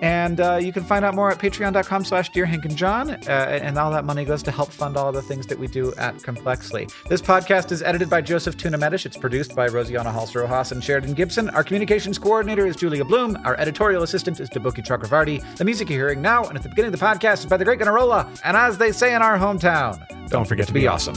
And 0.00 0.40
uh, 0.40 0.56
you 0.56 0.72
can 0.72 0.84
find 0.84 1.04
out 1.04 1.14
more 1.14 1.30
at 1.30 1.38
patreon.com 1.38 2.04
slash 2.04 2.30
Dear 2.30 2.46
Hank 2.46 2.64
and 2.64 2.76
John. 2.76 3.10
Uh, 3.10 3.58
and 3.62 3.78
all 3.78 3.90
that 3.92 4.04
money 4.04 4.24
goes 4.24 4.42
to 4.44 4.50
help 4.50 4.70
fund 4.70 4.96
all 4.96 5.12
the 5.12 5.22
things 5.22 5.46
that 5.46 5.58
we 5.58 5.66
do 5.66 5.94
at 5.96 6.22
Complexly. 6.22 6.88
This 7.08 7.22
podcast 7.22 7.72
is 7.72 7.82
edited 7.82 8.10
by 8.10 8.20
Joseph 8.20 8.56
Tuna-Medina. 8.56 8.86
It's 8.86 9.16
produced 9.16 9.54
by 9.56 9.68
Rosianna 9.68 10.12
Halse 10.12 10.34
Rojas 10.34 10.72
and 10.72 10.82
Sheridan 10.82 11.14
Gibson. 11.14 11.50
Our 11.50 11.64
communications 11.64 12.18
coordinator 12.18 12.66
is 12.66 12.76
Julia 12.76 13.04
Bloom. 13.04 13.36
Our 13.44 13.58
editorial 13.58 14.02
assistant 14.04 14.38
is 14.38 14.48
Deboki 14.48 14.86
Chakravarti. 14.86 15.56
The 15.56 15.64
music 15.64 15.90
you're 15.90 15.98
hearing 15.98 16.22
now 16.22 16.44
and 16.44 16.56
at 16.56 16.62
the 16.62 16.68
beginning 16.68 16.94
of 16.94 17.00
the 17.00 17.04
podcast 17.04 17.40
is 17.40 17.46
by 17.46 17.56
the 17.56 17.64
great 17.64 17.80
Gunnarolla. 17.80 18.40
And 18.44 18.56
as 18.56 18.78
they 18.78 18.92
say 18.92 19.14
in 19.14 19.22
our 19.22 19.36
hometown, 19.36 20.28
don't, 20.28 20.46
forget, 20.46 20.66
to 20.68 20.72
be, 20.72 20.86
awesome. 20.86 21.14